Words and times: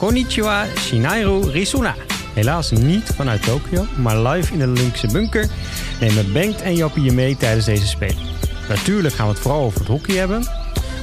Konnichiwa 0.00 0.66
Shinairu 0.78 1.50
Risuna. 1.50 1.94
Helaas 2.34 2.70
niet 2.70 3.12
vanuit 3.16 3.42
Tokio, 3.42 3.86
maar 3.96 4.18
live 4.18 4.52
in 4.52 4.58
de 4.58 4.66
Olympische 4.66 5.06
bunker 5.06 5.48
nemen 6.00 6.32
Bengt 6.32 6.62
en 6.62 6.74
Jappie 6.74 7.02
je 7.02 7.12
mee 7.12 7.36
tijdens 7.36 7.64
deze 7.64 7.86
Spelen. 7.86 8.22
Natuurlijk 8.68 9.14
gaan 9.14 9.26
we 9.26 9.32
het 9.32 9.42
vooral 9.42 9.64
over 9.64 9.78
het 9.78 9.88
hockey 9.88 10.16
hebben, 10.16 10.46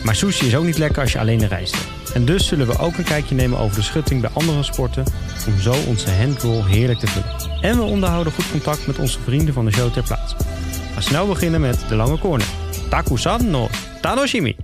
maar 0.03 0.15
sushi 0.15 0.47
is 0.47 0.55
ook 0.55 0.63
niet 0.63 0.77
lekker 0.77 1.01
als 1.01 1.11
je 1.11 1.19
alleen 1.19 1.47
reist. 1.47 1.77
En 2.13 2.25
dus 2.25 2.47
zullen 2.47 2.67
we 2.67 2.77
ook 2.77 2.97
een 2.97 3.03
kijkje 3.03 3.35
nemen 3.35 3.59
over 3.59 3.75
de 3.75 3.83
schutting 3.83 4.21
bij 4.21 4.29
andere 4.33 4.63
sporten, 4.63 5.03
om 5.47 5.59
zo 5.59 5.73
onze 5.87 6.11
handroll 6.11 6.63
heerlijk 6.63 6.99
te 6.99 7.07
vullen. 7.07 7.61
En 7.61 7.77
we 7.77 7.83
onderhouden 7.83 8.33
goed 8.33 8.51
contact 8.51 8.87
met 8.87 8.99
onze 8.99 9.19
vrienden 9.19 9.53
van 9.53 9.65
de 9.65 9.71
show 9.71 9.93
ter 9.93 10.03
plaatse. 10.03 10.35
We 10.37 10.93
gaan 10.93 11.03
snel 11.03 11.27
beginnen 11.27 11.61
met 11.61 11.87
de 11.87 11.95
lange 11.95 12.19
corner. 12.19 12.47
Takusan 12.89 13.49
no 13.49 13.67
Tanoshimi. 14.01 14.55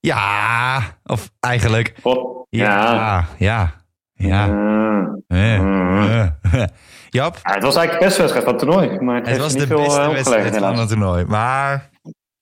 Ja, 0.00 0.98
of 1.04 1.30
eigenlijk. 1.40 1.94
Ja, 2.56 3.26
ja, 3.38 3.72
ja. 4.14 4.46
Mm. 4.46 5.22
Eh, 5.28 5.60
Mm. 5.60 5.98
eh. 6.02 6.26
Jap, 7.10 7.38
Ja, 7.42 7.54
het 7.54 7.62
was 7.62 7.76
eigenlijk 7.76 7.98
de 7.98 8.04
beste 8.04 8.20
wedstrijd 8.20 8.44
van 8.44 8.54
het 8.54 8.58
toernooi. 8.62 9.00
Maar 9.00 9.22
het, 9.22 9.38
was 9.38 9.54
niet 9.54 9.68
de 9.68 9.74
beste 9.74 10.10
wedstrijd 10.12 10.56
van 10.56 10.78
het 10.78 10.88
toernooi. 10.88 11.24
Maar 11.24 11.90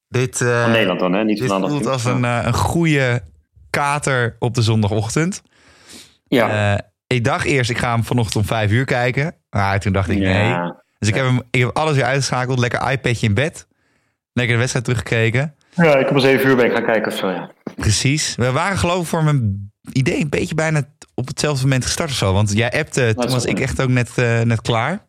dit, 0.09 0.41
eh, 0.41 0.63
Van 0.63 0.71
Nederland 0.71 1.01
dan, 1.01 1.13
hè? 1.13 1.25
Niet 1.25 1.39
dit 1.39 1.49
van 1.49 1.69
voelt 1.69 1.87
als 1.87 2.05
een, 2.05 2.23
een 2.23 2.53
goede 2.55 3.23
kater 3.71 4.37
op 4.39 4.55
de 4.55 4.63
zondagochtend. 4.63 5.43
Ja. 6.29 6.81
Ik 7.07 7.25
dacht 7.25 7.45
eerst, 7.45 7.71
ik 7.71 7.79
ga 7.79 7.93
hem 7.93 8.05
vanochtend 8.05 8.37
om 8.37 8.45
vijf 8.45 8.71
uur 8.71 8.85
kijken. 8.85 9.35
Maar 9.51 9.81
toen 9.81 9.93
dacht 9.93 10.09
ik, 10.09 10.19
nee. 10.19 10.49
Ja. 10.49 10.83
Dus 10.99 11.09
ik 11.09 11.15
heb, 11.15 11.25
hem, 11.25 11.43
ik 11.51 11.61
heb 11.61 11.77
alles 11.77 11.95
weer 11.95 12.05
uitgeschakeld. 12.05 12.59
Lekker 12.59 12.91
iPadje 12.91 13.27
in 13.27 13.35
bed. 13.35 13.67
Lekker 14.33 14.55
de 14.55 14.59
wedstrijd 14.61 14.85
teruggekeken. 14.85 15.55
ja, 15.75 15.95
ik 15.97 16.05
heb 16.07 16.11
om 16.11 16.19
zeven 16.21 16.49
uur 16.49 16.57
ben 16.57 16.65
ik 16.65 16.73
gaan 16.73 16.85
kijken 16.85 17.13
of 17.13 17.19
zo, 17.19 17.31
ja. 17.31 17.51
Precies. 17.77 18.35
We 18.37 18.53
waren 18.53 18.79
geloof 18.79 19.01
ik 19.03 19.07
voor 19.07 19.25
mijn 19.25 19.70
idee 19.93 20.21
een 20.21 20.29
beetje 20.29 20.55
bijna 20.55 20.83
op 21.15 21.27
hetzelfde 21.27 21.63
moment 21.63 21.85
gestart 21.85 22.11
of 22.11 22.17
zo. 22.17 22.33
Want 22.33 22.53
jij 22.53 22.73
appte, 22.73 23.15
toen 23.17 23.31
was 23.31 23.45
ik 23.45 23.61
echt 23.61 23.81
ook 23.81 23.89
net, 23.89 24.11
eh, 24.15 24.41
net 24.41 24.61
klaar. 24.61 25.09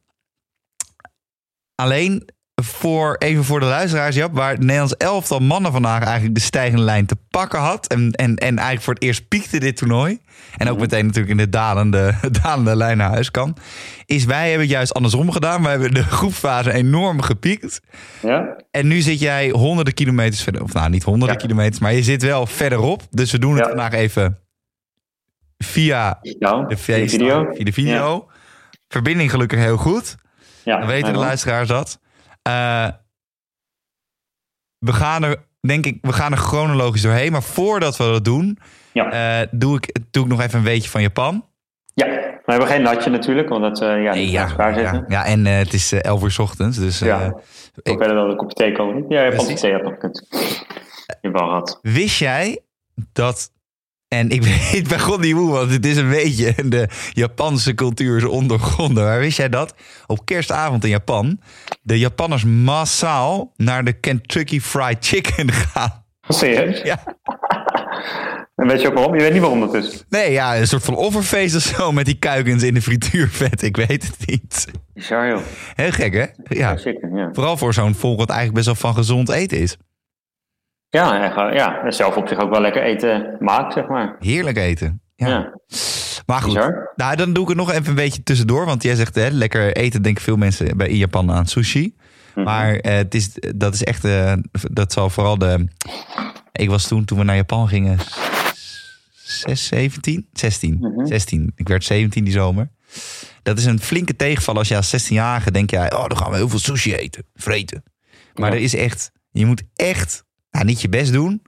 Alleen 1.76 2.30
voor, 2.62 3.16
even 3.18 3.44
voor 3.44 3.60
de 3.60 3.66
luisteraars, 3.66 4.16
Jap, 4.16 4.34
waar 4.34 4.50
het 4.50 4.60
Nederlands 4.60 4.96
elftal 4.98 5.40
mannen 5.40 5.72
vandaag 5.72 6.04
eigenlijk 6.04 6.36
de 6.36 6.42
stijgende 6.42 6.84
lijn 6.84 7.06
te 7.06 7.16
pakken 7.30 7.60
had. 7.60 7.88
En, 7.88 8.12
en, 8.12 8.36
en 8.36 8.56
eigenlijk 8.56 8.82
voor 8.82 8.94
het 8.94 9.04
eerst 9.04 9.28
piekte 9.28 9.60
dit 9.60 9.78
toernooi. 9.78 10.20
En 10.58 10.70
ook 10.70 10.80
meteen 10.80 11.06
natuurlijk 11.06 11.32
in 11.32 11.38
de 11.38 11.50
dalende, 11.50 12.14
dalende 12.42 12.76
lijn 12.76 12.98
naar 12.98 13.10
huis 13.10 13.32
kan. 13.32 13.58
Is 14.06 14.26
wij 14.26 14.44
hebben 14.50 14.62
het 14.68 14.70
juist 14.76 14.94
andersom 14.94 15.32
gedaan. 15.32 15.62
Wij 15.62 15.72
hebben 15.72 15.94
de 15.94 16.04
groepsfase 16.04 16.72
enorm 16.74 17.22
gepiekt. 17.22 17.82
Ja? 18.22 18.56
En 18.72 18.88
nu 18.88 19.02
zit 19.02 19.20
jij 19.20 19.50
honderden 19.50 19.94
kilometers 19.94 20.44
verder. 20.44 20.64
Of 20.64 20.74
nou, 20.74 20.90
niet 20.90 21.04
honderden 21.04 21.38
Ja. 21.38 21.42
kilometers, 21.42 21.80
maar 21.80 21.94
je 21.94 22.04
zit 22.04 22.22
wel 22.24 22.46
verderop. 22.48 23.02
Dus 23.10 23.32
we 23.32 23.40
doen 23.40 23.52
het 23.56 23.62
Ja. 23.62 23.68
vandaag 23.68 23.94
even 23.94 24.38
via 25.64 26.20
Nou, 26.40 26.68
de 26.68 26.78
via 26.78 27.08
video. 27.08 27.46
Via 27.54 27.64
de 27.64 27.74
video. 27.74 28.30
Verbinding 28.88 29.30
gelukkig 29.32 29.60
heel 29.60 29.78
goed. 29.78 30.16
Ja, 30.64 30.78
Dan 30.78 30.88
weten 30.88 31.14
de 31.14 31.20
luisteraars 31.20 31.68
dat. 31.68 32.00
Eh, 32.42 32.88
we 34.78 34.94
gaan 34.94 35.24
er, 35.24 35.46
denk 35.60 35.86
ik, 35.86 35.98
we 36.02 36.14
gaan 36.14 36.32
er 36.32 36.38
chronologisch 36.38 37.02
doorheen. 37.02 37.32
Maar 37.32 37.44
voordat 37.44 37.98
we 37.98 38.04
dat 38.04 38.26
doen, 38.26 38.58
Ja. 38.94 39.40
eh, 39.42 39.48
doe, 39.52 39.76
ik, 39.76 39.96
doe 40.12 40.24
ik 40.24 40.30
nog 40.30 40.42
even 40.42 40.60
een 40.60 40.66
weetje 40.66 40.90
van 40.90 41.02
Japan. 41.02 41.46
ja, 41.94 42.06
we 42.46 42.52
hebben 42.58 42.68
geen 42.68 42.82
natje 42.82 43.10
natuurlijk, 43.10 43.50
want 43.50 43.62
dat 43.62 43.82
eh 43.82 44.04
ja, 44.04 44.14
zitten. 44.74 45.06
ja, 45.08 45.26
en 45.26 45.46
het 45.46 45.74
is 45.74 45.92
eh, 45.92 46.00
11 46.00 46.24
uur 46.24 46.32
's 46.32 46.40
ochtends. 46.40 46.78
Dus 46.78 47.00
Ja. 47.00 47.26
ik- 47.26 47.34
Ik 47.92 47.98
verder 47.98 48.16
wel 48.16 48.30
een 48.30 48.38
kopje 48.38 48.56
thee 48.56 48.72
komen. 48.72 49.06
Ja, 49.10 49.24
je 49.24 49.32
hebt 49.32 49.60
thee 49.60 49.72
nog 49.72 49.94
gekund. 49.94 50.28
Je 51.22 51.32
wel 51.32 51.48
gehad. 51.48 51.80
Wist 51.82 52.20
jij 52.20 52.60
dat. 53.14 53.52
En 54.14 54.30
ik 54.30 54.44
weet 54.72 54.88
bij 54.88 55.00
god 55.00 55.20
niet 55.20 55.34
hoe, 55.34 55.52
want 55.52 55.72
het 55.72 55.86
is 55.86 55.98
een 55.98 56.10
beetje 56.10 56.54
de 56.70 56.88
Japanse 57.14 57.74
cultuur 57.74 58.18
is 58.18 58.24
ondergronden. 58.24 59.04
Maar 59.04 59.20
wist 59.20 59.38
jij 59.38 59.50
dat 59.50 59.74
op 60.06 60.26
kerstavond 60.26 60.84
in 60.84 60.90
Japan 60.90 61.40
de 61.82 62.00
Japanners 62.00 62.44
massaal 62.44 63.54
naar 63.56 63.84
de 63.84 63.94
Kentucky 63.94 64.60
Fried 64.60 64.98
Chicken 65.00 65.52
gaan? 65.72 66.04
Serieus? 66.28 66.82
Ja. 66.82 67.04
En 68.56 68.68
weet 68.68 68.82
je 68.82 68.88
ook 68.88 68.94
waarom? 68.94 69.16
Je 69.16 69.22
weet 69.22 69.32
niet 69.32 69.42
waarom 69.42 69.60
dat 69.60 69.74
is. 69.74 70.04
Nee, 70.10 70.32
ja, 70.32 70.58
een 70.58 70.68
soort 70.68 70.84
van 70.84 70.96
offerfeest 70.96 71.56
of 71.56 71.62
zo 71.62 71.92
met 71.92 72.06
die 72.06 72.20
kuikens 72.20 72.64
in 72.64 72.74
de 72.74 72.82
frituurvet. 72.82 73.62
Ik 73.62 73.76
weet 73.76 74.04
het 74.04 74.18
niet. 74.26 74.68
Bizar 74.94 75.28
joh. 75.28 75.42
Heel 75.76 75.92
gek, 75.92 76.14
hè? 76.14 76.26
Ja. 76.56 76.78
Zeker, 76.78 77.16
ja. 77.16 77.30
Vooral 77.34 77.58
voor 77.58 77.74
zo'n 77.74 77.96
volk 77.96 78.18
wat 78.18 78.30
eigenlijk 78.30 78.66
best 78.66 78.80
wel 78.82 78.92
van 78.92 79.04
gezond 79.04 79.30
eten 79.30 79.58
is. 79.58 79.78
Ja, 80.92 81.36
en 81.38 81.54
ja, 81.54 81.84
en 81.84 81.94
zelf 81.94 82.16
op 82.16 82.28
zich 82.28 82.40
ook 82.40 82.50
wel 82.50 82.62
lekker 82.62 82.84
eten 82.84 83.36
maakt, 83.40 83.74
zeg 83.74 83.88
maar. 83.88 84.16
Heerlijk 84.20 84.58
eten. 84.58 85.02
Ja. 85.16 85.28
Ja. 85.28 85.60
Maar 86.26 86.42
goed, 86.42 86.54
Bizar. 86.54 86.92
nou, 86.96 87.16
dan 87.16 87.34
doe 87.34 87.44
ik 87.44 87.50
het 87.50 87.58
nog 87.58 87.72
even 87.72 87.88
een 87.88 87.96
beetje 87.96 88.24
tussendoor. 88.24 88.66
Want 88.66 88.84
jij 88.84 88.96
zegt, 88.96 89.16
hè, 89.16 89.30
lekker 89.30 89.76
eten 89.76 90.02
denken 90.02 90.24
veel 90.24 90.36
mensen 90.38 90.78
bij 90.78 90.88
in 90.88 90.98
Japan 90.98 91.32
aan 91.32 91.46
sushi. 91.46 91.96
Mhm. 92.36 92.46
Maar 92.46 92.76
eh, 92.76 92.96
het 92.96 93.16
is, 93.16 93.30
dat 93.56 93.74
is 93.74 93.84
echt, 93.84 94.06
eh, 94.06 94.34
dat 94.72 94.92
zal 94.94 95.10
vooral 95.10 95.38
de... 95.38 95.68
Ik 96.52 96.70
was 96.70 96.88
toen, 96.88 97.06
toen 97.06 97.18
we 97.18 97.24
naar 97.24 97.36
Japan 97.36 97.68
gingen, 97.68 97.98
6, 99.24 99.66
17? 99.68 100.28
16. 100.34 100.78
Mhm. 100.80 101.06
16. 101.06 101.52
Ik 101.56 101.68
werd 101.68 101.84
17 101.84 102.24
die 102.24 102.34
zomer. 102.34 102.70
Dat 103.44 103.58
is 103.58 103.66
een 103.66 103.80
flinke 103.82 104.16
tegenval 104.16 104.56
als 104.58 104.68
je 104.68 104.76
als 104.76 105.06
16-jarige 105.12 105.52
denk 105.52 105.70
jij, 105.70 105.94
oh, 105.94 106.08
dan 106.08 106.18
gaan 106.18 106.30
we 106.32 106.36
heel 106.38 106.50
veel 106.50 106.60
sushi 106.60 106.96
eten, 106.96 107.24
vreten. 107.36 107.84
Maar 108.34 108.50
Ja. 108.50 108.56
er 108.56 108.62
is 108.62 108.76
echt, 108.76 109.12
je 109.32 109.46
moet 109.46 109.64
echt, 109.76 110.24
nou, 110.52 110.66
niet 110.66 110.82
je 110.82 110.90
best 110.90 111.14
doen, 111.14 111.42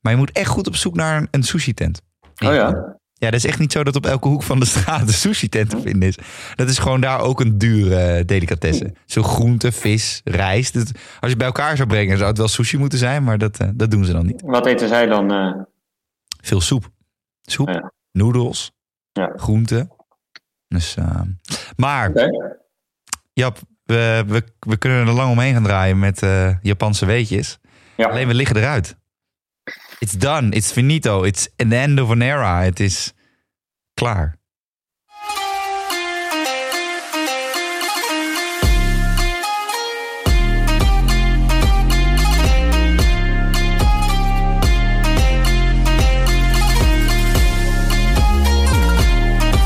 maar 0.00 0.12
je 0.12 0.18
moet 0.18 0.32
echt 0.32 0.48
goed 0.48 0.66
op 0.66 0.76
zoek 0.76 0.94
naar 0.94 1.26
een, 1.30 1.42
sushi 1.42 1.74
tent. 1.74 2.02
Oh 2.44 2.54
ja? 2.54 2.98
Ja, 3.14 3.30
dat 3.30 3.34
is 3.38 3.44
echt 3.46 3.58
niet 3.58 3.72
zo 3.72 3.84
dat 3.84 3.96
op 3.96 4.06
elke 4.06 4.28
hoek 4.28 4.42
van 4.42 4.60
de 4.60 4.66
straat 4.66 5.00
een 5.00 5.08
sushi-tent 5.08 5.70
te 5.70 5.80
vinden 5.80 6.08
is. 6.08 6.18
Dat 6.54 6.68
is 6.68 6.78
gewoon 6.78 7.00
daar 7.00 7.20
ook 7.20 7.40
een 7.40 7.58
dure 7.58 7.96
eh, 7.96 8.24
delicatesse. 8.26 8.92
Zo 9.06 9.22
groente, 9.22 9.72
vis, 9.72 10.20
rijst. 10.24 10.74
Dat- 10.74 10.90
als 11.20 11.30
je 11.30 11.36
bij 11.36 11.46
elkaar 11.46 11.76
zou 11.76 11.88
brengen, 11.88 12.16
zou 12.16 12.28
het 12.28 12.38
wel 12.38 12.48
sushi 12.48 12.78
moeten 12.78 12.98
zijn, 12.98 13.24
maar 13.24 13.38
dat, 13.38 13.58
eh, 13.58 13.68
dat 13.74 13.90
doen 13.90 14.04
ze 14.04 14.12
dan 14.12 14.26
niet. 14.26 14.42
Wat 14.44 14.66
eten 14.66 14.88
zij 14.88 15.06
dan? 15.06 15.32
eh, 15.32 15.52
Veel 16.42 16.60
soep. 16.60 16.88
Soep, 17.42 17.68
Ja. 17.68 17.92
noedels, 18.12 18.72
Ja. 19.12 19.32
groenten. 19.36 19.90
Dus, 20.68 20.96
eh, 20.96 21.20
maar. 21.76 22.12
Jap, 23.32 23.58
we, 23.84 24.24
we, 24.26 24.42
we 24.60 24.76
kunnen 24.76 25.06
er 25.06 25.12
lang 25.12 25.30
omheen 25.30 25.52
gaan 25.54 25.62
draaien 25.62 25.98
met 25.98 26.22
Japanse 26.62 27.06
weetjes. 27.06 27.58
Alleen 28.08 28.26
we 28.26 28.34
liggen 28.34 28.56
eruit. 28.56 28.96
It's 29.98 30.16
done, 30.16 30.50
it's 30.50 30.72
finito, 30.72 31.22
it's 31.22 31.48
an 31.56 31.72
end 31.72 32.00
of 32.00 32.10
an 32.10 32.22
era. 32.22 32.62
Het 32.62 32.80
is 32.80 33.12
klaar. 33.94 34.39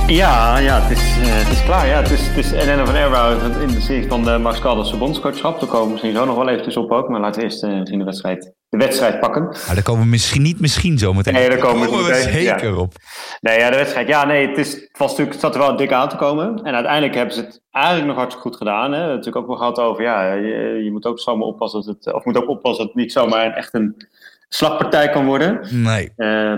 Ja, 0.07 0.59
ja 0.59 0.81
het, 0.81 0.91
is, 0.91 1.19
eh, 1.21 1.27
het 1.27 1.53
is 1.53 1.65
klaar. 1.65 1.87
Ja, 1.87 2.03
het 2.03 2.11
is, 2.11 2.27
het 2.27 2.37
is 2.37 2.51
een 2.51 2.59
end 2.59 2.81
of 2.81 2.89
an 2.89 2.95
era 2.95 3.31
in 3.61 3.69
de 3.69 3.81
zin 3.81 4.09
van 4.09 4.25
de 4.25 4.39
Max 4.39 4.59
Caldas 4.59 4.99
bondscoachschap. 4.99 5.61
Daar 5.61 5.69
komen 5.69 5.85
we 5.85 5.91
misschien 5.91 6.15
zo 6.15 6.25
nog 6.25 6.37
wel 6.37 6.49
even 6.49 6.83
op 6.83 6.91
ook. 6.91 7.09
Maar 7.09 7.21
laten 7.21 7.41
we 7.41 7.47
eerst 7.47 7.63
misschien 7.63 7.99
de 7.99 8.05
wedstrijd, 8.05 8.53
de 8.69 8.77
wedstrijd 8.77 9.21
pakken. 9.21 9.43
Maar 9.43 9.75
daar 9.75 9.83
komen 9.83 10.03
we 10.03 10.09
misschien 10.09 10.43
niet 10.43 10.61
misschien 10.61 10.99
zo 10.99 11.13
meteen. 11.13 11.35
Nee, 11.35 11.49
daar 11.49 11.59
komen 11.59 11.91
we 11.91 12.15
zeker 12.15 12.71
ja. 12.71 12.77
op. 12.77 12.93
Nee, 13.41 13.59
ja, 13.59 13.71
de 13.71 13.77
wedstrijd. 13.77 14.09
Ja, 14.09 14.25
nee, 14.25 14.49
het, 14.49 14.59
is, 14.59 14.73
het, 14.73 14.99
was 14.99 15.09
natuurlijk, 15.09 15.33
het 15.33 15.41
zat 15.41 15.55
er 15.55 15.61
wel 15.61 15.77
dik 15.77 15.93
aan 15.93 16.09
te 16.09 16.17
komen. 16.17 16.63
En 16.63 16.75
uiteindelijk 16.75 17.15
hebben 17.15 17.35
ze 17.35 17.41
het 17.41 17.61
eigenlijk 17.71 18.07
nog 18.07 18.17
hartstikke 18.17 18.49
goed 18.49 18.59
gedaan. 18.59 18.85
Hè. 18.85 18.91
We 18.91 18.97
hebben 18.97 19.17
natuurlijk 19.17 19.37
ook 19.37 19.47
wel 19.47 19.57
gehad 19.57 19.79
over, 19.79 20.03
ja, 20.03 20.33
je, 20.33 20.81
je 20.85 20.93
moet 20.93 21.07
ook 21.07 21.21
zomaar 21.21 21.47
oppassen 21.47 21.85
dat 21.85 21.95
het, 21.95 22.15
of 22.15 22.25
moet 22.25 22.37
ook 22.37 22.49
oppassen 22.49 22.85
dat 22.85 22.95
het 22.95 23.03
niet 23.03 23.13
zomaar 23.13 23.47
een, 23.47 23.55
echt 23.55 23.75
een 23.75 23.97
slagpartij 24.49 25.09
kan 25.09 25.27
worden. 25.27 25.61
Nee. 25.71 26.13
Eh, 26.17 26.57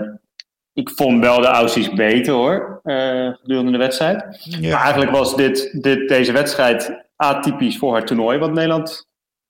ik 0.77 0.91
vond 0.95 1.19
wel 1.23 1.41
de 1.41 1.47
Aussies 1.47 1.89
beter 1.93 2.33
hoor, 2.33 2.79
eh, 2.83 3.29
gedurende 3.41 3.71
de 3.71 3.77
wedstrijd. 3.77 4.17
Maar 4.61 4.81
eigenlijk 4.81 5.11
was 5.11 5.35
dit, 5.35 5.83
dit, 5.83 6.09
deze 6.09 6.31
wedstrijd 6.31 7.05
atypisch 7.15 7.77
voor 7.77 7.95
het 7.95 8.07
toernooi 8.07 8.37
wat 8.37 8.53
Nederland 8.53 9.07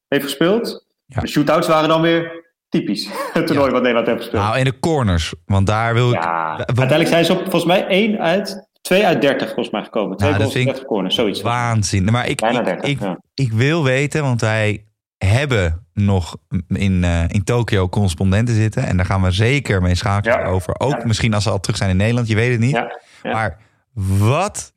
heeft 0.07 0.23
gespeeld. 0.23 0.85
Ja. 1.05 1.21
De 1.21 1.27
shootouts 1.27 1.67
waren 1.67 1.89
dan 1.89 2.01
weer 2.01 2.45
typisch 2.69 3.09
het 3.33 3.47
toernooi 3.47 3.67
Ja. 3.67 3.73
wat 3.73 3.81
Nederland 3.81 4.07
heeft 4.07 4.19
gespeeld. 4.21 4.43
Nou, 4.43 4.57
in 4.57 4.63
de 4.63 4.79
corners. 4.79 5.33
Want 5.45 5.67
daar 5.67 5.93
wil 5.93 6.11
ik... 6.11 6.25
uiteindelijk 6.25 7.07
zijn 7.09 7.25
ze 7.25 7.31
op 7.33 7.39
volgens 7.39 7.65
mij 7.65 7.87
1 7.87 8.19
uit 8.19 8.67
2 8.81 9.05
uit 9.05 9.21
30 9.21 9.45
volgens 9.47 9.69
mij 9.69 9.83
gekomen. 9.83 10.17
Twee 10.17 10.31
Ja, 10.31 10.37
dat 10.37 10.47
goals 10.47 10.57
vind 10.57 10.67
ik 10.67 10.73
30 10.73 10.89
corners, 10.91 11.15
zoiets. 11.15 11.41
Waanzin. 11.41 12.03
Maar 12.03 12.27
ik, 12.29 12.39
Bijna 12.39 12.59
ik, 12.59 12.65
30, 12.65 12.89
ik, 12.89 12.99
ja. 12.99 13.19
ik 13.33 13.51
wil 13.51 13.83
weten, 13.83 14.21
want 14.23 14.41
wij 14.41 14.86
hebben 15.17 15.85
nog 15.93 16.37
in, 16.67 17.03
eh, 17.03 17.23
in 17.27 17.43
Tokio 17.43 17.89
correspondenten 17.89 18.55
zitten. 18.55 18.83
En 18.83 18.97
daar 18.97 19.05
gaan 19.05 19.21
we 19.21 19.31
zeker 19.31 19.81
mee 19.81 19.95
schakelen 19.95 20.39
Ja. 20.39 20.45
over. 20.45 20.79
Ook 20.79 20.97
Ja. 20.99 21.05
misschien 21.05 21.33
als 21.33 21.43
ze 21.43 21.49
al 21.49 21.59
terug 21.59 21.77
zijn 21.77 21.89
in 21.89 21.97
Nederland, 21.97 22.27
je 22.27 22.35
weet 22.35 22.51
het 22.51 22.59
niet. 22.59 22.71
Ja. 22.71 22.97
Maar 23.23 23.57
wat... 23.93 24.73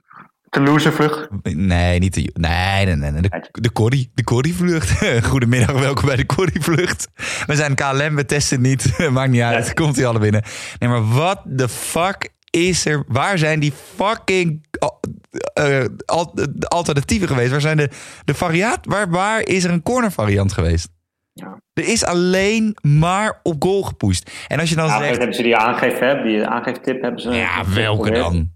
Toulouse 0.49 0.93
vlucht. 0.93 1.29
Nee, 1.43 1.99
niet 1.99 2.15
de... 2.15 2.31
Nee, 2.35 2.87
nee, 2.87 3.11
nee. 3.11 3.23
De, 3.23 3.49
de 3.51 3.73
Corrie. 3.73 4.11
De 4.15 4.25
Corrie-vlucht. 4.25 4.91
Goedemiddag, 5.31 5.79
welkom 5.81 6.07
bij 6.07 6.17
de 6.17 6.27
Corrie-vlucht. 6.27 7.09
We 7.47 7.55
zijn 7.57 7.75
KLM, 7.75 8.15
we 8.15 8.25
testen 8.25 8.61
niet. 8.61 8.99
Maakt 9.11 9.31
niet 9.31 9.41
uit. 9.43 9.75
Komt 9.75 9.97
hij 9.97 10.07
alle 10.07 10.19
binnen. 10.19 10.43
Nee, 10.79 10.89
maar 10.91 11.09
wat 11.09 11.41
de 11.45 11.69
fuck 11.69 12.29
is 12.51 12.85
er, 12.87 13.05
waar 13.09 13.39
zijn 13.39 13.61
die 13.61 13.73
fucking 13.97 14.67
uh, 15.61 15.85
al, 16.07 16.35
alternatieven 16.59 17.29
geweest? 17.29 17.51
Waar 17.51 17.61
zijn 17.61 17.77
de, 17.77 17.89
de 18.25 18.35
variaat, 18.35 18.87
waar, 18.87 19.11
waar 19.11 19.41
is 19.41 19.65
er 19.65 19.71
een 19.71 19.83
corner 19.83 20.13
variant 20.13 20.53
geweest? 20.53 20.89
Ja. 21.33 21.61
Er 21.73 21.89
is 21.89 22.05
alleen 22.05 22.77
maar 22.83 23.41
op 23.43 23.63
goal 23.63 23.83
gepusht. 23.83 24.31
En 24.49 24.61
als 24.61 24.69
je 24.69 24.75
dan 24.75 24.87
ja, 24.87 24.99
zegt... 24.99 25.17
Hebben 25.17 25.37
ze 25.37 25.43
die 25.43 25.57
aangeef, 25.57 26.23
die 26.23 26.47
aangeeftip 26.47 27.03
hebben 27.03 27.21
ze... 27.21 27.31
Ja, 27.31 27.65
welke 27.75 28.11
dan? 28.11 28.51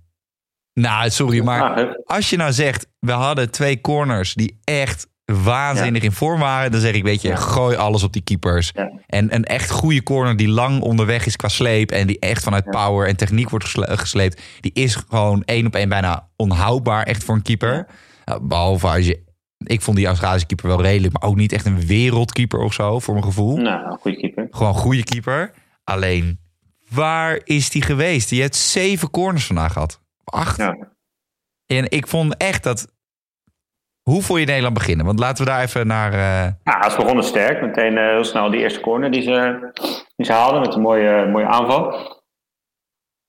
Nou, 0.73 1.11
sorry, 1.11 1.45
maar 1.45 1.97
als 2.05 2.31
je 2.31 2.37
nou 2.37 2.53
zegt... 2.53 2.87
we 2.99 3.13
hadden 3.13 3.51
twee 3.51 3.81
corners 3.81 4.35
die 4.35 4.61
echt 4.65 5.07
waanzinnig 5.25 6.03
in 6.03 6.13
vorm 6.13 6.41
waren... 6.41 6.71
dan 6.71 6.81
zeg 6.81 6.95
ik, 6.95 7.03
weet 7.03 7.23
je, 7.23 7.37
gooi 7.37 7.77
alles 7.77 8.03
op 8.03 8.13
die 8.13 8.23
keepers. 8.23 8.73
En 9.07 9.35
een 9.35 9.45
echt 9.45 9.71
goede 9.71 10.03
corner 10.03 10.37
die 10.37 10.49
lang 10.49 10.81
onderweg 10.81 11.27
is 11.27 11.37
qua 11.37 11.49
sleep... 11.49 11.91
en 11.91 12.07
die 12.07 12.19
echt 12.19 12.43
vanuit 12.43 12.71
power 12.71 13.09
en 13.09 13.17
techniek 13.17 13.51
wordt 13.51 13.75
gesleept... 13.79 14.43
die 14.61 14.73
is 14.75 14.95
gewoon 14.95 15.43
één 15.45 15.67
op 15.67 15.75
één 15.75 15.89
bijna 15.89 16.29
onhoudbaar 16.37 17.03
echt 17.03 17.25
voor 17.25 17.35
een 17.35 17.43
keeper. 17.43 17.87
behalve 18.43 18.87
als 18.87 19.07
je... 19.07 19.23
Ik 19.59 19.83
vond 19.83 19.97
die 19.97 20.07
Australische 20.07 20.47
keeper 20.47 20.69
wel 20.69 20.83
redelijk... 20.83 21.13
maar 21.13 21.31
ook 21.31 21.37
niet 21.37 21.53
echt 21.53 21.67
een 21.67 21.87
wereldkeeper 21.87 22.61
of 22.61 22.73
zo, 22.73 22.99
voor 22.99 23.15
mijn 23.15 23.27
gevoel. 23.27 23.57
Nou, 23.57 23.99
goede 23.99 24.17
keeper. 24.17 24.49
Gewoon 24.51 24.75
goede 24.75 25.05
keeper. 25.05 25.53
Alleen, 25.85 26.39
waar 26.89 27.41
is 27.45 27.71
die 27.71 27.83
geweest? 27.83 28.29
Die 28.29 28.41
heeft 28.41 28.57
zeven 28.57 29.11
corners 29.11 29.47
vandaag 29.47 29.73
gehad. 29.73 30.01
Acht. 30.25 30.59
En 31.67 31.91
ik 31.91 32.07
vond 32.07 32.37
echt 32.37 32.63
dat 32.63 32.93
hoe 34.11 34.23
voel 34.23 34.37
je 34.37 34.47
Nederland 34.47 34.75
beginnen? 34.75 35.07
Want 35.07 35.19
laten 35.19 35.45
we 35.45 35.51
daar 35.51 35.63
even 35.63 35.87
naar. 35.87 36.13
Uh... 36.13 36.53
Ja, 36.65 36.91
ze 36.91 36.97
begonnen 36.97 37.25
sterk. 37.25 37.61
Meteen 37.61 37.93
uh, 37.93 38.09
heel 38.09 38.25
snel 38.25 38.51
die 38.51 38.61
eerste 38.61 38.81
corner 38.81 39.11
die 39.11 39.23
ze, 39.23 39.71
die 40.17 40.27
ze 40.27 40.33
haalden 40.33 40.61
met 40.61 40.75
een 40.75 40.81
mooie, 40.81 41.27
mooie 41.27 41.47
aanval. 41.47 41.93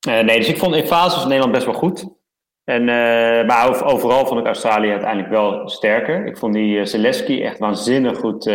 Uh, 0.08 0.20
nee, 0.20 0.38
dus 0.38 0.48
ik 0.48 0.58
vond 0.58 0.76
in 0.76 0.86
fases 0.86 1.24
Nederland 1.24 1.52
best 1.52 1.66
wel 1.66 1.74
goed. 1.74 2.06
En, 2.64 2.86
maar 3.46 3.84
overal 3.84 4.26
vond 4.26 4.40
ik 4.40 4.46
Australië 4.46 4.90
uiteindelijk 4.90 5.30
wel 5.30 5.70
sterker. 5.70 6.26
Ik 6.26 6.38
vond 6.38 6.54
die 6.54 6.86
Zaleski 6.86 7.44
echt 7.44 7.60
waanzinnig 7.60 8.18
goed, 8.18 8.52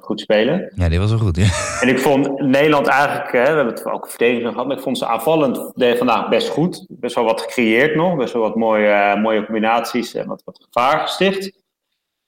goed 0.00 0.20
spelen. 0.20 0.72
Ja, 0.74 0.88
die 0.88 0.98
was 0.98 1.10
wel 1.10 1.18
goed. 1.18 1.36
Ja. 1.36 1.48
En 1.80 1.88
ik 1.88 1.98
vond 1.98 2.40
Nederland 2.40 2.86
eigenlijk, 2.86 3.30
we 3.30 3.38
hebben 3.38 3.66
het 3.66 3.84
ook 3.84 4.08
verdediging 4.08 4.48
gehad, 4.48 4.66
maar 4.66 4.76
ik 4.76 4.82
vond 4.82 4.98
ze 4.98 5.06
aanvallend 5.06 5.72
vandaag 5.74 6.28
best 6.28 6.48
goed. 6.48 6.86
Best 6.88 7.14
wel 7.14 7.24
wat 7.24 7.40
gecreëerd 7.40 7.94
nog, 7.94 8.16
best 8.16 8.32
wel 8.32 8.42
wat 8.42 8.56
mooie, 8.56 9.16
mooie 9.20 9.44
combinaties 9.44 10.14
en 10.14 10.26
wat, 10.26 10.42
wat 10.44 10.66
gevaar 10.70 11.00
gesticht. 11.00 11.61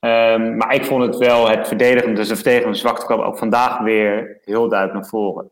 Um, 0.05 0.57
maar 0.57 0.75
ik 0.75 0.85
vond 0.85 1.03
het 1.03 1.17
wel, 1.17 1.49
het 1.49 1.69
verdedigen, 1.69 2.15
dus 2.15 2.29
de 2.29 2.35
verdedigende 2.35 2.77
zwakte 2.77 3.07
kwam 3.07 3.21
ook 3.21 3.39
vandaag 3.39 3.79
weer 3.79 4.39
heel 4.45 4.69
duidelijk 4.69 5.01
naar 5.01 5.09
voren. 5.09 5.51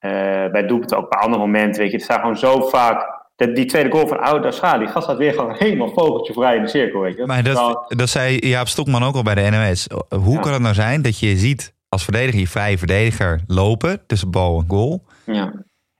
Uh, 0.00 0.10
bij 0.50 0.66
Doepet 0.66 0.94
ook 0.94 1.04
op 1.04 1.14
andere 1.14 1.42
momenten, 1.42 1.82
weet 1.82 1.90
je, 1.90 1.96
er 1.96 2.02
staan 2.02 2.20
gewoon 2.20 2.36
zo 2.36 2.60
vaak 2.60 3.20
die 3.50 3.64
tweede 3.64 3.90
goal 3.90 4.06
van 4.06 4.20
Oud 4.20 4.42
die 4.78 4.88
gast 4.88 5.06
had 5.06 5.16
weer 5.16 5.32
gewoon 5.32 5.54
helemaal 5.58 5.88
vogeltje 5.88 6.32
vrij 6.32 6.56
in 6.56 6.62
de 6.62 6.68
cirkel. 6.68 7.00
Weet 7.00 7.16
je. 7.16 7.26
Maar 7.26 7.42
dat, 7.42 7.94
dat 7.96 8.08
zei 8.08 8.36
Jaap 8.38 8.68
Stokman 8.68 9.02
ook 9.02 9.14
al 9.14 9.22
bij 9.22 9.34
de 9.34 9.50
NOS. 9.50 9.86
Hoe 10.24 10.40
kan 10.40 10.52
het 10.52 10.62
nou 10.62 10.74
zijn 10.74 11.02
dat 11.02 11.18
je 11.18 11.36
ziet 11.36 11.74
als 11.88 12.04
verdediger 12.04 12.40
je 12.40 12.48
vrije 12.48 12.78
verdediger 12.78 13.40
lopen 13.46 14.06
tussen 14.06 14.30
bal 14.30 14.58
en 14.58 14.64
goal? 14.68 15.02
Ja. 15.24 15.52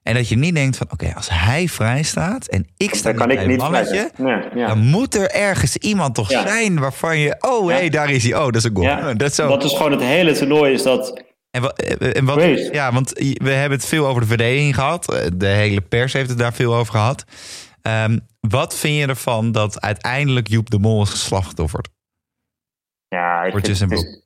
En 0.03 0.13
dat 0.13 0.29
je 0.29 0.35
niet 0.35 0.55
denkt 0.55 0.77
van, 0.77 0.87
oké, 0.91 1.13
als 1.15 1.29
hij 1.29 1.67
vrij 1.67 2.03
staat 2.03 2.47
en 2.47 2.67
ik 2.77 2.95
sta 2.95 3.11
kan 3.11 3.31
ik 3.31 3.45
niet 3.45 3.57
mannetje, 3.57 4.11
ja. 4.55 4.67
dan 4.67 4.79
moet 4.79 5.15
er 5.15 5.29
ergens 5.29 5.77
iemand 5.77 6.15
toch 6.15 6.29
zijn 6.29 6.79
waarvan 6.79 7.17
je, 7.17 7.35
oh 7.39 7.67
hé, 7.67 7.73
hey, 7.73 7.89
daar 7.89 8.09
is 8.09 8.23
hij, 8.23 8.35
oh, 8.35 8.45
dat 8.45 8.55
is 8.55 8.63
een 8.63 8.75
goal. 8.75 9.15
Dat, 9.17 9.29
is 9.29 9.35
zo. 9.35 9.47
dat 9.47 9.63
is 9.63 9.73
gewoon 9.73 9.91
het 9.91 10.01
hele 10.01 10.33
toernooi, 10.33 10.73
is 10.73 10.83
dat... 10.83 11.23
En 11.51 11.61
wat, 11.61 11.81
eh, 11.81 12.17
en 12.17 12.25
wat 12.25 12.69
ja, 12.71 12.93
want 12.93 13.11
we 13.33 13.49
hebben 13.49 13.77
het 13.77 13.87
veel 13.87 14.07
over 14.07 14.21
de 14.21 14.27
verdediging 14.27 14.75
gehad. 14.75 15.13
Eh, 15.13 15.27
de 15.33 15.45
hele 15.45 15.81
pers 15.81 16.13
heeft 16.13 16.29
het 16.29 16.37
daar 16.37 16.53
veel 16.53 16.75
over 16.75 16.93
gehad. 16.93 17.25
Um, 17.81 18.19
wat 18.39 18.75
vind 18.75 18.97
je 18.97 19.07
ervan 19.07 19.51
dat 19.51 19.81
uiteindelijk 19.81 20.47
Joep 20.47 20.69
de 20.69 20.79
Mol 20.79 21.01
is 21.01 21.09
geslachtofferd? 21.09 21.89
Ja, 23.07 23.43
ik 23.43 23.65
vind, 23.65 23.79
het, 23.79 24.22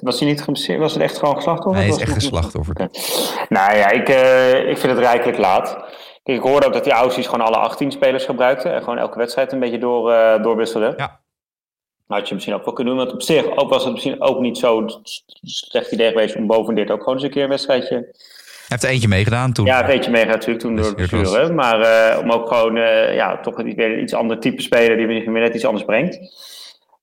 was 0.00 0.20
hij 0.20 0.28
niet? 0.28 0.44
Was 0.78 0.92
het 0.92 1.02
echt 1.02 1.18
gewoon 1.18 1.34
geslachtoffer? 1.34 1.82
Hij 1.82 1.90
is 1.90 1.98
echt 1.98 2.12
geslachtoffer. 2.12 2.74
Nou 3.48 3.76
ja, 3.76 3.90
ik, 3.90 4.08
uh, 4.08 4.68
ik 4.68 4.78
vind 4.78 4.92
het 4.92 4.98
rijkelijk 4.98 5.38
laat. 5.38 5.78
ik 6.24 6.40
hoorde 6.40 6.66
ook 6.66 6.72
dat 6.72 6.84
die 6.84 6.92
Aussies 6.92 7.26
gewoon 7.26 7.46
alle 7.46 7.56
18 7.56 7.92
spelers 7.92 8.24
gebruikten. 8.24 8.74
En 8.74 8.82
gewoon 8.82 8.98
elke 8.98 9.18
wedstrijd 9.18 9.52
een 9.52 9.60
beetje 9.60 9.78
door, 9.78 10.10
uh, 10.10 10.42
doorwisselden. 10.42 10.94
Ja. 10.96 11.20
Had 12.06 12.28
je 12.28 12.34
misschien 12.34 12.54
ook 12.54 12.64
wel 12.64 12.74
kunnen 12.74 12.94
doen. 12.94 13.04
Want 13.04 13.14
op 13.14 13.22
zich 13.22 13.56
ook 13.56 13.70
was 13.70 13.84
het 13.84 13.92
misschien 13.92 14.20
ook 14.20 14.40
niet 14.40 14.58
zo 14.58 14.86
slecht 15.42 15.92
idee 15.92 16.08
geweest 16.08 16.36
om 16.36 16.46
boven 16.46 16.74
dit 16.74 16.90
ook 16.90 16.98
gewoon 16.98 17.14
eens 17.14 17.24
een 17.24 17.30
keer 17.30 17.42
een 17.42 17.48
wedstrijdje... 17.48 17.94
Hij 17.94 18.78
heeft 18.78 18.82
er 18.82 18.90
eentje 18.90 19.08
meegedaan 19.08 19.52
toen. 19.52 19.66
Ja, 19.66 19.84
een 19.84 19.90
eentje 19.90 20.10
meegedaan 20.10 20.36
natuurlijk 20.36 20.64
toen 20.64 20.76
door 20.76 20.86
het 20.86 20.96
bestuur. 20.96 21.54
Maar 21.54 21.80
uh, 21.80 22.22
om 22.22 22.32
ook 22.32 22.48
gewoon 22.48 22.76
ja, 23.14 23.40
toch 23.40 23.58
een 23.58 24.02
iets 24.02 24.14
ander 24.14 24.40
type 24.40 24.62
speler 24.62 24.96
die 24.96 25.06
misschien 25.06 25.32
net 25.32 25.54
iets 25.54 25.64
anders 25.64 25.84
brengt. 25.84 26.18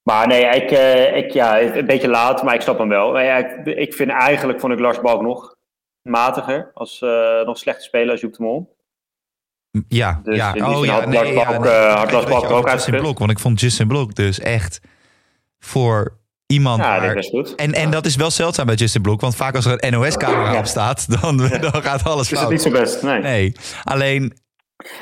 Maar 0.08 0.28
nee, 0.28 0.46
ik, 0.46 0.72
uh, 0.72 1.16
ik, 1.18 1.32
ja, 1.32 1.62
een 1.62 1.86
beetje 1.86 2.08
laat, 2.08 2.44
maar 2.44 2.56
ik 2.56 2.62
snap 2.62 2.78
hem 2.78 2.90
wel. 2.90 3.12
Maar 3.12 3.24
ja, 3.24 3.38
ik, 3.38 3.66
ik, 3.66 3.94
vind 3.94 4.10
eigenlijk, 4.10 4.60
vond 4.60 4.74
ik 4.74 4.80
Lars 4.80 5.02
Balk 5.02 5.22
nog 5.22 5.56
matiger. 6.02 6.72
Als 6.74 7.02
uh, 7.02 7.46
nog 7.46 7.58
slechte 7.58 7.84
speler 7.84 8.12
als 8.12 8.22
Joep 8.22 8.34
de 8.34 8.44
Mol. 8.44 8.76
Ja, 9.88 10.20
dus 10.24 10.36
ja. 10.36 10.54
oh, 10.54 10.86
ja, 10.86 11.06
nee, 11.06 11.34
Lars 11.34 11.48
Balk, 11.48 11.66
ja, 11.66 11.96
had 11.96 12.12
Lars 12.12 12.26
Balk 12.26 12.50
ook 12.50 12.68
uit 12.68 12.86
Blok, 12.86 13.20
Want 13.20 13.32
ik 13.32 13.40
vond 13.40 13.60
Justin 13.60 13.88
Blok 13.88 14.16
dus 14.16 14.40
echt 14.40 14.82
voor 15.60 16.18
iemand. 16.46 16.84
Ja, 16.84 17.00
waar... 17.00 17.14
best 17.14 17.30
goed. 17.30 17.56
En, 17.56 17.74
en 17.74 17.92
dat 17.92 18.06
is 18.06 18.16
wel 18.16 18.32
zeldzaam 18.32 18.66
bij 18.66 18.76
Justin 18.76 19.02
Blok. 19.02 19.22
Want 19.22 19.36
vaak 19.36 19.56
als 19.56 19.66
er 19.66 19.86
een 19.86 19.92
NOS-camera 19.92 20.52
ja. 20.52 20.60
op 20.60 20.66
staat, 20.66 21.22
dan, 21.22 21.38
dan 21.72 21.84
gaat 21.84 22.04
alles 22.04 22.28
fout. 22.28 22.32
Is 22.32 22.40
het 22.40 22.50
niet 22.50 22.62
zo 22.62 22.70
best, 22.70 23.04
nee. 23.04 23.22
nee. 23.22 23.56
Alleen 23.84 24.38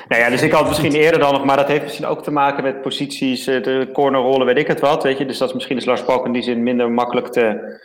nou 0.07 0.21
ja, 0.21 0.29
dus 0.29 0.41
ik 0.41 0.51
had 0.51 0.67
misschien 0.67 0.93
eerder 0.93 1.19
dan 1.19 1.33
nog, 1.33 1.45
maar 1.45 1.57
dat 1.57 1.67
heeft 1.67 1.83
misschien 1.83 2.05
ook 2.05 2.23
te 2.23 2.31
maken 2.31 2.63
met 2.63 2.81
posities, 2.81 3.47
eh, 3.47 3.63
de 3.63 3.89
cornerrollen, 3.93 4.45
weet 4.45 4.57
ik 4.57 4.67
het 4.67 4.79
wat, 4.79 5.03
weet 5.03 5.17
je. 5.17 5.25
Dus 5.25 5.37
dat 5.37 5.47
is 5.47 5.53
misschien 5.53 5.77
is 5.77 5.85
Lars 5.85 6.05
Balk 6.05 6.25
in 6.25 6.31
die 6.31 6.41
zin 6.41 6.63
minder 6.63 6.91
makkelijk 6.91 7.27
te 7.27 7.77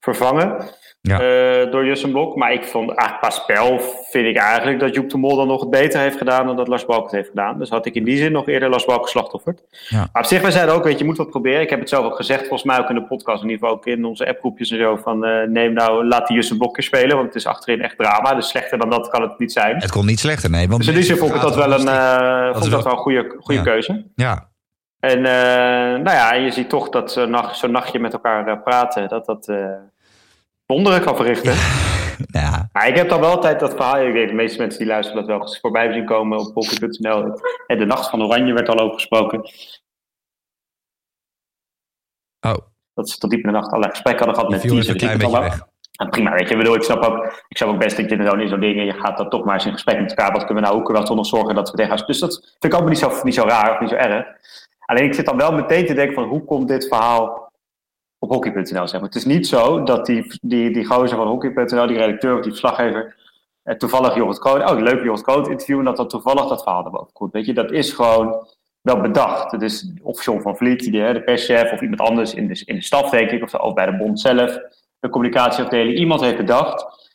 vervangen 0.00 0.76
ja. 1.00 1.20
uh, 1.20 1.70
door 1.70 2.10
Blok. 2.10 2.36
Maar 2.36 2.52
ik 2.52 2.64
vond 2.64 2.90
eigenlijk 2.90 3.20
qua 3.20 3.30
spel 3.30 3.80
vind 4.10 4.26
ik 4.26 4.36
eigenlijk 4.36 4.80
dat 4.80 4.94
Joep 4.94 5.10
de 5.10 5.18
Mol 5.18 5.36
dan 5.36 5.46
nog 5.46 5.60
het 5.60 5.70
beter 5.70 6.00
heeft 6.00 6.16
gedaan 6.16 6.46
dan 6.46 6.56
dat 6.56 6.68
Lars 6.68 6.84
Balk 6.84 7.02
het 7.02 7.12
heeft 7.12 7.28
gedaan. 7.28 7.58
Dus 7.58 7.70
had 7.70 7.86
ik 7.86 7.94
in 7.94 8.04
die 8.04 8.16
zin 8.16 8.32
nog 8.32 8.48
eerder 8.48 8.68
Lars 8.68 8.84
Balk 8.84 9.02
geslachtofferd. 9.02 9.62
Ja. 9.88 10.08
Maar 10.12 10.22
op 10.22 10.28
zich, 10.28 10.42
wij 10.42 10.50
zeiden 10.50 10.74
ook, 10.74 10.84
weet 10.84 10.92
je, 10.92 10.98
je 10.98 11.04
moet 11.04 11.16
wat 11.16 11.30
proberen. 11.30 11.60
Ik 11.60 11.70
heb 11.70 11.78
het 11.78 11.88
zelf 11.88 12.04
ook 12.04 12.16
gezegd, 12.16 12.40
volgens 12.40 12.62
mij 12.62 12.78
ook 12.78 12.88
in 12.88 12.94
de 12.94 13.04
podcast, 13.04 13.42
in 13.42 13.48
ieder 13.48 13.66
geval 13.66 13.76
ook 13.76 13.86
in 13.86 14.04
onze 14.04 14.28
appgroepjes 14.28 14.70
en 14.70 14.78
zo, 14.78 14.96
van 14.96 15.26
uh, 15.26 15.46
neem 15.46 15.72
nou, 15.72 16.06
laat 16.06 16.26
die 16.26 16.36
Jussen 16.36 16.58
Blok 16.58 16.76
spelen, 16.80 17.16
want 17.16 17.26
het 17.26 17.36
is 17.36 17.46
achterin 17.46 17.82
echt 17.82 17.98
drama. 17.98 18.34
Dus 18.34 18.48
slechter 18.48 18.78
dan 18.78 18.90
dat 18.90 19.08
kan 19.08 19.22
het 19.22 19.38
niet 19.38 19.52
zijn. 19.52 19.76
Het 19.76 19.90
kon 19.90 20.06
niet 20.06 20.20
slechter, 20.20 20.50
nee. 20.50 20.68
Want 20.68 20.78
dus 20.78 20.88
in 20.88 20.94
die 20.94 21.04
zin 21.04 21.16
vond 21.16 21.34
ik 21.34 21.40
dat 21.40 21.54
wel 21.56 21.72
een, 21.72 21.86
uh, 21.86 22.52
vond 22.52 22.70
dat 22.70 22.84
wel 22.84 22.92
een 22.92 22.98
goede, 22.98 23.34
goede 23.38 23.62
keuze. 23.62 24.06
Ja. 24.14 24.48
En 25.00 25.18
uh, 25.18 25.24
nou 26.04 26.10
ja, 26.10 26.32
en 26.32 26.42
je 26.42 26.50
ziet 26.50 26.68
toch 26.68 26.88
dat 26.88 27.12
zo'n 27.12 27.30
nacht, 27.30 27.58
zo 27.58 27.66
nachtje 27.66 27.98
met 27.98 28.12
elkaar 28.12 28.62
praten, 28.62 29.08
dat 29.08 29.26
dat 29.26 29.48
wonderen 30.72 31.00
kan 31.00 31.16
verrichten. 31.16 31.54
Ja. 32.30 32.68
Maar 32.72 32.88
ik 32.88 32.96
heb 32.96 33.08
dan 33.08 33.20
wel 33.20 33.30
altijd 33.30 33.60
dat 33.60 33.74
verhaal. 33.74 34.00
Ik 34.00 34.12
weet, 34.12 34.28
de 34.28 34.34
meeste 34.34 34.58
mensen 34.58 34.78
die 34.78 34.88
luisteren 34.88 35.20
dat 35.20 35.30
wel 35.30 35.40
eens 35.40 35.60
voorbij 35.60 35.92
zien 35.92 36.04
komen 36.04 36.38
op 36.38 36.52
poker.nl. 36.52 37.40
De 37.66 37.84
Nacht 37.86 38.10
van 38.10 38.22
Oranje 38.22 38.52
werd 38.52 38.68
al 38.68 38.78
over 38.78 38.94
gesproken. 38.94 39.50
Oh. 42.40 42.56
Dat 42.94 43.10
ze 43.10 43.18
tot 43.18 43.30
diep 43.30 43.40
in 43.40 43.46
de 43.46 43.52
nacht 43.52 43.66
allerlei 43.66 43.90
gesprekken 43.90 44.26
hadden 44.26 44.44
gehad 44.44 44.62
met 44.62 44.70
teams. 44.70 44.88
een 44.88 44.96
klein 44.96 45.30
weg. 45.30 45.66
En 45.98 46.10
prima, 46.10 46.32
weet 46.32 46.48
je, 46.48 46.56
bedoel, 46.56 46.74
ik 46.74 46.82
snap 46.82 47.04
ook, 47.04 47.44
ik 47.48 47.56
snap 47.56 47.68
ook 47.68 47.78
best 47.78 47.96
dat 47.96 48.10
je 48.10 48.16
dan 48.16 48.40
in 48.40 48.48
zo'n 48.48 48.60
dingen, 48.60 48.84
je 48.84 48.92
gaat 48.92 49.16
dan 49.16 49.28
toch 49.28 49.44
maar 49.44 49.54
eens 49.54 49.66
in 49.66 49.72
gesprek 49.72 50.00
met 50.00 50.10
elkaar, 50.10 50.32
wat 50.32 50.44
kunnen 50.44 50.56
we 50.56 50.60
nou, 50.60 50.74
hoe 50.74 50.82
kunnen 50.82 51.02
we 51.02 51.08
toch 51.08 51.16
nog 51.16 51.26
zorgen 51.26 51.54
dat 51.54 51.70
we 51.70 51.76
tegen 51.76 52.06
Dus 52.06 52.18
dat 52.18 52.56
vind 52.58 52.72
ik 52.72 52.80
ook 52.80 52.88
niet 52.88 52.98
zo, 52.98 53.20
niet 53.22 53.34
zo 53.34 53.42
raar 53.42 53.72
of 53.72 53.80
niet 53.80 53.90
zo 53.90 53.94
erg. 53.94 54.26
Alleen 54.86 55.04
ik 55.04 55.14
zit 55.14 55.26
dan 55.26 55.36
wel 55.36 55.52
meteen 55.52 55.86
te 55.86 55.94
denken 55.94 56.14
van, 56.14 56.24
hoe 56.24 56.44
komt 56.44 56.68
dit 56.68 56.88
verhaal 56.88 57.47
op 58.18 58.30
hockey.nl. 58.30 58.88
Zeg 58.88 58.92
maar. 58.92 59.08
Het 59.08 59.14
is 59.14 59.24
niet 59.24 59.46
zo 59.46 59.82
dat 59.82 60.06
die, 60.06 60.38
die, 60.40 60.72
die 60.72 60.84
gozer 60.84 61.16
van 61.16 61.26
hockey.nl, 61.26 61.86
die 61.86 61.98
redacteur 61.98 62.34
of 62.34 62.40
die 62.40 62.50
verslaggever, 62.50 63.16
eh, 63.62 63.74
toevallig 63.74 64.14
Jorrit 64.14 64.38
Koot, 64.38 64.70
oh 64.70 64.78
leuk 64.78 65.02
Jorrit 65.02 65.22
Koot 65.22 65.48
interviewen, 65.48 65.84
dat 65.84 65.96
dat 65.96 66.10
toevallig 66.10 66.48
dat 66.48 66.62
verhaal 66.62 66.84
erboven 66.84 67.12
komt. 67.12 67.32
Weet 67.32 67.46
je, 67.46 67.54
dat 67.54 67.72
is 67.72 67.92
gewoon 67.92 68.46
wel 68.80 69.00
bedacht. 69.00 69.52
Het 69.52 69.62
is 69.62 69.92
of 70.02 70.24
John 70.24 70.40
van 70.40 70.56
Vliet, 70.56 70.80
die, 70.80 71.12
de 71.12 71.22
perschef, 71.22 71.72
of 71.72 71.80
iemand 71.80 72.00
anders 72.00 72.34
in 72.34 72.48
de, 72.48 72.62
in 72.64 72.74
de 72.74 72.82
staf, 72.82 73.10
denk 73.10 73.30
ik, 73.30 73.42
of, 73.42 73.54
of 73.54 73.74
bij 73.74 73.86
de 73.86 73.96
bond 73.96 74.20
zelf, 74.20 74.58
de 75.00 75.08
communicatieafdeling. 75.08 75.98
Iemand 75.98 76.20
heeft 76.20 76.36
bedacht. 76.36 77.06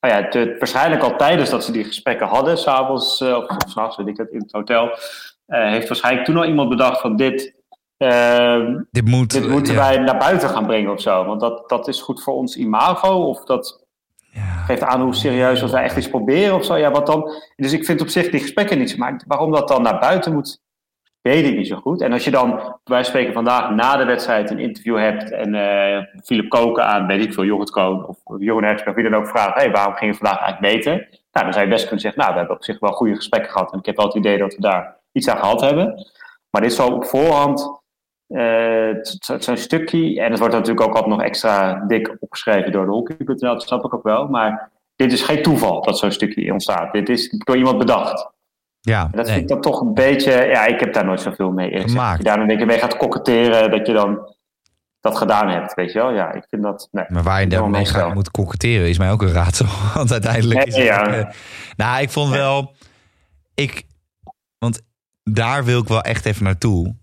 Nou 0.00 0.14
ja, 0.14 0.22
het, 0.22 0.58
waarschijnlijk 0.58 1.02
al 1.02 1.16
tijdens 1.16 1.50
dat 1.50 1.64
ze 1.64 1.72
die 1.72 1.84
gesprekken 1.84 2.26
hadden, 2.26 2.58
s'avonds 2.58 3.20
uh, 3.20 3.36
of 3.36 3.56
s'nachts, 3.68 3.96
weet 3.96 4.06
ik 4.06 4.16
het, 4.16 4.30
in 4.30 4.38
het 4.38 4.52
hotel, 4.52 4.84
uh, 4.86 5.68
heeft 5.68 5.88
waarschijnlijk 5.88 6.24
toen 6.24 6.36
al 6.36 6.44
iemand 6.44 6.68
bedacht 6.68 7.00
van 7.00 7.16
dit 7.16 7.54
dit, 8.90 9.04
moet, 9.04 9.30
dit 9.30 9.48
moeten 9.48 9.74
wij 9.74 9.98
naar 9.98 10.18
buiten 10.18 10.48
gaan 10.48 10.66
brengen 10.66 10.92
of 10.92 11.00
zo. 11.00 11.24
Want 11.24 11.40
dat, 11.40 11.68
dat 11.68 11.88
is 11.88 12.00
goed 12.00 12.22
voor 12.22 12.34
ons 12.34 12.56
imago. 12.56 13.28
Of 13.28 13.44
dat 13.44 13.86
ja. 14.32 14.42
geeft 14.42 14.82
aan 14.82 15.00
hoe 15.00 15.14
serieus 15.14 15.62
als 15.62 15.72
wij 15.72 15.82
echt 15.82 15.96
iets 15.96 16.08
proberen 16.08 16.54
of 16.54 16.64
zo. 16.64 16.76
Ja, 16.76 16.90
wat 16.90 17.06
dan? 17.06 17.30
Dus 17.56 17.72
ik 17.72 17.84
vind 17.84 18.00
op 18.00 18.08
zich 18.08 18.30
die 18.30 18.40
gesprekken 18.40 18.78
niet 18.78 18.90
zo. 18.90 18.96
Maar 18.98 19.22
waarom 19.26 19.52
dat 19.52 19.68
dan 19.68 19.82
naar 19.82 19.98
buiten 19.98 20.32
moet 20.32 20.60
weet 21.22 21.46
ik 21.46 21.56
niet 21.56 21.66
zo 21.66 21.76
goed. 21.76 22.00
En 22.00 22.12
als 22.12 22.24
je 22.24 22.30
dan, 22.30 22.78
wij 22.84 23.04
spreken 23.04 23.32
vandaag 23.32 23.70
na 23.70 23.96
de 23.96 24.04
wedstrijd 24.04 24.50
een 24.50 24.58
interview 24.58 24.98
hebt 24.98 25.30
en 25.30 25.54
uh, 25.54 26.22
Philip 26.24 26.48
Koken 26.48 26.86
aan, 26.86 27.06
weet 27.06 27.24
ik 27.24 27.34
veel, 27.34 27.44
Jorrit 27.44 27.70
Koon 27.70 28.06
of 28.06 28.18
Jeroen 28.38 28.64
Hertzberg, 28.64 28.96
wie 28.96 29.10
dan 29.10 29.20
ook 29.20 29.28
vraagt, 29.28 29.54
hey, 29.54 29.70
waarom 29.70 29.94
ging 29.94 30.12
je 30.12 30.18
vandaag 30.18 30.40
eigenlijk 30.40 30.74
meten? 30.74 30.92
Nou, 31.32 31.44
dan 31.44 31.52
zou 31.52 31.64
je 31.64 31.70
best 31.70 31.82
kunnen 31.82 32.00
zeggen, 32.00 32.20
nou, 32.20 32.32
we 32.32 32.38
hebben 32.38 32.56
op 32.56 32.64
zich 32.64 32.78
wel 32.78 32.92
goede 32.92 33.16
gesprekken 33.16 33.50
gehad 33.50 33.72
en 33.72 33.78
ik 33.78 33.86
heb 33.86 33.96
wel 33.96 34.06
het 34.06 34.14
idee 34.14 34.38
dat 34.38 34.54
we 34.54 34.60
daar 34.60 34.96
iets 35.12 35.28
aan 35.28 35.38
gehad 35.38 35.60
hebben. 35.60 36.06
Maar 36.50 36.60
dit 36.60 36.70
is 36.70 36.76
zo 36.76 36.86
op 36.86 37.04
voorhand 37.04 37.81
uh, 38.32 38.94
zo'n 39.38 39.56
stukje, 39.56 40.20
en 40.20 40.30
het 40.30 40.38
wordt 40.38 40.54
natuurlijk 40.54 40.86
ook 40.86 40.94
altijd 40.94 41.14
nog 41.14 41.22
extra 41.22 41.84
dik 41.86 42.16
opgeschreven 42.20 42.72
door 42.72 42.84
de 42.84 42.90
hockey.nl, 42.90 43.36
dat 43.36 43.62
snap 43.62 43.84
ik 43.84 43.94
ook 43.94 44.02
wel, 44.02 44.28
maar 44.28 44.70
dit 44.96 45.12
is 45.12 45.22
geen 45.22 45.42
toeval 45.42 45.82
dat 45.82 45.98
zo'n 45.98 46.12
stukje 46.12 46.52
ontstaat. 46.52 46.92
Dit 46.92 47.08
is 47.08 47.34
door 47.38 47.56
iemand 47.56 47.78
bedacht. 47.78 48.30
Ja, 48.80 49.08
dat 49.12 49.30
vind 49.30 49.40
ik 49.40 49.48
dan 49.48 49.60
toch 49.60 49.80
een 49.80 49.94
beetje. 49.94 50.32
Ja, 50.32 50.66
ik 50.66 50.80
heb 50.80 50.92
daar 50.92 51.04
nooit 51.04 51.20
zoveel 51.20 51.50
mee. 51.50 51.88
Gemaakt. 51.88 52.18
je 52.18 52.24
daar 52.24 52.40
een 52.40 52.56
keer 52.56 52.66
mee 52.66 52.78
gaat 52.78 52.96
koketteren, 52.96 53.70
dat 53.70 53.86
je 53.86 53.92
dan 53.92 54.34
dat 55.00 55.18
gedaan 55.18 55.48
hebt, 55.48 55.74
weet 55.74 55.92
je 55.92 55.98
wel? 55.98 56.10
Ja, 56.10 56.32
ik 56.32 56.44
vind 56.48 56.62
dat. 56.62 56.88
Nee, 56.90 57.04
maar 57.08 57.22
waar 57.22 57.40
je 57.40 57.46
dan 57.46 57.70
mee 57.70 57.86
gaat 57.86 58.14
moet 58.14 58.30
koketteren 58.30 58.88
is 58.88 58.98
mij 58.98 59.10
ook 59.10 59.22
een 59.22 59.32
raadsel. 59.32 59.66
Want 59.94 60.12
uiteindelijk 60.12 60.64
is. 60.64 60.76
Ja. 60.76 61.18
Uh, 61.18 61.24
nou, 61.76 62.02
ik 62.02 62.10
vond 62.10 62.30
wel. 62.30 62.74
Ik. 63.54 63.86
Want 64.58 64.82
daar 65.24 65.64
wil 65.64 65.80
ik 65.80 65.88
wel 65.88 66.02
echt 66.02 66.26
even 66.26 66.44
naartoe. 66.44 66.94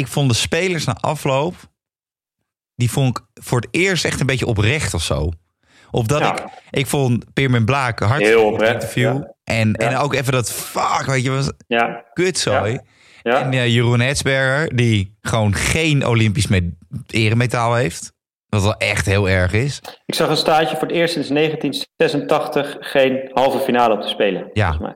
Ik 0.00 0.06
vond 0.06 0.28
de 0.30 0.36
spelers 0.36 0.84
na 0.84 0.96
afloop. 1.00 1.54
Die 2.74 2.90
vond 2.90 3.18
ik 3.18 3.24
voor 3.34 3.60
het 3.60 3.68
eerst 3.70 4.04
echt 4.04 4.20
een 4.20 4.26
beetje 4.26 4.46
oprecht 4.46 4.94
of 4.94 5.02
zo. 5.02 5.30
Of 5.90 6.06
dat 6.06 6.20
Ja. 6.20 6.32
ik, 6.38 6.44
ik 6.70 6.86
vond 6.86 7.32
Peerman 7.32 7.64
Blaak 7.64 7.98
Heel 7.98 8.08
hartstikke 8.08 8.42
goed 8.42 8.52
oprecht, 8.52 8.72
interview. 8.72 9.14
ja. 9.14 9.34
En, 9.44 9.74
en 9.74 9.96
ook 9.96 10.14
even 10.14 10.32
dat 10.32 10.52
fuck, 10.52 11.02
weet 11.06 11.24
je, 11.24 11.30
was 11.30 11.52
Ja, 11.66 12.04
kutzooi. 12.12 12.80
ja. 13.22 13.40
En 13.40 13.52
eh, 13.52 13.66
Jeroen 13.74 14.00
Hetsberger, 14.00 14.76
die 14.76 15.16
gewoon 15.20 15.54
geen 15.54 16.06
Olympisch 16.06 16.46
met 16.46 16.64
eremetaal 17.06 17.74
heeft. 17.74 18.12
Wat 18.48 18.62
wel 18.62 18.76
echt 18.76 19.06
heel 19.06 19.28
erg 19.28 19.52
is. 19.52 19.80
Ik 20.06 20.14
zag 20.14 20.28
een 20.28 20.36
staartje 20.36 20.76
voor 20.76 20.86
het 20.88 20.96
eerst 20.96 21.12
sinds 21.12 21.28
1986 21.28 22.76
geen 22.80 23.30
halve 23.32 23.58
finale 23.58 23.94
op 23.94 24.00
te 24.00 24.08
spelen. 24.08 24.50
Ja. 24.52 24.76
mij. 24.80 24.94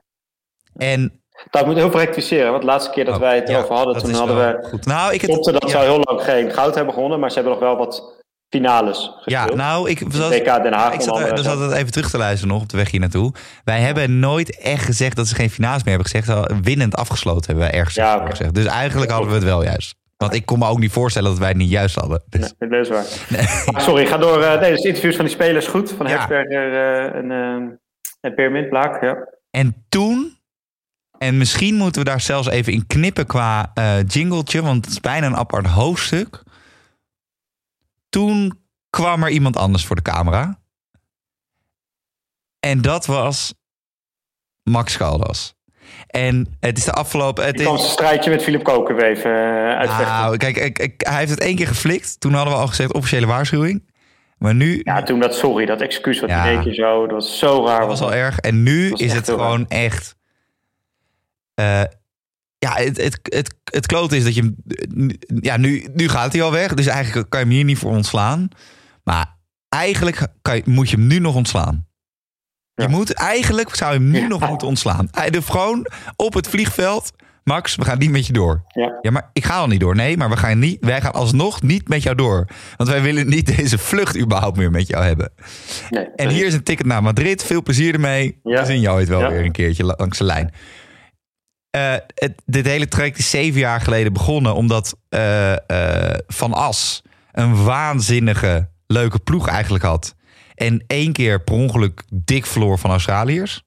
En 0.75 1.23
Dat 1.49 1.65
moet 1.65 1.75
heel 1.75 1.89
veel 1.91 1.99
rectificeren, 1.99 2.49
want 2.49 2.61
de 2.61 2.67
laatste 2.67 2.91
keer 2.91 3.05
dat 3.05 3.13
Oh, 3.13 3.19
wij 3.19 3.35
het 3.35 3.55
over 3.55 3.75
hadden, 3.75 3.97
toen 4.03 4.13
hadden 4.13 4.37
we. 4.37 4.67
Goed. 4.67 4.85
Nou, 4.85 5.13
ik 5.13 5.19
Klopte 5.21 5.51
dat 5.51 5.69
ze 5.69 5.77
heel 5.77 5.99
lang 6.03 6.21
geen 6.23 6.51
goud 6.51 6.75
hebben 6.75 6.93
gewonnen, 6.93 7.19
maar 7.19 7.29
ze 7.29 7.35
hebben 7.35 7.53
nog 7.53 7.61
wel 7.61 7.77
wat 7.77 8.13
finales 8.49 8.97
gespeeld. 9.15 9.49
Ja, 9.49 9.55
nou, 9.55 9.89
ik 9.89 10.01
zat, 10.09 10.29
WK 10.29 10.45
Den 10.63 10.73
Haag 10.73 10.93
ik 10.93 11.01
zat, 11.01 11.19
er- 11.19 11.35
dus 11.35 11.47
altijd 11.47 11.71
even 11.71 11.91
terug 11.91 12.09
te 12.09 12.17
luisteren 12.17 12.53
nog 12.53 12.61
op 12.61 12.69
de 12.69 12.77
weg 12.77 12.91
hier 12.91 12.99
naartoe. 12.99 13.33
Wij 13.63 13.79
hebben 13.79 14.19
nooit 14.19 14.59
echt 14.59 14.85
gezegd 14.85 15.15
dat 15.15 15.27
ze 15.27 15.35
geen 15.35 15.49
finales 15.49 15.83
meer 15.83 15.93
hebben 15.93 16.11
gezegd. 16.11 16.25
Ze 16.47 16.55
Winnend 16.61 16.95
afgesloten 16.95 17.45
hebben 17.45 17.65
we 17.71 17.77
ergens 17.77 17.95
Ja, 17.95 18.25
gezegd. 18.29 18.53
Dus 18.53 18.65
eigenlijk 18.65 19.11
hadden 19.11 19.29
we 19.29 19.35
het 19.35 19.43
wel 19.43 19.63
juist. 19.63 19.95
Want 20.17 20.33
ik 20.33 20.45
kon 20.45 20.59
me 20.59 20.67
ook 20.67 20.79
niet 20.79 20.91
voorstellen 20.91 21.29
dat 21.29 21.39
wij 21.39 21.47
het 21.47 21.57
niet 21.57 21.69
juist 21.69 21.95
hadden. 21.95 22.23
Dus, 22.29 22.53
Nee, 22.59 22.69
dat 22.69 22.79
is 22.79 22.89
waar. 22.89 23.05
Maar 23.71 23.81
sorry, 23.89 24.05
ga 24.05 24.17
door. 24.17 24.41
eh, 24.41 24.59
nee, 24.59 24.71
dus 24.71 24.81
interviews 24.83 25.15
van 25.15 25.25
die 25.25 25.33
spelers 25.33 25.67
goed. 25.67 25.91
Van 25.91 26.05
Ja. 26.07 26.11
Hertzberger 26.11 26.73
eh, 26.73 27.15
en, 27.15 27.25
uh, 28.21 28.55
en 28.61 28.69
Blaak. 28.69 29.03
Ja. 29.03 29.27
En 29.49 29.85
toen, 29.89 30.34
en 31.25 31.37
misschien 31.37 31.75
moeten 31.75 32.01
we 32.03 32.09
daar 32.09 32.21
zelfs 32.21 32.47
even 32.47 32.73
in 32.73 32.87
knippen 32.87 33.25
qua 33.25 33.71
eh 33.73 33.97
jingletje, 34.07 34.61
want 34.61 34.85
het 34.85 34.93
is 34.93 34.99
bijna 34.99 35.25
een 35.27 35.35
apart 35.35 35.65
hoofdstuk. 35.67 36.43
Toen 38.09 38.59
kwam 38.89 39.23
er 39.23 39.29
iemand 39.29 39.57
anders 39.57 39.85
voor 39.85 39.95
de 39.95 40.01
camera. 40.01 40.59
En 42.59 42.81
dat 42.81 43.05
was 43.05 43.53
Max 44.63 44.97
Caldas. 44.97 45.53
En 46.07 46.55
het 46.59 46.77
is 46.77 46.83
de 46.83 46.91
afgelopen. 46.91 47.45
Het 47.45 47.59
is, 47.59 47.65
zijn 47.65 47.77
strijdje 47.79 48.29
met 48.29 48.43
Philip 48.43 48.63
Koken 48.63 48.95
weer 48.95 49.05
even 49.09 49.31
eh, 49.31 49.77
uitvechten. 49.77 50.07
nou, 50.15 50.37
kijk, 50.37 50.57
ik, 50.57 50.79
ik- 50.79 51.01
hij 51.07 51.17
heeft 51.17 51.29
het 51.31 51.39
één 51.39 51.55
keer 51.55 51.67
geflikt. 51.67 52.19
Toen 52.19 52.33
hadden 52.33 52.53
we 52.53 52.59
al 52.59 52.67
gezegd 52.67 52.93
officiële 52.93 53.25
waarschuwing. 53.25 53.93
Maar 54.37 54.55
nu 54.55 54.81
Ja, 54.83 55.03
toen 55.03 55.19
dat 55.19 55.35
sorry, 55.35 55.65
dat 55.65 55.81
excuus 55.81 56.19
wat 56.19 56.29
Ja. 56.29 56.61
keer 56.61 56.73
zo, 56.73 57.01
dat 57.07 57.11
was 57.11 57.39
zo 57.39 57.65
raar. 57.65 57.79
Dat 57.79 57.87
was 57.87 58.01
al 58.01 58.13
erg. 58.13 58.39
En 58.39 58.63
nu 58.63 58.91
is 58.93 59.13
het 59.13 59.25
gewoon 59.25 59.67
echt. 59.67 60.14
Eh, 61.55 61.81
ja, 62.57 62.73
het, 62.75 62.97
het, 62.97 63.19
het, 63.23 63.55
het 63.63 63.85
klote 63.85 64.17
is 64.17 64.23
dat 64.23 64.35
je 64.35 64.41
hem. 64.41 64.55
Ja, 65.41 65.57
nu, 65.57 65.87
nu 65.93 66.07
gaat 66.09 66.33
hij 66.33 66.41
al 66.41 66.51
weg. 66.51 66.73
Dus 66.73 66.87
eigenlijk 66.87 67.29
kan 67.29 67.39
je 67.39 67.45
hem 67.45 67.55
hier 67.55 67.63
niet 67.65 67.77
voor 67.77 67.91
ontslaan. 67.91 68.47
Maar 69.03 69.37
eigenlijk 69.69 70.27
kan 70.41 70.55
je, 70.55 70.61
moet 70.65 70.89
je 70.89 70.95
hem 70.97 71.07
nu 71.07 71.19
nog 71.19 71.35
ontslaan. 71.35 71.87
Je 72.73 72.87
moet 72.87 73.13
eigenlijk 73.13 73.75
zou 73.75 73.93
je 73.93 73.99
hem 73.99 74.09
nu 74.09 74.19
Ja. 74.19 74.27
nog 74.27 74.47
moeten 74.49 74.67
ontslaan. 74.67 75.07
Hij 75.11 75.29
de 75.29 75.41
gewoon 75.41 75.87
op 76.15 76.33
het 76.33 76.47
vliegveld. 76.47 77.11
Max, 77.43 77.75
we 77.75 77.85
gaan 77.85 77.97
niet 77.97 78.09
met 78.11 78.27
je 78.27 78.33
door. 78.33 78.63
Ja. 78.67 78.97
Ja, 79.01 79.11
maar 79.11 79.29
ik 79.33 79.45
ga 79.45 79.57
al 79.57 79.67
niet 79.67 79.79
door. 79.79 79.95
Nee, 79.95 80.17
maar 80.17 80.29
we 80.29 80.37
gaan 80.37 80.59
niet, 80.59 80.77
wij 80.85 81.01
gaan 81.01 81.13
alsnog 81.13 81.61
niet 81.61 81.87
met 81.87 82.03
jou 82.03 82.15
door. 82.15 82.47
Want 82.77 82.89
wij 82.89 83.01
willen 83.01 83.27
niet 83.29 83.45
deze 83.57 83.77
vlucht 83.77 84.17
überhaupt 84.17 84.57
meer 84.57 84.71
met 84.71 84.87
jou 84.87 85.03
hebben. 85.05 85.31
Nee, 85.89 86.05
En 86.15 86.29
hier 86.29 86.45
is 86.45 86.53
een 86.53 86.63
ticket 86.63 86.85
naar 86.85 87.03
Madrid. 87.03 87.43
Veel 87.43 87.63
plezier 87.63 87.93
ermee. 87.93 88.39
We 88.43 88.65
zien 88.65 88.79
jou 88.79 88.97
ooit 88.97 89.07
wel 89.07 89.29
weer 89.29 89.45
een 89.45 89.51
keertje 89.51 89.83
la- 89.83 89.93
langs 89.97 90.17
de 90.17 90.23
lijn. 90.23 90.53
Eh, 91.75 91.95
het, 92.13 92.41
dit 92.45 92.65
hele 92.65 92.87
traject 92.87 93.17
is 93.17 93.29
zeven 93.29 93.59
jaar 93.59 93.81
geleden 93.81 94.13
begonnen. 94.13 94.55
Omdat 94.55 94.97
eh, 95.09 95.53
eh, 95.69 96.19
Van 96.27 96.53
As 96.53 97.01
een 97.31 97.63
waanzinnige 97.63 98.69
leuke 98.87 99.19
ploeg 99.19 99.47
eigenlijk 99.47 99.83
had. 99.83 100.15
En 100.53 100.83
één 100.87 101.13
keer 101.13 101.43
per 101.43 101.53
ongeluk 101.53 102.03
dik 102.13 102.45
verloor 102.45 102.79
van 102.79 102.89
Australiërs. 102.89 103.63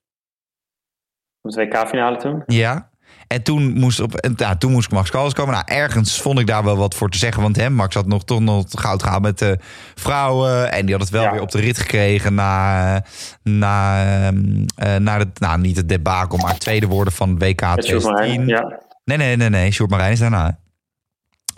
De 1.41 1.65
WK-finale 1.65 2.17
toen. 2.17 2.43
Ja. 2.47 2.88
En 3.29 3.43
toen 3.43 3.73
moest, 3.79 4.01
op, 4.01 4.29
nou, 4.37 4.57
toen 4.59 4.73
moest 4.73 4.91
Max 4.91 5.11
Callas 5.11 5.33
komen. 5.33 5.55
Nou, 5.55 5.65
ergens 5.67 6.21
vond 6.21 6.39
ik 6.39 6.47
daar 6.47 6.65
wel 6.65 6.77
wat 6.77 6.95
voor 6.95 7.11
te 7.11 7.19
zeggen. 7.19 7.43
Want 7.43 7.57
hè, 7.57 7.71
Max 7.71 7.95
had 7.95 8.07
nog, 8.07 8.25
toch 8.25 8.41
nog 8.41 8.63
het 8.63 8.81
goud 8.81 9.03
gehaald 9.03 9.23
met 9.23 9.39
de 9.39 9.59
vrouwen. 9.95 10.73
En 10.73 10.83
die 10.87 10.95
had 10.95 11.03
het 11.03 11.13
wel 11.13 11.23
Ja. 11.23 11.33
weer 11.33 11.41
op 11.41 11.51
de 11.51 11.61
rit 11.61 11.79
gekregen 11.79 12.35
na, 12.35 13.03
na, 13.43 14.03
ehm, 14.27 14.65
eh, 14.77 14.97
na 14.97 15.19
de, 15.19 15.27
nou, 15.35 15.61
niet 15.61 15.77
het 15.77 15.89
debakel, 15.89 16.39
maar 16.39 16.51
het 16.51 16.61
tweede 16.61 16.87
worden 16.87 17.13
van 17.13 17.29
het 17.31 17.43
WK 17.43 17.61
Met 17.77 17.85
Sjoerd 17.87 18.03
Marijn, 18.05 18.31
2010. 18.45 18.47
Ja. 18.47 18.79
Nee, 19.05 19.17
nee, 19.17 19.37
nee, 19.37 19.49
nee. 19.49 19.71
Sjoerd 19.71 19.91
Marijn 19.91 20.13
is 20.13 20.19
daarna. 20.19 20.59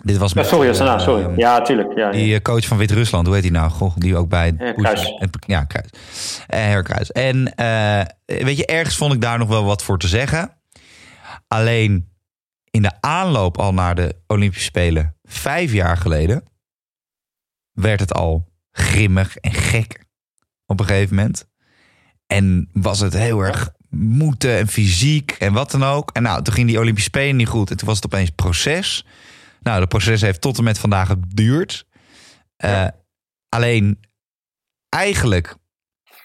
Dit 0.03 0.17
was 0.17 0.31
ja, 0.33 0.39
met, 0.39 0.49
sorry, 0.49 0.65
dat 0.65 0.73
is 0.75 0.81
daarna, 0.81 0.95
eh, 0.97 1.03
sorry. 1.07 1.33
Ja, 1.39 1.61
tuurlijk. 1.61 1.97
Ja, 1.97 2.11
Die 2.11 2.35
eh, 2.35 2.41
coach 2.41 2.65
van 2.65 2.77
Wit-Rusland, 2.77 3.25
hoe 3.25 3.35
heet 3.35 3.43
hij 3.43 3.53
nou? 3.53 3.69
Goh, 3.69 3.91
die 3.97 4.17
ook 4.17 4.29
bij... 4.29 4.53
Ja, 4.57 4.71
Kruis. 4.73 5.13
en- 5.19 5.29
Ja, 5.47 5.63
Kruis. 5.63 5.89
Eh, 6.47 6.59
Herkruis. 6.59 7.11
En 7.11 7.55
eh, 7.55 8.01
weet 8.25 8.57
je, 8.57 8.65
ergens 8.65 8.95
vond 8.95 9.13
ik 9.13 9.21
daar 9.21 9.37
nog 9.37 9.47
wel 9.47 9.63
wat 9.65 9.83
voor 9.83 9.97
te 9.97 10.07
zeggen. 10.07 10.51
Alleen 11.53 12.11
in 12.69 12.81
de 12.81 13.01
aanloop 13.01 13.57
al 13.57 13.73
naar 13.73 13.95
de 13.95 14.15
Olympische 14.27 14.65
Spelen, 14.65 15.17
vijf 15.23 15.71
jaar 15.71 15.97
geleden, 15.97 16.43
werd 17.71 17.99
het 17.99 18.13
al 18.13 18.51
grimmig 18.71 19.37
en 19.37 19.53
gek 19.53 20.05
op 20.65 20.79
een 20.79 20.85
gegeven 20.85 21.15
moment. 21.15 21.49
En 22.27 22.69
was 22.73 22.99
het 22.99 23.13
heel 23.13 23.41
erg 23.41 23.71
moeten 23.89 24.57
en 24.57 24.67
fysiek 24.67 25.31
en 25.31 25.53
wat 25.53 25.71
dan 25.71 25.83
ook. 25.83 26.11
En 26.11 26.23
nou, 26.23 26.43
toen 26.43 26.53
ging 26.53 26.67
die 26.67 26.79
Olympische 26.79 27.09
Spelen 27.09 27.35
niet 27.35 27.47
goed. 27.47 27.69
En 27.69 27.77
toen 27.77 27.87
was 27.87 27.95
het 27.95 28.05
opeens 28.05 28.29
proces. 28.29 29.05
Nou, 29.61 29.79
dat 29.79 29.89
proces 29.89 30.21
heeft 30.21 30.41
tot 30.41 30.57
en 30.57 30.63
met 30.63 30.79
vandaag 30.79 31.07
geduurd. 31.07 31.87
Eh, 32.55 32.87
alleen, 33.49 33.99
eigenlijk 34.89 35.55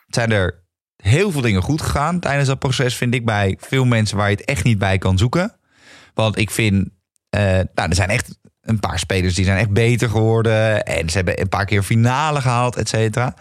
zijn 0.06 0.30
er 0.30 0.65
heel 0.96 1.30
veel 1.30 1.40
dingen 1.40 1.62
goed 1.62 1.82
gegaan 1.82 2.20
tijdens 2.20 2.48
dat 2.48 2.58
proces, 2.58 2.96
vind 2.96 3.14
ik, 3.14 3.24
bij 3.24 3.56
veel 3.60 3.84
mensen 3.84 4.16
waar 4.16 4.30
je 4.30 4.36
het 4.36 4.44
echt 4.44 4.64
niet 4.64 4.78
bij 4.78 4.98
kan 4.98 5.18
zoeken. 5.18 5.56
Want 6.14 6.38
ik 6.38 6.50
vind, 6.50 6.88
eh, 7.28 7.40
nou, 7.40 7.88
er 7.88 7.94
zijn 7.94 8.08
echt 8.08 8.38
een 8.60 8.80
paar 8.80 8.98
spelers 8.98 9.34
die 9.34 9.44
zijn 9.44 9.58
echt 9.58 9.70
beter 9.70 10.08
geworden. 10.08 10.84
En 10.84 11.08
ze 11.10 11.16
hebben 11.16 11.40
een 11.40 11.48
paar 11.48 11.64
keer 11.64 11.82
finale 11.82 12.40
gehaald, 12.40 12.76
et 12.76 12.88
cetera. 12.88 13.34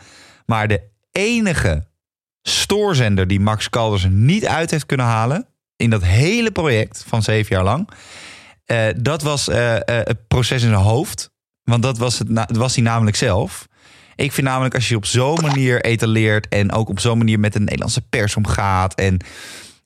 Maar 0.46 0.68
de 0.68 0.82
enige 1.12 1.88
stoorzender 2.42 3.28
die 3.28 3.40
Max 3.40 3.70
Kalders 3.70 4.04
er 4.04 4.10
niet 4.10 4.46
uit 4.46 4.72
heeft 4.72 4.86
kunnen 4.86 5.06
halen... 5.06 5.48
in 5.76 5.90
dat 5.90 6.04
hele 6.04 6.52
project 6.52 7.04
van 7.08 7.24
zeven 7.24 7.56
jaar 7.56 7.66
lang... 7.66 7.90
eh, 8.66 8.88
dat 8.98 9.22
was 9.22 9.48
eh, 9.50 9.76
het 9.86 10.28
proces 10.28 10.64
in 10.64 10.70
zijn 10.70 10.82
hoofd. 10.82 11.34
Want 11.64 11.84
dat 11.84 11.98
was, 11.98 12.20
het, 12.20 12.58
was 12.58 12.76
hij 12.76 12.84
namelijk 12.84 13.16
zelf. 13.16 13.68
Ik 14.16 14.32
vind 14.32 14.48
namelijk 14.48 14.76
als 14.76 14.90
je 14.90 14.96
op 14.96 15.06
zo'n 15.06 15.42
manier 15.42 15.82
etaleert... 15.82 16.48
en 16.48 16.72
ook 16.72 16.90
op 16.90 17.00
zo'n 17.00 17.18
manier 17.18 17.40
met 17.40 17.54
de 17.54 17.60
Nederlandse 17.60 18.08
pers 18.10 18.36
omgaat... 18.36 18.96
en, 18.96 19.18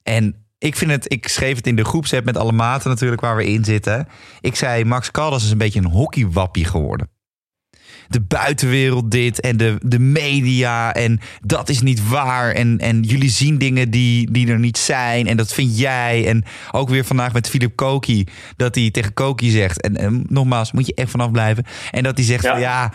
en 0.02 0.34
ik 0.58 0.76
vind 0.76 0.90
het, 0.90 1.12
ik 1.12 1.28
schreef 1.28 1.56
het 1.56 1.66
in 1.66 1.76
de 1.76 1.84
groepsapp 1.84 2.24
met 2.24 2.36
alle 2.36 2.52
maten 2.52 2.90
natuurlijk 2.90 3.20
waar 3.20 3.36
we 3.36 3.46
in 3.46 3.64
zitten. 3.64 4.08
Ik 4.40 4.56
zei, 4.56 4.84
Max 4.84 5.10
Caldas 5.10 5.44
is 5.44 5.50
een 5.50 5.58
beetje 5.58 5.80
een 5.80 5.86
hockeywappie 5.86 6.64
geworden. 6.64 7.08
De 8.08 8.20
buitenwereld 8.20 9.10
dit 9.10 9.40
en 9.40 9.56
de, 9.56 9.78
de 9.82 9.98
media 9.98 10.94
en 10.94 11.20
dat 11.40 11.68
is 11.68 11.80
niet 11.80 12.08
waar. 12.08 12.50
En, 12.52 12.78
en 12.78 13.02
jullie 13.02 13.30
zien 13.30 13.58
dingen 13.58 13.90
die, 13.90 14.30
die 14.30 14.48
er 14.48 14.58
niet 14.58 14.78
zijn 14.78 15.26
en 15.26 15.36
dat 15.36 15.52
vind 15.52 15.78
jij. 15.78 16.26
En 16.26 16.44
ook 16.70 16.88
weer 16.88 17.04
vandaag 17.04 17.32
met 17.32 17.48
Philip 17.48 17.76
Koki, 17.76 18.26
dat 18.56 18.74
hij 18.74 18.90
tegen 18.90 19.14
Koki 19.14 19.50
zegt... 19.50 19.80
en, 19.80 19.96
en 19.96 20.24
nogmaals, 20.28 20.72
moet 20.72 20.86
je 20.86 20.94
echt 20.94 21.10
vanaf 21.10 21.30
blijven. 21.30 21.64
En 21.90 22.02
dat 22.02 22.16
hij 22.16 22.26
zegt, 22.26 22.42
Ja. 22.42 22.50
van, 22.50 22.60
ja 22.60 22.92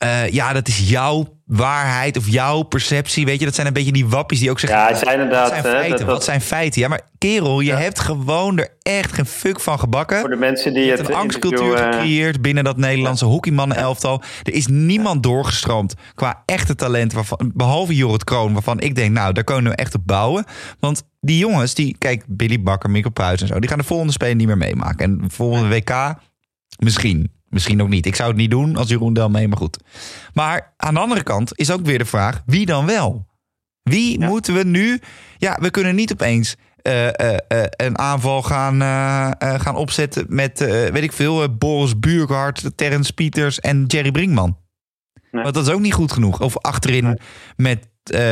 eh, 0.00 0.28
ja, 0.28 0.52
dat 0.52 0.68
is 0.68 0.88
jouw 0.88 1.38
waarheid 1.46 2.16
of 2.16 2.28
jouw 2.28 2.62
perceptie. 2.62 3.24
Weet 3.24 3.38
je, 3.38 3.44
dat 3.44 3.54
zijn 3.54 3.66
een 3.66 3.72
beetje 3.72 3.92
die 3.92 4.06
wappies 4.06 4.38
die 4.38 4.50
ook 4.50 4.60
zeggen... 4.60 4.78
Ja, 4.78 4.86
het 4.88 4.98
zijn 4.98 5.20
inderdaad, 5.20 5.50
Wat 5.50 5.60
zijn 5.60 5.62
feiten? 5.64 5.90
dat- 5.90 5.98
dat- 5.98 6.08
Wat 6.08 6.24
zijn 6.24 6.40
feiten? 6.40 6.80
Ja, 6.80 6.88
maar 6.88 7.00
kerel, 7.18 7.60
je 7.60 7.72
hebt 7.72 8.00
gewoon 8.00 8.58
er 8.58 8.68
echt 8.82 9.12
geen 9.12 9.26
fuck 9.26 9.60
van 9.60 9.78
gebakken. 9.78 10.20
Voor 10.20 10.28
de 10.28 10.36
mensen 10.36 10.72
die 10.74 10.84
Je 10.84 10.90
het 10.90 11.08
een 11.08 11.14
angstcultuur 11.14 11.74
eh, 11.74 11.84
gecreëerd 11.84 12.42
binnen 12.42 12.64
dat 12.64 12.76
Nederlandse 12.76 13.24
hockeymannen-elftal. 13.24 14.22
Er 14.42 14.52
is 14.52 14.66
niemand 14.66 15.22
doorgestroomd 15.22 15.94
qua 16.14 16.42
echte 16.46 16.74
talenten, 16.74 17.16
waarvan, 17.16 17.50
behalve 17.54 17.94
Jorrit 17.94 18.24
Kroon, 18.24 18.52
waarvan 18.52 18.80
ik 18.80 18.94
denk, 18.94 19.12
nou, 19.12 19.32
daar 19.32 19.44
kunnen 19.44 19.72
we 19.72 19.78
echt 19.78 19.94
op 19.94 20.02
bouwen. 20.06 20.44
Want 20.78 21.02
die 21.20 21.38
jongens, 21.38 21.74
die, 21.74 21.96
kijk, 21.98 22.24
Billy 22.28 22.62
Bakker, 22.62 22.90
Mikkel 22.90 23.10
Pruis 23.12 23.40
en 23.40 23.46
zo, 23.46 23.58
die 23.60 23.68
gaan 23.68 23.78
de 23.78 23.84
volgende 23.84 24.12
spelen 24.12 24.36
niet 24.36 24.46
meer 24.46 24.58
meemaken. 24.58 25.04
En 25.04 25.18
de 25.18 25.30
volgende 25.34 25.68
WK, 25.68 26.14
misschien. 26.78 27.32
Misschien 27.50 27.82
ook 27.82 27.88
niet. 27.88 28.06
Ik 28.06 28.14
zou 28.16 28.28
het 28.28 28.38
niet 28.38 28.50
doen 28.50 28.76
als 28.76 28.88
Jeroen 28.88 29.12
Del 29.12 29.28
mee, 29.28 29.48
maar 29.48 29.56
goed. 29.58 29.78
Maar 30.34 30.72
aan 30.76 30.94
de 30.94 31.00
andere 31.00 31.22
kant 31.22 31.58
is 31.58 31.70
ook 31.70 31.84
weer 31.84 31.98
de 31.98 32.04
vraag, 32.04 32.42
wie 32.46 32.66
dan 32.66 32.86
wel? 32.86 33.26
Wie 33.82 34.20
Ja. 34.20 34.26
moeten 34.26 34.54
we 34.54 34.64
nu... 34.64 35.00
Ja, 35.38 35.58
we 35.60 35.70
kunnen 35.70 35.94
niet 35.94 36.12
opeens 36.12 36.56
eh, 36.82 37.08
eh, 37.08 37.36
eh, 37.48 37.64
een 37.76 37.98
aanval 37.98 38.42
gaan, 38.42 38.80
gaan 39.60 39.76
opzetten 39.76 40.26
met, 40.28 40.58
weet 40.92 41.02
ik 41.02 41.12
veel, 41.12 41.56
Boris 41.56 41.98
Buurkhardt, 41.98 42.70
Terrence 42.76 43.12
Pieters 43.12 43.60
en 43.60 43.84
Jerry 43.86 44.10
Brinkman. 44.10 44.56
Nee. 45.30 45.42
Want 45.42 45.54
dat 45.54 45.66
is 45.66 45.72
ook 45.72 45.80
niet 45.80 45.94
goed 45.94 46.12
genoeg. 46.12 46.40
Of 46.40 46.58
achterin 46.58 47.04
Nee. 47.04 47.16
met 47.56 47.88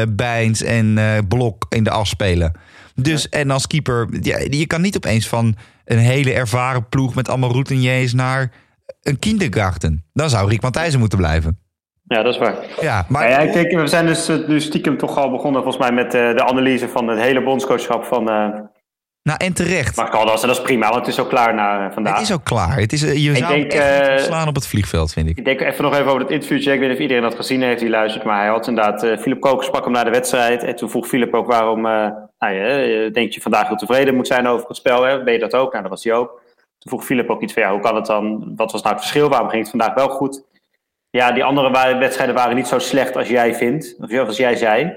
Bijns 0.08 0.62
en 0.62 0.98
Blok 1.28 1.66
in 1.68 1.84
de 1.84 1.90
afspelen. 1.90 2.52
Dus, 2.94 3.28
en 3.28 3.50
als 3.50 3.66
keeper, 3.66 4.08
ja, 4.20 4.38
je 4.50 4.66
kan 4.66 4.80
niet 4.80 4.96
opeens 4.96 5.28
van 5.28 5.56
een 5.84 5.98
hele 5.98 6.32
ervaren 6.32 6.88
ploeg 6.88 7.14
met 7.14 7.28
allemaal 7.28 7.50
routiniers 7.52 8.12
naar 8.12 8.50
een 9.08 9.18
kindergarten. 9.18 10.04
Dan 10.12 10.30
zou 10.30 10.48
Rick 10.48 10.62
Matthijssen 10.62 11.00
moeten 11.00 11.18
blijven. 11.18 11.58
Ja, 12.08 12.22
dat 12.22 12.34
is 12.34 12.40
waar. 12.40 12.54
Ja, 12.80 12.94
maar 13.08 13.28
Maar 13.28 13.44
ja, 13.44 13.52
kijk, 13.52 13.72
we 13.72 13.86
zijn 13.86 14.06
dus 14.06 14.28
eh, 14.28 14.36
nu 14.46 14.60
stiekem 14.60 14.98
toch 14.98 15.16
al 15.16 15.30
begonnen 15.30 15.62
volgens 15.62 15.84
mij 15.84 15.92
met 15.92 16.14
eh, 16.14 16.34
de 16.34 16.44
analyse 16.44 16.88
van 16.88 17.08
het 17.08 17.18
hele 17.18 17.42
bondscoachschap 17.42 18.04
van 18.04 18.30
eh 18.30 18.48
nou, 19.22 19.44
en 19.44 19.52
terecht. 19.52 19.96
Mark 19.96 20.10
Caldas. 20.10 20.42
En 20.42 20.48
dat 20.48 20.56
is 20.56 20.62
prima, 20.62 20.88
want 20.88 21.06
het 21.06 21.14
is 21.14 21.20
ook 21.20 21.28
klaar 21.28 21.54
na 21.54 21.86
eh, 21.86 21.92
vandaag. 21.92 22.12
Het 22.12 22.22
is 22.22 22.32
ook 22.32 22.44
klaar. 22.44 22.78
Het 22.78 22.92
is, 22.92 23.00
je 23.00 23.36
zou 23.36 23.68
denk, 23.68 23.72
ontslaan 24.10 24.48
op 24.48 24.54
het 24.54 24.66
vliegveld, 24.66 25.12
vind 25.12 25.28
ik. 25.28 25.38
Ik 25.38 25.44
denk 25.44 25.60
even 25.60 25.84
nog 25.84 25.92
even 25.92 26.06
over 26.06 26.20
het 26.20 26.30
interviewtje. 26.30 26.72
Ik 26.72 26.78
weet 26.78 26.88
niet 26.88 26.96
of 26.96 27.02
iedereen 27.02 27.22
dat 27.22 27.34
gezien 27.34 27.62
heeft 27.62 27.80
die 27.80 27.88
luistert. 27.88 28.24
Maar 28.24 28.38
hij 28.38 28.48
had 28.48 28.66
inderdaad... 28.66 29.02
eh 29.02 29.18
Philip 29.18 29.40
Kook 29.40 29.64
sprak 29.64 29.84
hem 29.84 29.92
na 29.92 30.04
de 30.04 30.10
wedstrijd. 30.10 30.62
En 30.62 30.76
toen 30.76 30.90
vroeg 30.90 31.06
Philip 31.06 31.34
ook 31.34 31.46
waarom... 31.46 31.86
eh 31.86 32.08
nou 32.38 32.54
ja, 32.54 33.10
denk 33.10 33.32
je 33.32 33.40
vandaag 33.40 33.68
heel 33.68 33.76
tevreden 33.76 34.14
moet 34.14 34.26
zijn 34.26 34.46
over 34.46 34.66
het 34.68 34.76
spel? 34.76 35.02
Hè? 35.02 35.22
Ben 35.22 35.32
je 35.32 35.38
dat 35.38 35.54
ook? 35.54 35.70
Nou, 35.70 35.82
dat 35.82 35.90
was 35.90 36.04
hij 36.04 36.12
ook. 36.12 36.40
Toen 36.78 36.90
vroeg 36.92 37.04
Philip 37.04 37.30
ook 37.30 37.42
iets 37.42 37.52
van... 37.52 37.62
Ja, 37.62 37.70
hoe 37.72 37.80
kan 37.80 37.96
het 37.96 38.06
dan? 38.06 38.52
Wat 38.56 38.72
was 38.72 38.82
nou 38.82 38.94
het 38.94 39.02
verschil? 39.04 39.28
Waarom 39.28 39.48
ging 39.48 39.60
het 39.62 39.70
vandaag 39.70 39.94
wel 39.94 40.08
goed? 40.08 40.44
Ja, 41.10 41.32
die 41.32 41.44
andere 41.44 41.70
wa- 41.70 41.98
wedstrijden 41.98 42.34
waren 42.34 42.56
niet 42.56 42.66
zo 42.66 42.78
slecht 42.78 43.16
als 43.16 43.28
jij 43.28 43.54
vindt. 43.54 43.96
Of 44.00 44.18
als 44.26 44.36
jij 44.36 44.56
zei. 44.56 44.96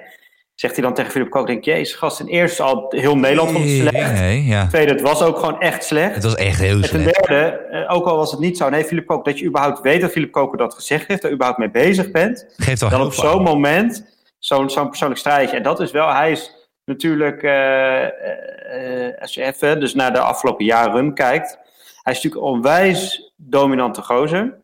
Zegt 0.55 0.75
hij 0.75 0.83
dan 0.83 0.93
tegen 0.93 1.11
Philip 1.11 1.29
Kook. 1.29 1.47
Denk 1.47 1.63
je, 1.63 1.71
jezus 1.71 1.95
gast, 1.95 2.19
in 2.19 2.25
eerste 2.27 2.63
al 2.63 2.85
heel 2.89 3.17
Nederland 3.17 3.51
vond 3.51 3.63
het 3.63 3.73
slecht. 3.87 4.13
Nee, 4.13 4.45
ja. 4.45 4.67
Tweede, 4.67 4.91
het 4.91 5.01
was 5.01 5.21
ook 5.21 5.37
gewoon 5.39 5.61
echt 5.61 5.83
slecht. 5.83 6.13
Het 6.15 6.23
was 6.23 6.35
echt 6.35 6.59
heel 6.59 6.75
En 6.75 6.81
ten 6.81 6.89
slecht. 7.01 7.27
derde, 7.27 7.49
eh, 7.57 7.95
ook 7.95 8.05
al 8.07 8.15
was 8.17 8.31
het 8.31 8.39
niet 8.39 8.57
zo, 8.57 8.69
nee, 8.69 8.83
Philip 8.83 9.05
Kook, 9.07 9.25
dat 9.25 9.39
je 9.39 9.45
überhaupt 9.45 9.81
weet 9.81 10.01
dat 10.01 10.11
Philip 10.11 10.31
Koker 10.31 10.57
dat 10.57 10.73
gezegd 10.73 11.07
heeft, 11.07 11.21
daar 11.21 11.31
überhaupt 11.31 11.59
mee 11.59 11.69
bezig 11.71 12.11
bent, 12.11 12.53
Geeft 12.57 12.81
wel 12.81 12.89
dan 12.89 13.01
op 13.01 13.13
zo'n 13.13 13.43
moment 13.43 14.05
zo'n 14.39 14.69
zo'n 14.69 14.87
persoonlijk 14.87 15.19
strijdje. 15.19 15.57
En 15.57 15.63
dat 15.63 15.79
is 15.79 15.91
wel, 15.91 16.13
hij 16.13 16.31
is 16.31 16.51
natuurlijk, 16.85 17.43
eh, 17.43 18.03
eh, 18.03 19.21
als 19.21 19.33
je 19.33 19.43
even 19.43 19.79
dus 19.79 19.93
naar 19.93 20.13
de 20.13 20.19
afgelopen 20.19 20.65
jaren 20.65 21.13
kijkt, 21.13 21.57
hij 22.11 22.19
is 22.19 22.23
natuurlijk 22.23 22.53
onwijs 22.53 23.33
dominante 23.35 24.01
gozer. 24.01 24.59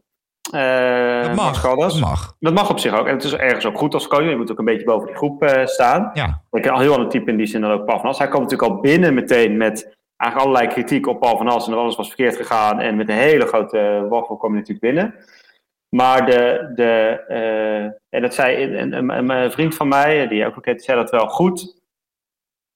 Eh, 0.51 1.21
Dat 1.21 1.35
mag. 1.35 1.61
Dat 1.61 1.99
mag. 1.99 2.35
Dat 2.39 2.53
mag 2.53 2.69
op 2.69 2.79
zich 2.79 2.99
ook. 2.99 3.07
En 3.07 3.13
het 3.13 3.23
is 3.23 3.33
ergens 3.33 3.65
ook 3.65 3.77
goed 3.77 3.93
als 3.93 4.07
coach. 4.07 4.29
Je 4.29 4.35
moet 4.35 4.51
ook 4.51 4.59
een 4.59 4.65
beetje 4.65 4.85
boven 4.85 5.07
die 5.07 5.15
groep 5.15 5.43
eh, 5.43 5.65
staan. 5.65 6.09
Ja. 6.13 6.41
Ik 6.51 6.67
al 6.67 6.79
heel 6.79 6.93
ander 6.93 7.09
type 7.09 7.31
in 7.31 7.37
die 7.37 7.45
zin 7.45 7.61
dan 7.61 7.71
ook 7.71 7.85
Paul 7.85 7.99
van 7.99 8.09
As. 8.09 8.17
Hij 8.17 8.27
komt 8.27 8.43
natuurlijk 8.43 8.71
al 8.71 8.79
binnen 8.79 9.13
meteen 9.13 9.57
met 9.57 9.95
eigenlijk 10.17 10.49
allerlei 10.49 10.73
kritiek 10.73 11.07
op 11.07 11.19
Paul 11.19 11.37
van 11.37 11.47
As. 11.47 11.65
En 11.65 11.71
dat 11.71 11.79
alles 11.79 11.95
was 11.95 12.07
verkeerd 12.07 12.35
gegaan. 12.35 12.79
En 12.79 12.95
met 12.95 13.09
een 13.09 13.15
hele 13.15 13.45
grote 13.45 14.05
waffel 14.09 14.37
kom 14.37 14.51
je 14.51 14.57
natuurlijk 14.57 14.85
binnen. 14.85 15.15
Maar 15.89 16.25
de, 16.25 16.71
de 16.75 17.23
eh, 17.27 17.83
en 18.09 18.21
dat 18.21 18.33
zei 18.33 18.77
een, 18.77 19.29
een, 19.29 19.51
vriend 19.51 19.75
van 19.75 19.87
mij, 19.87 20.27
die 20.27 20.45
ook 20.45 20.57
ook 20.57 20.79
zei 20.79 20.97
dat 20.97 21.11
wel 21.11 21.27
goed. 21.27 21.81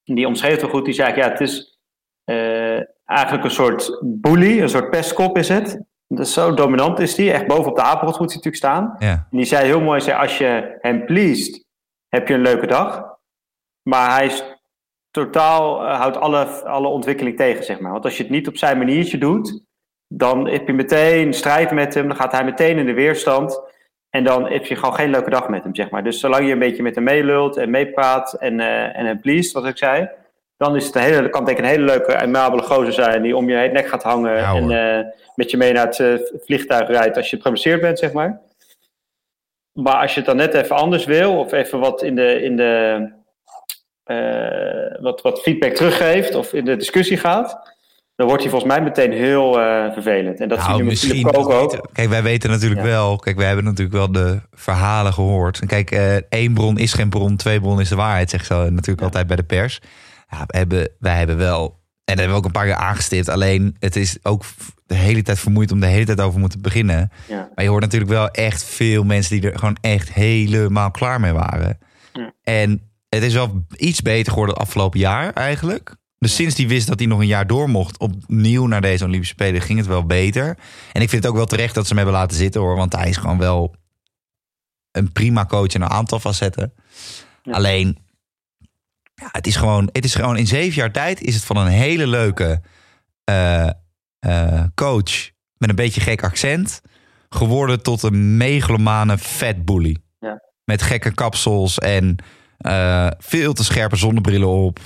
Die 0.03 0.27
omschreef 0.27 0.51
het 0.51 0.61
wel 0.61 0.69
goed. 0.69 0.85
Die 0.85 0.93
zei, 0.93 1.15
ja, 1.15 1.29
het 1.29 1.39
is 1.39 1.79
eh, 2.23 2.79
eigenlijk 3.11 3.43
een 3.43 3.51
soort 3.51 3.99
bully, 4.01 4.61
een 4.61 4.69
soort 4.69 4.89
pestkop 4.89 5.37
is 5.37 5.49
het. 5.49 5.81
Dat 6.07 6.25
is 6.25 6.33
zo 6.33 6.53
dominant 6.53 6.99
is 6.99 7.15
die. 7.15 7.31
Echt 7.31 7.47
boven 7.47 7.71
op 7.71 7.75
de 7.75 7.81
apenrot 7.81 8.19
moet 8.19 8.33
hij 8.33 8.41
natuurlijk 8.41 8.55
staan. 8.55 8.95
Ja. 8.99 9.11
En 9.11 9.37
die 9.37 9.45
zei 9.45 9.65
heel 9.65 9.81
mooi, 9.81 10.01
zei, 10.01 10.21
als 10.21 10.37
je 10.37 10.77
hem 10.81 11.05
pleest, 11.05 11.65
heb 12.07 12.27
je 12.27 12.33
een 12.33 12.41
leuke 12.41 12.67
dag. 12.67 13.17
Maar 13.89 14.15
hij 14.15 14.25
is 14.25 14.43
totaal, 15.11 15.85
eh, 15.85 15.99
houdt 15.99 16.17
alle, 16.17 16.45
alle 16.45 16.87
ontwikkeling 16.87 17.37
tegen, 17.37 17.63
zeg 17.63 17.79
maar. 17.79 17.91
Want 17.91 18.05
als 18.05 18.17
je 18.17 18.23
het 18.23 18.31
niet 18.31 18.47
op 18.47 18.57
zijn 18.57 18.77
maniertje 18.77 19.17
doet, 19.17 19.63
dan 20.07 20.47
heb 20.47 20.67
je 20.67 20.73
meteen 20.73 21.33
strijd 21.33 21.71
met 21.71 21.93
hem. 21.93 22.07
Dan 22.07 22.17
gaat 22.17 22.31
hij 22.31 22.43
meteen 22.43 22.77
in 22.77 22.85
de 22.85 22.93
weerstand. 22.93 23.61
En 24.09 24.23
dan 24.23 24.49
heb 24.49 24.65
je 24.65 24.75
gewoon 24.75 24.95
geen 24.95 25.09
leuke 25.09 25.29
dag 25.29 25.49
met 25.49 25.63
hem, 25.63 25.75
zeg 25.75 25.89
maar. 25.89 26.03
Dus 26.03 26.19
zolang 26.19 26.45
je 26.45 26.51
een 26.51 26.59
beetje 26.59 26.83
met 26.83 26.95
hem 26.95 27.03
meelult 27.03 27.57
en 27.57 27.69
meepraat 27.69 28.33
en, 28.33 28.59
eh 28.59 28.97
en 28.97 29.05
hem 29.05 29.19
pleest, 29.19 29.51
wat 29.51 29.65
ik 29.65 29.77
zei... 29.77 30.09
dan 30.61 30.75
is 30.75 30.85
het 30.85 30.95
een 30.95 31.01
hele, 31.01 31.29
kan 31.29 31.45
het 31.45 31.45
denk 31.45 31.57
ik 31.57 31.63
een 31.63 31.69
hele 31.69 31.85
leuke, 31.85 32.17
amabele 32.17 32.61
gozer 32.61 32.93
zijn... 32.93 33.21
die 33.21 33.35
om 33.35 33.49
je 33.49 33.69
nek 33.73 33.87
gaat 33.87 34.03
hangen 34.03 34.37
Ja, 34.37 34.55
en 34.55 34.71
eh, 34.71 35.05
met 35.35 35.51
je 35.51 35.57
mee 35.57 35.73
naar 35.73 35.85
het 35.85 35.99
eh, 35.99 36.13
vliegtuig 36.45 36.87
rijdt... 36.87 37.17
als 37.17 37.29
je 37.29 37.35
gepromoceerd 37.35 37.81
bent, 37.81 37.99
zeg 37.99 38.11
maar. 38.11 38.41
Maar 39.73 39.95
als 39.95 40.11
je 40.13 40.17
het 40.17 40.25
dan 40.25 40.35
net 40.35 40.53
even 40.53 40.75
anders 40.75 41.05
wil, 41.05 41.39
of 41.39 41.51
even 41.51 41.79
wat 41.79 42.03
in 42.03 42.15
de, 42.15 42.43
in 42.43 42.55
de 42.55 43.07
eh, 44.03 45.01
wat, 45.01 45.21
wat 45.21 45.41
feedback 45.41 45.73
teruggeeft 45.73 46.35
of 46.35 46.53
in 46.53 46.65
de 46.65 46.75
discussie 46.75 47.17
gaat, 47.17 47.75
dan 48.15 48.27
wordt 48.27 48.41
hij 48.41 48.51
volgens 48.51 48.73
mij 48.73 48.81
meteen 48.83 49.11
heel 49.11 49.53
vervelend. 49.93 50.39
En 50.39 50.49
dat 50.49 50.61
zie 50.61 50.75
je 50.75 50.83
Nou, 50.83 50.95
Philip 50.95 51.23
misschien. 51.23 51.35
Ook. 51.35 51.89
Kijk, 51.93 52.09
wij 52.09 52.23
weten 52.23 52.49
natuurlijk 52.49 52.81
Ja. 52.81 52.87
wel. 52.87 53.15
Kijk, 53.15 53.35
wij 53.37 53.47
hebben 53.47 53.65
natuurlijk 53.65 53.97
wel 53.97 54.11
de 54.11 54.39
verhalen 54.51 55.13
gehoord. 55.13 55.59
En 55.59 55.67
kijk, 55.67 55.91
één 56.29 56.53
bron 56.53 56.77
is 56.77 56.93
geen 56.93 57.09
bron, 57.09 57.35
twee 57.35 57.59
bron 57.59 57.79
is 57.79 57.89
de 57.89 57.95
waarheid, 57.95 58.29
zegt 58.29 58.45
ze 58.45 58.53
natuurlijk 58.53 58.99
Ja. 58.99 59.05
altijd 59.05 59.27
bij 59.27 59.35
de 59.35 59.43
pers. 59.43 59.81
Ja, 60.31 60.43
we 60.47 60.57
hebben, 60.57 60.89
wij 60.99 61.17
hebben 61.17 61.37
wel. 61.37 61.79
En 62.03 62.17
dat 62.17 62.25
hebben 62.25 62.29
we 62.29 62.37
ook 62.37 62.45
een 62.45 62.51
paar 62.51 62.65
keer 62.65 62.85
aangestipt. 62.85 63.29
Alleen, 63.29 63.75
het 63.79 63.95
is 63.95 64.17
ook 64.23 64.43
de 64.85 64.95
hele 64.95 65.21
tijd 65.21 65.39
vermoeid 65.39 65.71
om 65.71 65.79
de 65.79 65.85
hele 65.85 66.05
tijd 66.05 66.21
over 66.21 66.39
moeten 66.39 66.61
beginnen. 66.61 67.11
Ja. 67.27 67.49
Maar 67.55 67.63
je 67.63 67.69
hoort 67.69 67.81
natuurlijk 67.81 68.11
wel 68.11 68.29
echt 68.29 68.63
veel 68.63 69.03
mensen 69.03 69.39
die 69.39 69.51
er 69.51 69.59
gewoon 69.59 69.77
echt 69.81 70.13
helemaal 70.13 70.91
klaar 70.91 71.19
mee 71.19 71.33
waren. 71.33 71.77
Ja. 72.13 72.33
En 72.43 72.91
het 73.09 73.23
is 73.23 73.33
wel 73.33 73.65
iets 73.75 74.01
beter 74.01 74.31
geworden 74.31 74.55
het 74.55 74.63
afgelopen 74.63 74.99
jaar 74.99 75.33
eigenlijk. 75.33 75.95
Dus 76.17 76.35
sinds 76.35 76.57
hij 76.57 76.67
wist 76.67 76.87
dat 76.87 76.99
hij 76.99 77.07
nog 77.07 77.19
een 77.19 77.27
jaar 77.27 77.47
door 77.47 77.69
mocht 77.69 77.97
opnieuw 77.97 78.65
naar 78.65 78.81
deze 78.81 79.05
Olympische 79.05 79.33
Spelen, 79.33 79.61
ging 79.61 79.79
het 79.79 79.87
wel 79.87 80.05
beter. 80.05 80.57
En 80.91 81.01
ik 81.01 81.09
vind 81.09 81.23
het 81.23 81.27
ook 81.31 81.37
wel 81.37 81.45
terecht 81.45 81.75
dat 81.75 81.83
ze 81.83 81.89
hem 81.93 82.03
hebben 82.03 82.19
laten 82.19 82.37
zitten 82.37 82.61
hoor. 82.61 82.75
Want 82.75 82.95
hij 82.95 83.09
is 83.09 83.17
gewoon 83.17 83.37
wel 83.37 83.75
een 84.91 85.11
prima 85.11 85.45
coach 85.45 85.73
in 85.73 85.81
een 85.81 85.89
aantal 85.89 86.19
facetten. 86.19 86.73
Ja. 87.43 87.51
Alleen, 87.51 87.97
ja, 89.21 89.29
het, 89.31 89.47
is 89.47 89.55
gewoon, 89.55 89.89
het 89.91 90.05
is 90.05 90.15
gewoon 90.15 90.37
in 90.37 90.47
zeven 90.47 90.75
jaar 90.75 90.91
tijd 90.91 91.21
is 91.21 91.35
het 91.35 91.43
van 91.43 91.57
een 91.57 91.67
hele 91.67 92.07
leuke 92.07 92.61
eh, 93.23 93.69
eh, 94.19 94.63
coach 94.75 95.29
met 95.57 95.69
een 95.69 95.75
beetje 95.75 96.01
gek 96.01 96.23
accent 96.23 96.81
geworden 97.29 97.83
tot 97.83 98.03
een 98.03 98.37
megalomane 98.37 99.17
fatbully. 99.17 99.97
Ja. 100.19 100.41
Met 100.63 100.81
gekke 100.81 101.13
kapsels 101.13 101.79
en 101.79 102.15
eh, 102.57 103.07
veel 103.17 103.53
te 103.53 103.63
scherpe 103.63 103.95
zonnebrillen 103.95 104.47
op. 104.47 104.79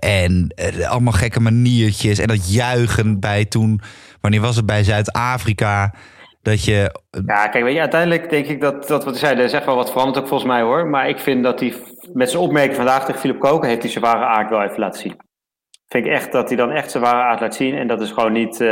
En 0.00 0.54
allemaal 0.88 1.12
gekke 1.12 1.40
maniertjes. 1.40 2.18
En 2.18 2.28
dat 2.28 2.52
juichen 2.52 3.20
bij 3.20 3.44
toen, 3.44 3.80
wanneer 4.20 4.40
was 4.40 4.56
het 4.56 4.66
bij 4.66 4.84
Zuid-Afrika? 4.84 5.94
Dat 6.42 6.64
je. 6.64 6.90
Ja, 7.26 7.46
kijk, 7.48 7.64
weet 7.64 7.74
je, 7.74 7.80
uiteindelijk 7.80 8.30
denk 8.30 8.46
ik 8.46 8.60
dat, 8.60 8.88
dat 8.88 9.04
wat 9.04 9.12
hij 9.12 9.22
zei, 9.28 9.38
er 9.38 9.44
is 9.44 9.52
echt 9.52 9.64
wel 9.66 9.76
wat 9.76 9.90
veranderd 9.90 10.18
ook 10.18 10.28
volgens 10.28 10.50
mij 10.50 10.60
hoor. 10.62 10.86
Maar 10.86 11.08
ik 11.08 11.18
vind 11.18 11.42
dat 11.42 11.60
hij 11.60 11.74
met 12.12 12.30
zijn 12.30 12.42
opmerking 12.42 12.76
vandaag 12.76 13.04
tegen 13.04 13.20
Philip 13.20 13.38
Koken 13.40 13.68
heeft 13.68 13.82
hij 13.82 13.90
zijn 13.90 14.04
ware 14.04 14.24
aard 14.24 14.50
wel 14.50 14.62
even 14.62 14.78
laten 14.80 15.00
zien. 15.00 15.16
Vind 15.88 16.06
ik 16.06 16.12
echt 16.12 16.32
dat 16.32 16.48
hij 16.48 16.56
dan 16.56 16.70
echt 16.70 16.90
zijn 16.90 17.02
ware 17.02 17.22
aard 17.22 17.40
laat 17.40 17.54
zien. 17.54 17.74
En 17.78 17.86
dat 17.86 18.00
is 18.00 18.10
gewoon 18.10 18.32
niet. 18.32 18.60
eh, 18.60 18.68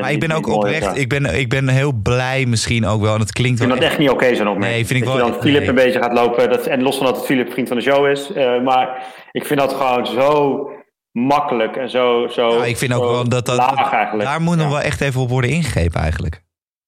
Maar 0.00 0.12
ik 0.12 0.20
ben 0.20 0.30
ook 0.32 0.46
oprecht. 0.46 0.96
Ik 0.96 1.08
ben, 1.08 1.38
ik 1.38 1.48
ben 1.48 1.68
heel 1.68 1.92
blij 1.92 2.46
misschien 2.46 2.86
ook 2.86 3.00
wel. 3.00 3.14
En 3.14 3.20
het 3.20 3.32
klinkt 3.32 3.60
Ik 3.60 3.66
wel. 3.66 3.68
vind 3.76 3.80
dat 3.80 3.90
echt 3.90 4.00
niet 4.00 4.10
oké, 4.10 4.34
zo'n 4.34 4.48
opmerking. 4.48 4.74
Nee, 4.76 4.86
vind 4.86 5.00
ik 5.00 5.06
dat 5.06 5.16
wel- 5.16 5.30
dan 5.30 5.40
Philip 5.40 5.58
nee. 5.58 5.68
een 5.68 5.74
beetje 5.74 5.98
gaat 6.02 6.12
lopen. 6.12 6.50
Dat, 6.50 6.66
en 6.66 6.82
los 6.82 6.96
van 6.96 7.06
dat 7.06 7.16
het 7.16 7.24
Philip 7.24 7.52
vriend 7.52 7.68
van 7.68 7.76
de 7.76 7.82
show 7.82 8.06
is. 8.08 8.32
eh, 8.32 8.60
maar 8.62 9.02
ik 9.32 9.46
vind 9.46 9.60
dat 9.60 9.72
gewoon 9.74 10.06
zo 10.06 10.62
makkelijk 11.12 11.76
en 11.76 11.90
zo, 11.90 12.26
zo 12.28 12.48
Ja, 12.58 12.64
ik 12.64 12.76
vind 12.76 12.92
ook 12.94 13.02
wel 13.10 13.28
dat 13.28 13.46
dat. 13.46 13.56
laag 13.56 13.92
eigenlijk. 13.92 14.28
Daar 14.28 14.40
moet 14.40 14.56
nog 14.56 14.64
Ja. 14.66 14.72
wel 14.72 14.80
echt 14.80 15.00
even 15.00 15.20
op 15.20 15.28
worden 15.28 15.50
ingegrepen 15.50 16.00
eigenlijk. 16.00 16.42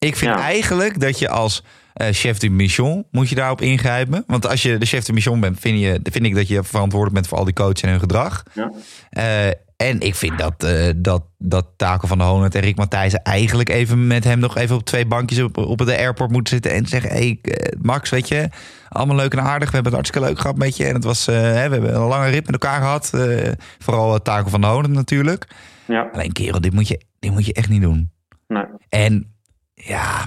Ik 0.06 0.16
vind 0.16 0.34
Ja. 0.34 0.40
eigenlijk 0.40 1.00
dat 1.00 1.18
je 1.18 1.28
als 1.28 1.64
eh, 1.94 2.08
chef 2.12 2.38
de 2.38 2.48
mission, 2.50 3.06
moet 3.10 3.28
je 3.28 3.34
daarop 3.34 3.60
ingrijpen? 3.60 4.24
Want 4.26 4.46
als 4.46 4.62
je 4.62 4.78
de 4.78 4.86
chef 4.86 5.04
de 5.04 5.12
mission 5.12 5.40
bent, 5.40 5.60
vind, 5.60 5.80
je, 5.80 6.00
vind 6.02 6.24
ik 6.24 6.34
dat 6.34 6.48
je 6.48 6.62
verantwoordelijk 6.64 7.14
bent 7.14 7.28
voor 7.28 7.38
al 7.38 7.44
die 7.44 7.54
coaches 7.54 7.82
en 7.82 7.88
hun 7.90 8.00
gedrag. 8.00 8.42
Ja. 8.54 8.72
Eh, 9.10 9.46
en 9.76 10.00
ik 10.00 10.14
vind 10.14 10.38
dat, 10.38 10.64
eh, 10.64 10.90
dat, 10.96 11.22
dat 11.38 11.66
Taco 11.76 12.06
van 12.06 12.18
der 12.18 12.26
Honen 12.26 12.50
en 12.50 12.60
Rick 12.60 12.76
Matthijssen 12.76 13.22
eigenlijk 13.22 13.68
even 13.68 14.06
met 14.06 14.24
hem 14.24 14.38
nog 14.38 14.56
even 14.56 14.76
op 14.76 14.84
twee 14.84 15.06
bankjes 15.06 15.40
op, 15.42 15.56
op 15.56 15.78
de 15.78 15.96
airport 15.96 16.30
moeten 16.30 16.52
zitten 16.54 16.72
en 16.72 16.86
zeggen: 16.86 17.10
Hé, 17.10 17.38
hey, 17.42 17.72
Max, 17.82 18.10
weet 18.10 18.28
je, 18.28 18.48
allemaal 18.88 19.16
leuk 19.16 19.32
en 19.32 19.40
aardig. 19.42 19.68
We 19.68 19.74
hebben 19.74 19.92
het 19.92 20.00
hartstikke 20.02 20.26
leuk 20.28 20.38
gehad 20.40 20.56
met 20.56 20.76
je. 20.76 20.84
En 20.84 20.94
het 20.94 21.04
was, 21.04 21.26
hè, 21.26 21.32
we 21.68 21.74
hebben 21.74 21.94
een 21.94 22.00
lange 22.00 22.28
rit 22.28 22.44
met 22.50 22.52
elkaar 22.62 22.80
gehad. 22.80 23.10
eh, 23.14 23.52
vooral 23.78 24.22
Taco 24.22 24.48
van 24.48 24.60
der 24.60 24.70
Honen 24.70 24.92
natuurlijk. 24.92 25.46
Ja, 25.86 26.08
Alleen 26.12 26.32
kerel, 26.32 26.60
dit 26.60 26.72
moet 26.72 26.88
je, 26.88 27.00
dit 27.18 27.30
moet 27.30 27.46
je 27.46 27.52
echt 27.52 27.68
niet 27.68 27.82
doen. 27.82 28.10
nee. 28.48 28.64
En 28.88 29.34
ja, 29.84 30.24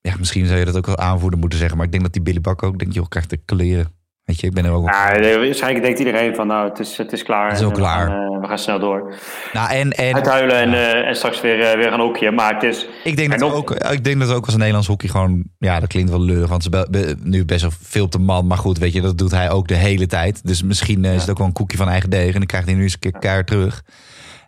ja, 0.00 0.14
misschien 0.18 0.46
zou 0.46 0.58
je 0.58 0.64
dat 0.64 0.76
ook 0.76 0.86
wel 0.86 0.98
aanvoerder 0.98 1.38
moeten 1.38 1.58
zeggen. 1.58 1.76
Maar 1.76 1.86
ik 1.86 1.92
denk 1.92 2.04
dat 2.04 2.12
die 2.12 2.22
Billy 2.22 2.40
Bak 2.40 2.62
ook 2.62 2.78
denkt, 2.78 2.94
joh, 2.94 3.08
krijgt 3.08 3.30
de 3.30 3.36
kleren. 3.44 3.92
Weet 4.24 4.40
je, 4.40 4.46
ik 4.46 4.52
ben 4.52 4.64
er 4.64 4.70
ook. 4.70 4.88
Ja, 4.88 5.20
waarschijnlijk 5.38 5.84
denkt 5.84 5.98
iedereen 5.98 6.34
van 6.34 6.46
nou, 6.46 6.68
het 6.68 6.78
is, 6.78 6.96
het 6.96 7.12
is 7.12 7.22
klaar. 7.22 7.48
Het 7.50 7.58
is 7.58 7.64
ook 7.64 7.74
klaar. 7.74 8.08
gaan, 8.08 8.32
eh, 8.34 8.40
we 8.40 8.46
gaan 8.46 8.58
snel 8.58 8.78
door. 8.78 9.14
Nou, 9.52 9.70
en, 9.70 9.92
en 9.92 10.14
Uithuilen 10.14 10.56
en, 10.56 10.72
eh, 10.74 11.08
en 11.08 11.16
straks 11.16 11.40
weer, 11.40 11.60
eh, 11.60 11.76
weer 11.76 11.90
gaan. 11.92 12.34
Maar 12.34 12.54
het 12.54 12.62
is, 12.62 12.86
ik, 13.04 13.16
denk 13.16 13.32
en 13.32 13.38
dat 13.38 13.48
nog- 13.48 13.58
ook, 13.58 13.70
ik 13.70 14.04
denk 14.04 14.20
dat 14.20 14.32
ook 14.32 14.46
als 14.46 14.56
Nederlands 14.56 14.86
hockey 14.88 15.08
gewoon... 15.08 15.44
Ja, 15.58 15.80
dat 15.80 15.88
klinkt 15.88 16.10
wel 16.10 16.20
lullig, 16.20 16.48
want 16.48 16.62
ze 16.62 16.70
be- 16.70 17.16
nu 17.22 17.44
best 17.44 17.62
wel 17.62 17.70
veel 17.82 18.08
de 18.10 18.18
man. 18.18 18.46
Maar 18.46 18.58
goed, 18.58 18.78
weet 18.78 18.92
je, 18.92 19.00
dat 19.00 19.18
doet 19.18 19.30
hij 19.30 19.50
ook 19.50 19.68
de 19.68 19.74
hele 19.74 20.06
tijd. 20.06 20.46
Dus 20.46 20.62
misschien 20.62 21.04
is 21.04 21.20
het 21.20 21.30
ook 21.30 21.38
wel 21.38 21.46
een 21.46 21.52
koekje 21.52 21.76
van 21.76 21.88
eigen 21.88 22.10
deeg. 22.10 22.26
En 22.32 22.38
dan 22.38 22.46
krijgt 22.46 22.66
hij 22.66 22.76
nu 22.76 22.82
eens 22.82 22.92
een 22.92 22.98
keer 22.98 23.18
keihard 23.18 23.46
terug. 23.46 23.82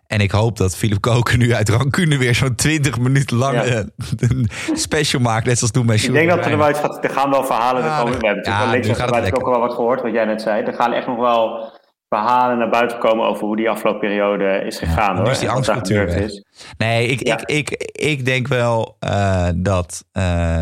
En 0.07 0.19
ik 0.21 0.31
hoop 0.31 0.57
dat 0.57 0.75
Philip 0.77 1.01
Koken 1.01 1.39
nu 1.39 1.53
uit 1.53 1.69
Rancune 1.69 2.17
weer 2.17 2.35
zo'n 2.35 2.55
20 2.55 2.99
minuten 2.99 3.37
lang 3.37 3.53
Ja. 3.55 3.63
eh, 3.63 3.83
een 4.17 4.49
special 4.73 5.21
maakt. 5.21 5.45
Net 5.45 5.57
zoals 5.57 5.71
toen 5.73 5.85
bij 5.85 5.95
ik 5.95 6.11
denk 6.13 6.29
dat 6.29 6.45
er 6.45 6.51
eruit 6.51 6.77
gaat. 6.77 7.03
Er 7.03 7.09
gaan 7.09 7.29
wel 7.29 7.43
verhalen. 7.45 7.83
Ja, 7.83 7.97
komen, 7.99 8.19
we 8.19 8.25
hebben 8.27 8.43
ja, 8.43 8.65
natuurlijk 8.65 8.85
wel 8.85 8.95
gaat 8.95 9.15
het 9.15 9.23
rechts 9.23 9.39
ook 9.39 9.47
wel 9.49 9.59
wat 9.59 9.73
gehoord, 9.73 10.01
wat 10.01 10.11
jij 10.13 10.25
net 10.25 10.41
zei. 10.41 10.63
Er 10.63 10.73
gaan 10.73 10.93
echt 10.93 11.07
nog 11.07 11.17
wel 11.19 11.71
verhalen 12.09 12.57
naar 12.57 12.69
buiten 12.69 12.99
komen 12.99 13.25
over 13.25 13.45
hoe 13.45 13.55
die 13.55 13.69
afgelopen 13.69 13.99
periode 13.99 14.63
is 14.65 14.77
gegaan. 14.79 15.13
nu 15.15 15.21
hoor. 15.21 15.29
is 15.31 15.39
die 15.39 15.49
angstcultuur 15.49 16.07
is. 16.07 16.43
Nee, 16.77 17.07
ik, 17.07 17.27
Ja. 17.27 17.37
ik, 17.45 17.69
ik, 17.69 17.91
ik 17.91 18.25
denk 18.25 18.47
wel 18.47 18.95
eh, 18.99 19.47
dat, 19.55 20.03
eh, 20.11 20.61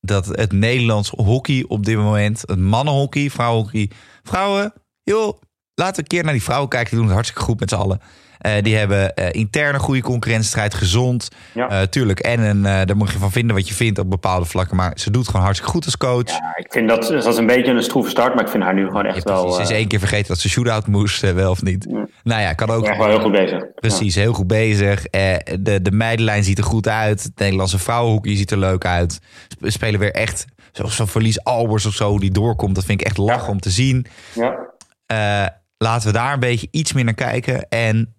dat 0.00 0.26
het 0.26 0.52
Nederlands 0.52 1.10
hockey 1.10 1.64
op 1.68 1.84
dit 1.84 1.96
moment, 1.96 2.40
het 2.46 2.58
mannenhockey, 2.58 3.30
vrouwenhockey, 3.30 3.90
vrouwen, 4.22 4.72
joh, 5.02 5.38
laten 5.74 5.94
we 5.94 6.00
een 6.00 6.06
keer 6.06 6.24
naar 6.24 6.32
die 6.32 6.42
vrouwen 6.42 6.68
kijken. 6.68 6.88
Die 6.88 6.98
doen 6.98 7.06
het 7.06 7.14
hartstikke 7.14 7.44
goed 7.44 7.60
met 7.60 7.68
z'n 7.70 7.76
allen. 7.76 8.00
Eh, 8.42 8.62
die 8.62 8.76
hebben 8.76 9.14
eh, 9.14 9.28
interne 9.30 9.78
goede 9.78 10.00
concurrentiestrijd, 10.00 10.74
gezond. 10.74 11.28
Ja. 11.54 11.68
Eh, 11.68 11.82
tuurlijk, 11.82 12.20
en 12.20 12.40
een, 12.40 12.62
daar 12.62 12.96
moet 12.96 13.10
je 13.10 13.18
van 13.18 13.32
vinden 13.32 13.56
wat 13.56 13.68
je 13.68 13.74
vindt 13.74 13.98
op 13.98 14.10
bepaalde 14.10 14.46
vlakken. 14.46 14.76
Maar 14.76 14.92
ze 14.94 15.10
doet 15.10 15.26
gewoon 15.26 15.42
hartstikke 15.42 15.72
goed 15.72 15.84
als 15.84 15.96
coach. 15.96 16.28
Ja, 16.28 16.56
ik 16.56 16.72
vind 16.72 16.88
dat, 16.88 17.02
dat 17.06 17.26
is 17.26 17.36
een 17.36 17.46
beetje 17.46 17.72
een 17.72 17.82
stroeve 17.82 18.10
start, 18.10 18.34
maar 18.34 18.44
ik 18.44 18.50
vind 18.50 18.62
haar 18.62 18.74
nu 18.74 18.86
gewoon 18.86 19.04
echt 19.06 19.28
Ja, 19.28 19.34
wel. 19.34 19.52
Ze 19.52 19.62
is 19.62 19.70
één 19.70 19.88
keer 19.88 19.98
vergeten 19.98 20.28
dat 20.28 20.38
ze 20.38 20.48
shootout 20.48 20.86
moest, 20.86 21.32
wel 21.32 21.50
of 21.50 21.62
niet. 21.62 21.86
Ja. 21.90 22.06
Nou 22.22 22.40
ja, 22.40 22.52
kan 22.52 22.70
ook. 22.70 22.86
echt 22.86 22.98
wel 22.98 23.08
heel 23.08 23.20
goed 23.20 23.32
bezig. 23.32 23.74
Precies, 23.74 24.14
heel 24.14 24.32
goed 24.32 24.46
bezig. 24.46 25.02
De, 25.02 25.78
de 25.82 25.92
meidenlijn 25.92 26.44
ziet 26.44 26.58
er 26.58 26.64
goed 26.64 26.88
uit. 26.88 27.22
Het 27.22 27.38
Nederlandse 27.38 27.78
vrouwenhockey 27.78 28.36
ziet 28.36 28.50
er 28.50 28.58
leuk 28.58 28.84
uit. 28.84 29.20
We 29.58 29.70
spelen 29.70 30.00
weer 30.00 30.12
echt, 30.12 30.44
zoals 30.72 30.96
zo'n 30.96 31.06
verlies 31.08 31.44
Albers 31.44 31.86
of 31.86 31.94
zo, 31.94 32.18
die 32.18 32.30
doorkomt. 32.30 32.74
Dat 32.74 32.84
vind 32.84 33.00
ik 33.00 33.06
echt 33.06 33.18
lachen 33.18 33.44
Ja. 33.44 33.50
om 33.50 33.60
te 33.60 33.70
zien. 33.70 34.06
Ja. 34.34 35.60
Laten 35.78 36.06
we 36.06 36.12
daar 36.12 36.32
een 36.32 36.40
beetje 36.40 36.68
iets 36.70 36.92
meer 36.92 37.04
naar 37.04 37.14
kijken. 37.14 37.68
En 37.68 38.14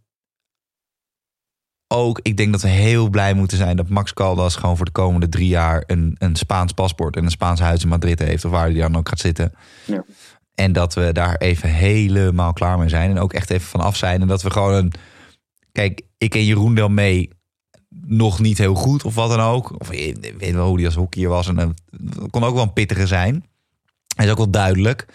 ook, 1.93 2.19
ik 2.21 2.37
denk 2.37 2.51
dat 2.51 2.61
we 2.61 2.67
heel 2.67 3.09
blij 3.09 3.33
moeten 3.33 3.57
zijn 3.57 3.75
dat 3.77 3.89
Max 3.89 4.13
Caldas 4.13 4.55
gewoon 4.55 4.75
voor 4.77 4.85
de 4.85 4.91
komende 4.91 5.29
drie 5.29 5.47
jaar 5.47 5.83
een, 5.87 6.15
een 6.17 6.35
Spaans 6.35 6.71
paspoort 6.71 7.15
en 7.15 7.23
een 7.23 7.31
Spaans 7.31 7.59
huis 7.59 7.83
in 7.83 7.87
Madrid 7.89 8.19
heeft, 8.19 8.45
of 8.45 8.51
waar 8.51 8.65
hij 8.69 8.73
dan 8.79 8.95
ook 8.97 9.09
gaat 9.09 9.19
zitten. 9.19 9.51
Ja. 9.85 10.03
En 10.55 10.73
dat 10.73 10.93
we 10.93 11.11
daar 11.11 11.35
even 11.35 11.69
helemaal 11.69 12.53
klaar 12.53 12.77
mee 12.77 12.89
zijn. 12.89 13.09
En 13.09 13.19
ook 13.19 13.33
echt 13.33 13.49
even 13.49 13.67
van 13.67 13.79
af 13.81 13.95
zijn. 13.95 14.21
En 14.21 14.27
dat 14.27 14.41
we 14.41 14.49
gewoon 14.51 14.73
een. 14.73 14.91
Kijk, 15.71 16.01
ik 16.17 16.29
ken 16.29 16.45
Jeroen 16.45 16.75
Del 16.75 16.89
mee 16.89 17.29
nog 18.05 18.39
niet 18.39 18.57
heel 18.57 18.73
goed 18.75 19.03
of 19.03 19.15
wat 19.15 19.29
dan 19.29 19.39
ook. 19.39 19.79
Of 19.79 19.91
ik 19.91 20.33
weet 20.37 20.53
wel 20.53 20.67
hoe 20.67 20.75
hij 20.77 20.85
als 20.85 20.95
hockeyer 20.95 21.29
was. 21.29 21.47
En 21.47 21.57
het 21.57 22.29
kon 22.29 22.43
ook 22.43 22.53
wel 22.53 22.63
een 22.63 22.73
pittige 22.73 23.07
zijn. 23.07 23.45
Hij 24.15 24.25
is 24.25 24.31
ook 24.31 24.37
wel 24.37 24.49
duidelijk. 24.49 25.05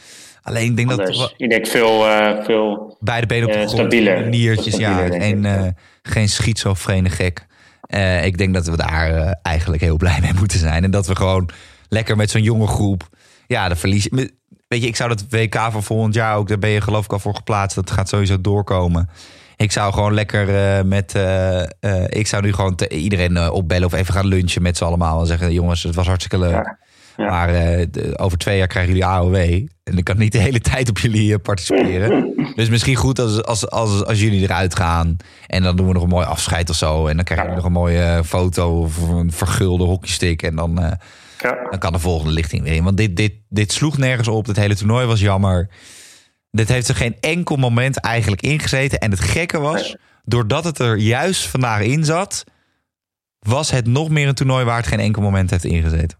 Alleen 0.42 0.70
ik 0.70 0.76
denk 0.76 0.88
dat 0.88 1.32
ik 1.36 1.50
denk 1.50 1.66
veel, 1.66 2.06
eh, 2.06 2.44
veel 2.44 2.96
beide 3.00 3.26
benen 3.26 3.46
op 3.46 3.52
de 3.52 3.58
Eh, 3.58 3.64
grond. 3.66 3.78
stabieler. 3.80 4.28
Niertjes, 4.28 4.76
ja. 4.76 4.92
Stabieler, 5.06 5.38
ja. 5.38 5.64
eh, 5.64 5.72
geen 6.10 6.28
schizofrene 6.28 7.10
gek. 7.10 7.46
Eh, 7.80 8.24
ik 8.24 8.38
denk 8.38 8.54
dat 8.54 8.66
we 8.66 8.76
daar 8.76 9.14
eh, 9.14 9.32
eigenlijk 9.42 9.82
heel 9.82 9.96
blij 9.96 10.18
mee 10.20 10.34
moeten 10.38 10.58
zijn. 10.58 10.84
En 10.84 10.90
dat 10.90 11.06
we 11.06 11.16
gewoon 11.16 11.50
lekker 11.88 12.16
met 12.16 12.30
zo'n 12.30 12.42
jonge 12.42 12.66
groep... 12.66 13.08
Ja, 13.46 13.68
de 13.68 13.76
verlies... 13.76 14.08
Weet 14.68 14.82
je, 14.82 14.88
ik 14.88 14.96
zou 14.96 15.08
dat 15.08 15.24
WK 15.30 15.54
van 15.54 15.82
volgend 15.82 16.14
jaar 16.14 16.36
ook... 16.36 16.48
Daar 16.48 16.58
ben 16.58 16.70
je 16.70 16.80
geloof 16.80 17.04
ik 17.04 17.12
al 17.12 17.18
voor 17.18 17.34
geplaatst. 17.34 17.76
Dat 17.76 17.90
gaat 17.90 18.08
sowieso 18.08 18.40
doorkomen. 18.40 19.08
Ik 19.56 19.72
zou 19.72 19.92
gewoon 19.92 20.14
lekker 20.14 20.76
eh, 20.76 20.84
met... 20.84 21.14
ik 22.08 22.26
zou 22.26 22.42
nu 22.42 22.52
gewoon 22.52 22.80
iedereen 22.88 23.50
opbellen 23.50 23.86
of 23.86 23.92
even 23.92 24.14
gaan 24.14 24.26
lunchen 24.26 24.62
met 24.62 24.76
z'n 24.76 24.84
allemaal. 24.84 25.20
En 25.20 25.26
zeggen, 25.26 25.52
jongens, 25.52 25.82
het 25.82 25.94
was 25.94 26.06
hartstikke 26.06 26.38
leuk. 26.38 26.76
Ja. 27.18 27.28
Maar 27.28 27.48
eh, 27.48 27.86
de- 27.90 28.18
over 28.18 28.38
twee 28.38 28.58
jaar 28.58 28.66
krijgen 28.66 28.92
jullie 28.92 29.08
AOW. 29.08 29.34
En 29.84 29.96
ik 29.98 30.04
kan 30.04 30.18
niet 30.18 30.32
de 30.32 30.38
hele 30.38 30.60
tijd 30.70 30.88
op 30.88 30.98
jullie 30.98 31.32
eh, 31.34 31.40
participeren. 31.42 32.32
dus 32.54 32.68
misschien 32.68 32.94
goed 32.96 33.18
als, 33.18 33.42
als, 33.44 33.70
als, 33.70 34.04
als 34.04 34.20
jullie 34.20 34.42
eruit 34.42 34.76
gaan. 34.76 35.16
En 35.46 35.62
dan 35.62 35.76
doen 35.76 35.86
we 35.86 35.92
nog 35.92 36.02
een 36.02 36.08
mooi 36.08 36.26
afscheid 36.26 36.70
of 36.70 36.76
zo. 36.76 37.06
En 37.06 37.16
dan 37.16 37.24
krijgen 37.24 37.46
jullie 37.46 37.62
nog 37.62 37.72
een 37.72 37.80
mooie 37.80 38.02
eh, 38.02 38.22
foto 38.22 38.80
of 38.80 39.08
een 39.08 39.32
vergulde 39.32 39.84
hockeystick. 39.84 40.42
En 40.42 40.56
dan, 40.56 40.78
Ja. 41.42 41.66
dan 41.70 41.78
kan 41.78 41.92
de 41.92 41.98
volgende 41.98 42.32
lichting 42.32 42.62
weer 42.62 42.74
in. 42.74 42.84
Want 42.84 42.96
dit, 42.96 43.16
dit, 43.16 43.32
dit 43.48 43.72
sloeg 43.72 43.98
nergens 43.98 44.28
op. 44.28 44.46
Het 44.46 44.56
hele 44.56 44.76
toernooi 44.76 45.06
was 45.06 45.20
jammer. 45.20 45.68
Dit 46.50 46.68
heeft 46.68 46.88
er 46.88 46.94
geen 46.94 47.16
enkel 47.20 47.56
moment 47.56 47.96
eigenlijk 48.00 48.42
ingezeten. 48.42 48.98
En 48.98 49.10
het 49.10 49.20
gekke 49.20 49.58
was, 49.58 49.96
doordat 50.24 50.64
het 50.64 50.78
er 50.78 50.96
juist 50.96 51.46
vandaag 51.46 51.80
in 51.80 52.04
zat... 52.04 52.44
was 53.38 53.70
het 53.70 53.86
nog 53.86 54.08
meer 54.08 54.28
een 54.28 54.34
toernooi 54.34 54.64
waar 54.64 54.76
het 54.76 54.86
geen 54.86 55.00
enkel 55.00 55.22
moment 55.22 55.50
heeft 55.50 55.64
ingezeten. 55.64 56.18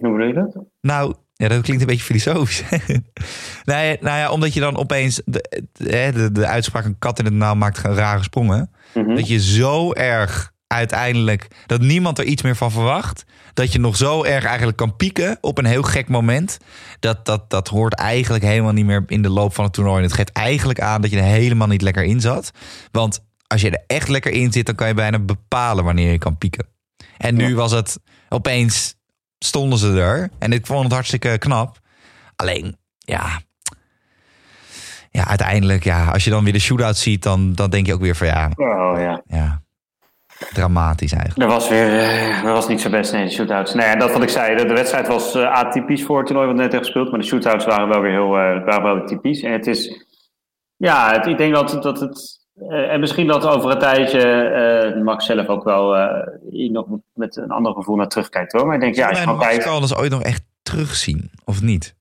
Hoe 0.00 0.10
bedoel 0.10 0.26
je 0.26 0.34
dat? 0.34 0.64
Nou, 0.80 1.14
ja, 1.32 1.48
dat 1.48 1.62
klinkt 1.62 1.82
een 1.82 1.88
beetje 1.88 2.04
filosofisch. 2.04 2.62
nee, 3.64 3.98
nou 4.00 4.18
ja, 4.18 4.30
omdat 4.30 4.54
je 4.54 4.60
dan 4.60 4.76
opeens 4.76 5.22
de, 5.24 6.30
de, 6.32 6.46
uitspraak 6.46 6.84
een 6.84 6.98
kat 6.98 7.18
in 7.18 7.24
het 7.24 7.34
nauw 7.34 7.54
maakt 7.54 7.78
rare 7.78 8.22
sprongen. 8.22 8.70
Mhm. 8.94 9.14
Dat 9.14 9.28
je 9.28 9.40
zo 9.40 9.92
erg 9.92 10.52
uiteindelijk, 10.66 11.48
dat 11.66 11.80
niemand 11.80 12.18
er 12.18 12.24
iets 12.24 12.42
meer 12.42 12.56
van 12.56 12.70
verwacht. 12.70 13.24
Dat 13.54 13.72
je 13.72 13.78
nog 13.78 13.96
zo 13.96 14.24
erg 14.24 14.44
eigenlijk 14.44 14.76
kan 14.76 14.96
pieken 14.96 15.38
op 15.40 15.58
een 15.58 15.64
heel 15.64 15.82
gek 15.82 16.08
moment. 16.08 16.58
Dat, 17.00 17.26
dat, 17.26 17.50
dat 17.50 17.68
hoort 17.68 17.94
eigenlijk 17.94 18.44
helemaal 18.44 18.72
niet 18.72 18.86
meer 18.86 19.04
in 19.06 19.22
de 19.22 19.28
loop 19.28 19.54
van 19.54 19.64
het 19.64 19.72
toernooi. 19.72 19.96
En 19.96 20.02
het 20.04 20.12
geeft 20.12 20.32
eigenlijk 20.32 20.80
aan 20.80 21.00
dat 21.00 21.10
je 21.10 21.16
er 21.16 21.22
helemaal 21.22 21.68
niet 21.68 21.82
lekker 21.82 22.04
in 22.04 22.20
zat. 22.20 22.50
Want 22.90 23.24
als 23.46 23.60
je 23.60 23.70
er 23.70 23.84
echt 23.86 24.08
lekker 24.08 24.32
in 24.32 24.52
zit, 24.52 24.66
dan 24.66 24.74
kan 24.74 24.88
je 24.88 24.94
bijna 24.94 25.18
bepalen 25.18 25.84
wanneer 25.84 26.12
je 26.12 26.18
kan 26.18 26.38
pieken. 26.38 26.66
En 27.18 27.34
nu 27.34 27.48
Ja. 27.48 27.54
was 27.54 27.72
het 27.72 27.98
opeens 28.28 28.94
stonden 29.44 29.78
ze 29.78 30.00
er. 30.00 30.30
En 30.38 30.52
ik 30.52 30.66
vond 30.66 30.84
het 30.84 30.92
hartstikke 30.92 31.38
knap. 31.38 31.78
Alleen, 32.36 32.76
ja. 32.98 33.40
Ja, 35.10 35.28
uiteindelijk, 35.28 35.84
ja, 35.84 36.10
als 36.10 36.24
je 36.24 36.30
dan 36.30 36.44
weer 36.44 36.52
de 36.52 36.58
shootout 36.58 36.96
ziet, 36.96 37.22
dan, 37.22 37.52
dan 37.54 37.70
denk 37.70 37.86
je 37.86 37.94
ook 37.94 38.00
weer 38.00 38.16
van 38.16 38.26
ja, 38.26 38.50
Oh 38.56 38.94
ja. 38.98 39.22
ja. 39.26 39.62
Dramatisch 40.52 41.12
eigenlijk. 41.12 41.50
Dat 41.50 41.60
was 41.60 41.68
weer 41.68 41.98
eh, 41.98 42.42
dat 42.42 42.52
was 42.52 42.68
niet 42.68 42.80
zo 42.80 42.90
best, 42.90 43.12
nee, 43.12 43.24
de 43.24 43.30
shootouts. 43.30 43.74
Nee, 43.74 43.96
dat 43.96 44.12
wat 44.12 44.22
ik 44.22 44.28
zei, 44.28 44.56
de, 44.56 44.64
de 44.64 44.74
wedstrijd 44.74 45.06
was 45.06 45.34
eh, 45.34 45.52
atypisch 45.52 46.04
voor 46.04 46.18
het 46.18 46.26
toernooi 46.26 46.46
wat 46.46 46.56
net 46.56 46.64
hebben 46.64 46.84
gespeeld. 46.84 47.10
Maar 47.10 47.20
de 47.20 47.26
shootouts 47.26 47.64
waren 47.64 47.88
wel 47.88 48.00
weer 48.00 48.10
heel 48.10 48.36
eh, 48.36 48.64
waren 48.64 48.82
wel 48.82 48.94
weer 48.94 49.06
typisch. 49.06 49.42
En 49.42 49.52
het 49.52 49.66
is, 49.66 50.06
ja, 50.76 51.12
het, 51.12 51.26
ik 51.26 51.38
denk 51.38 51.54
dat, 51.54 51.82
dat 51.82 52.00
het, 52.00 52.41
en 52.68 53.00
misschien 53.00 53.26
dat 53.26 53.46
over 53.46 53.70
een 53.70 53.78
tijdje 53.78 54.20
eh, 54.22 55.02
Max 55.02 55.26
zelf 55.26 55.46
ook 55.46 55.64
wel 55.64 55.96
eh, 55.96 56.26
hier 56.50 56.70
nog 56.70 56.86
met 57.14 57.36
een 57.36 57.50
ander 57.50 57.72
gevoel 57.74 57.96
naar 57.96 58.08
terugkijkt 58.08 58.52
hoor. 58.52 58.66
Maar 58.66 58.74
ik 58.74 58.80
denk, 58.80 58.94
ja, 58.94 59.08
als 59.08 59.20
je 59.20 59.26
Max 59.26 59.44
kijkt. 59.46 59.64
Caldas 59.64 59.96
ooit 59.96 60.10
nog 60.10 60.22
echt 60.22 60.42
terugzien, 60.62 61.30
of 61.44 61.62
niet? 61.62 61.94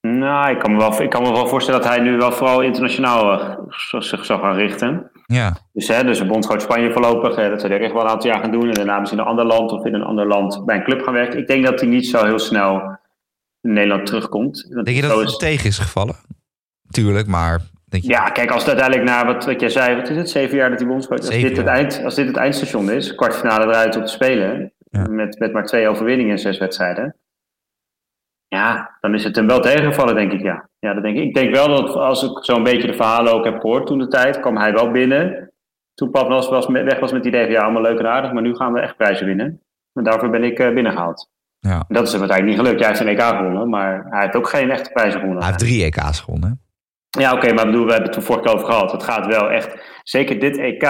Nou, 0.00 0.50
ik 0.50 0.58
kan, 0.58 0.72
me 0.72 0.78
wel, 0.78 1.02
ik 1.02 1.10
kan 1.10 1.22
me 1.22 1.32
wel 1.32 1.46
voorstellen 1.46 1.80
dat 1.80 1.88
hij 1.88 2.00
nu 2.00 2.16
wel 2.16 2.32
vooral 2.32 2.60
internationaal 2.60 3.40
eh, 3.40 4.00
zich 4.00 4.24
zou 4.24 4.40
gaan 4.40 4.54
richten. 4.56 5.10
Ja, 5.26 5.56
Dus, 5.72 5.88
hè, 5.88 6.04
dus 6.04 6.18
een 6.20 6.28
bondscoach 6.28 6.60
Spanje 6.60 6.92
voorlopig, 6.92 7.36
eh, 7.36 7.48
dat 7.48 7.60
zou 7.60 7.72
hij 7.72 7.82
echt 7.82 7.92
wel 7.92 8.02
een 8.02 8.08
aantal 8.08 8.30
jaar 8.30 8.40
gaan 8.40 8.50
doen. 8.50 8.68
En 8.68 8.74
daarna 8.74 8.98
misschien 8.98 9.20
in 9.20 9.24
een 9.24 9.30
ander 9.30 9.46
land 9.46 9.70
of 9.72 9.84
in 9.84 9.94
een 9.94 10.02
ander 10.04 10.26
land 10.26 10.64
bij 10.64 10.76
een 10.76 10.84
club 10.84 11.02
gaan 11.02 11.14
werken. 11.14 11.38
Ik 11.38 11.46
denk 11.46 11.64
dat 11.64 11.80
hij 11.80 11.88
niet 11.88 12.06
zo 12.06 12.24
heel 12.24 12.38
snel 12.38 12.98
in 13.60 13.72
Nederland 13.72 14.06
terugkomt. 14.06 14.68
Denk 14.84 14.88
je 14.88 15.02
dat 15.02 15.18
het 15.18 15.28
is- 15.28 15.36
tegen 15.36 15.66
is 15.68 15.78
gevallen? 15.78 16.14
Tuurlijk, 16.90 17.26
maar 17.26 17.60
denk 17.94 18.04
je, 18.04 18.10
Ja, 18.10 18.24
kijk, 18.30 18.50
als 18.50 18.64
het 18.64 18.78
uiteindelijk 18.78 19.08
naar 19.10 19.26
wat, 19.26 19.44
wat 19.44 19.60
jij 19.60 19.68
zei, 19.68 19.96
wat 19.96 20.08
is 20.08 20.16
het, 20.16 20.30
zeven 20.30 20.56
jaar 20.56 20.70
dat 20.70 20.78
hij 20.78 20.88
bondscoach 20.88 21.18
als 21.18 21.28
dit, 21.28 21.56
het 21.56 21.66
eind, 21.66 22.00
als 22.04 22.14
dit 22.14 22.26
het 22.26 22.36
eindstation 22.36 22.90
is, 22.90 23.14
kwartfinale 23.14 23.64
eruit 23.64 23.96
op 23.96 24.04
te 24.04 24.12
spelen, 24.12 24.72
Ja. 24.90 25.06
met, 25.08 25.38
met 25.38 25.52
maar 25.52 25.64
twee 25.64 25.88
overwinningen 25.88 26.32
in 26.32 26.38
zes 26.38 26.58
wedstrijden. 26.58 27.16
Ja, 28.48 28.96
dan 29.00 29.14
is 29.14 29.24
het 29.24 29.36
hem 29.36 29.46
wel 29.46 29.60
tegengevallen, 29.60 30.14
denk 30.14 30.32
ik, 30.32 30.42
ja. 30.42 30.68
Ja, 30.78 30.94
dat 30.94 31.02
denk 31.02 31.16
ik. 31.16 31.22
Ik 31.22 31.34
denk 31.34 31.54
wel 31.54 31.68
dat 31.68 31.94
als 31.94 32.22
ik 32.22 32.44
zo'n 32.44 32.62
beetje 32.62 32.86
de 32.86 32.94
verhalen 32.94 33.32
ook 33.32 33.44
heb 33.44 33.60
gehoord 33.60 33.86
toen 33.86 33.98
de 33.98 34.08
tijd, 34.08 34.40
kwam 34.40 34.56
hij 34.56 34.72
wel 34.72 34.90
binnen 34.90 35.48
toen 35.94 36.10
Pavlos 36.10 36.48
was 36.48 36.66
weg 36.66 36.98
was 37.00 37.12
met 37.12 37.24
het 37.24 37.34
idee 37.34 37.44
van 37.44 37.52
ja, 37.52 37.62
allemaal 37.62 37.82
leuk 37.82 37.98
en 37.98 38.06
aardig, 38.06 38.32
maar 38.32 38.42
nu 38.42 38.54
gaan 38.54 38.72
we 38.72 38.80
echt 38.80 38.96
prijzen 38.96 39.26
winnen. 39.26 39.60
En 39.92 40.04
daarvoor 40.04 40.30
ben 40.30 40.44
ik 40.44 40.58
uh, 40.58 40.74
binnengehaald. 40.74 41.30
Ja. 41.58 41.84
En 41.88 41.94
dat 41.94 42.06
is 42.06 42.12
hem 42.12 42.20
uiteindelijk 42.20 42.58
niet 42.58 42.66
gelukt. 42.66 42.78
Hij 42.84 42.88
heeft 42.88 43.00
een 43.00 43.18
EK 43.18 43.36
gewonnen, 43.36 43.68
maar 43.68 44.06
hij 44.10 44.20
heeft 44.22 44.36
ook 44.36 44.48
geen 44.48 44.70
echte 44.70 44.90
prijzen 44.90 45.20
gewonnen. 45.20 45.42
Hij 45.42 45.52
heeft 45.52 45.64
drie 45.64 45.84
EK's 45.84 46.20
gewonnen. 46.20 46.60
Ja, 47.18 47.32
oké, 47.32 47.52
maar 47.52 47.66
bedoel, 47.66 47.84
we 47.84 47.92
hebben 47.92 48.10
het 48.10 48.12
toen 48.12 48.22
vorige 48.22 48.44
keer 48.44 48.54
over 48.54 48.66
gehad. 48.66 48.92
Het 48.92 49.02
gaat 49.02 49.26
wel 49.26 49.50
echt, 49.50 50.00
zeker 50.02 50.38
dit 50.40 50.56
EK, 50.58 50.82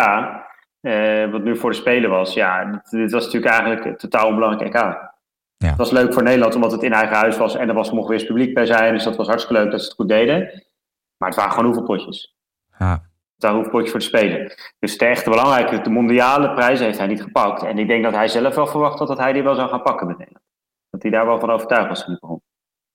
eh, 0.81 1.31
wat 1.31 1.43
nu 1.43 1.57
voor 1.57 1.71
de 1.71 1.77
Spelen 1.77 2.11
was, 2.11 2.35
ja, 2.35 2.65
dit, 2.65 2.91
dit 2.91 3.13
was 3.13 3.25
natuurlijk 3.25 3.53
eigenlijk 3.53 3.85
een 3.85 3.97
totaal 3.97 4.29
onbelangrijk 4.29 4.75
EK. 4.75 4.83
Ja. 5.57 5.69
Het 5.69 5.77
was 5.77 5.91
leuk 5.91 6.13
voor 6.13 6.23
Nederland 6.23 6.55
omdat 6.55 6.73
het 6.73 6.83
in 6.83 6.93
eigen 6.93 7.17
huis 7.17 7.37
was 7.37 7.55
en 7.55 7.69
er 7.69 7.75
was 7.75 7.91
mocht 7.91 8.09
weer 8.09 8.19
eens 8.19 8.27
publiek 8.27 8.55
bij 8.55 8.67
zijn, 8.67 8.93
dus 8.93 9.05
dat 9.05 9.17
was 9.17 9.27
hartstikke 9.27 9.63
leuk 9.63 9.71
dat 9.71 9.81
ze 9.81 9.87
het 9.87 9.97
goed 9.97 10.09
deden. 10.09 10.65
Maar 11.17 11.29
het 11.29 11.39
waren 11.39 11.53
gewoon 11.53 11.67
hoeveel 11.67 11.85
potjes. 11.85 12.37
Ja. 12.79 12.93
Het 13.35 13.43
waren 13.43 13.57
hoeveel 13.57 13.73
potjes 13.73 13.91
voor 13.91 14.01
de 14.01 14.07
Spelen. 14.07 14.55
Dus 14.79 14.99
de 14.99 15.05
echte 15.05 15.31
belangrijke, 15.31 15.81
de 15.81 15.91
mondiale 15.91 16.55
prijs 16.55 16.81
heeft 16.81 16.99
hij 16.99 17.07
niet 17.07 17.23
gepakt. 17.23 17.63
En 17.63 17.79
ik 17.79 17.87
denk 17.87 18.05
dat 18.05 18.15
hij 18.15 18.29
zelf 18.29 18.55
wel 18.55 18.67
verwacht 18.67 18.99
had 18.99 19.09
dat 19.09 19.19
hij 19.19 19.33
die 19.33 19.43
wel 19.43 19.55
zou 19.55 19.69
gaan 19.69 19.83
pakken 19.83 20.07
met 20.07 20.19
Nederland. 20.19 20.45
Dat 20.91 21.03
hij 21.03 21.11
daar 21.11 21.27
wel 21.27 21.41
van 21.41 21.51
overtuigd 21.51 21.89
was 21.89 21.99
toen 21.99 22.11
hij 22.11 22.19
begon. 22.21 22.43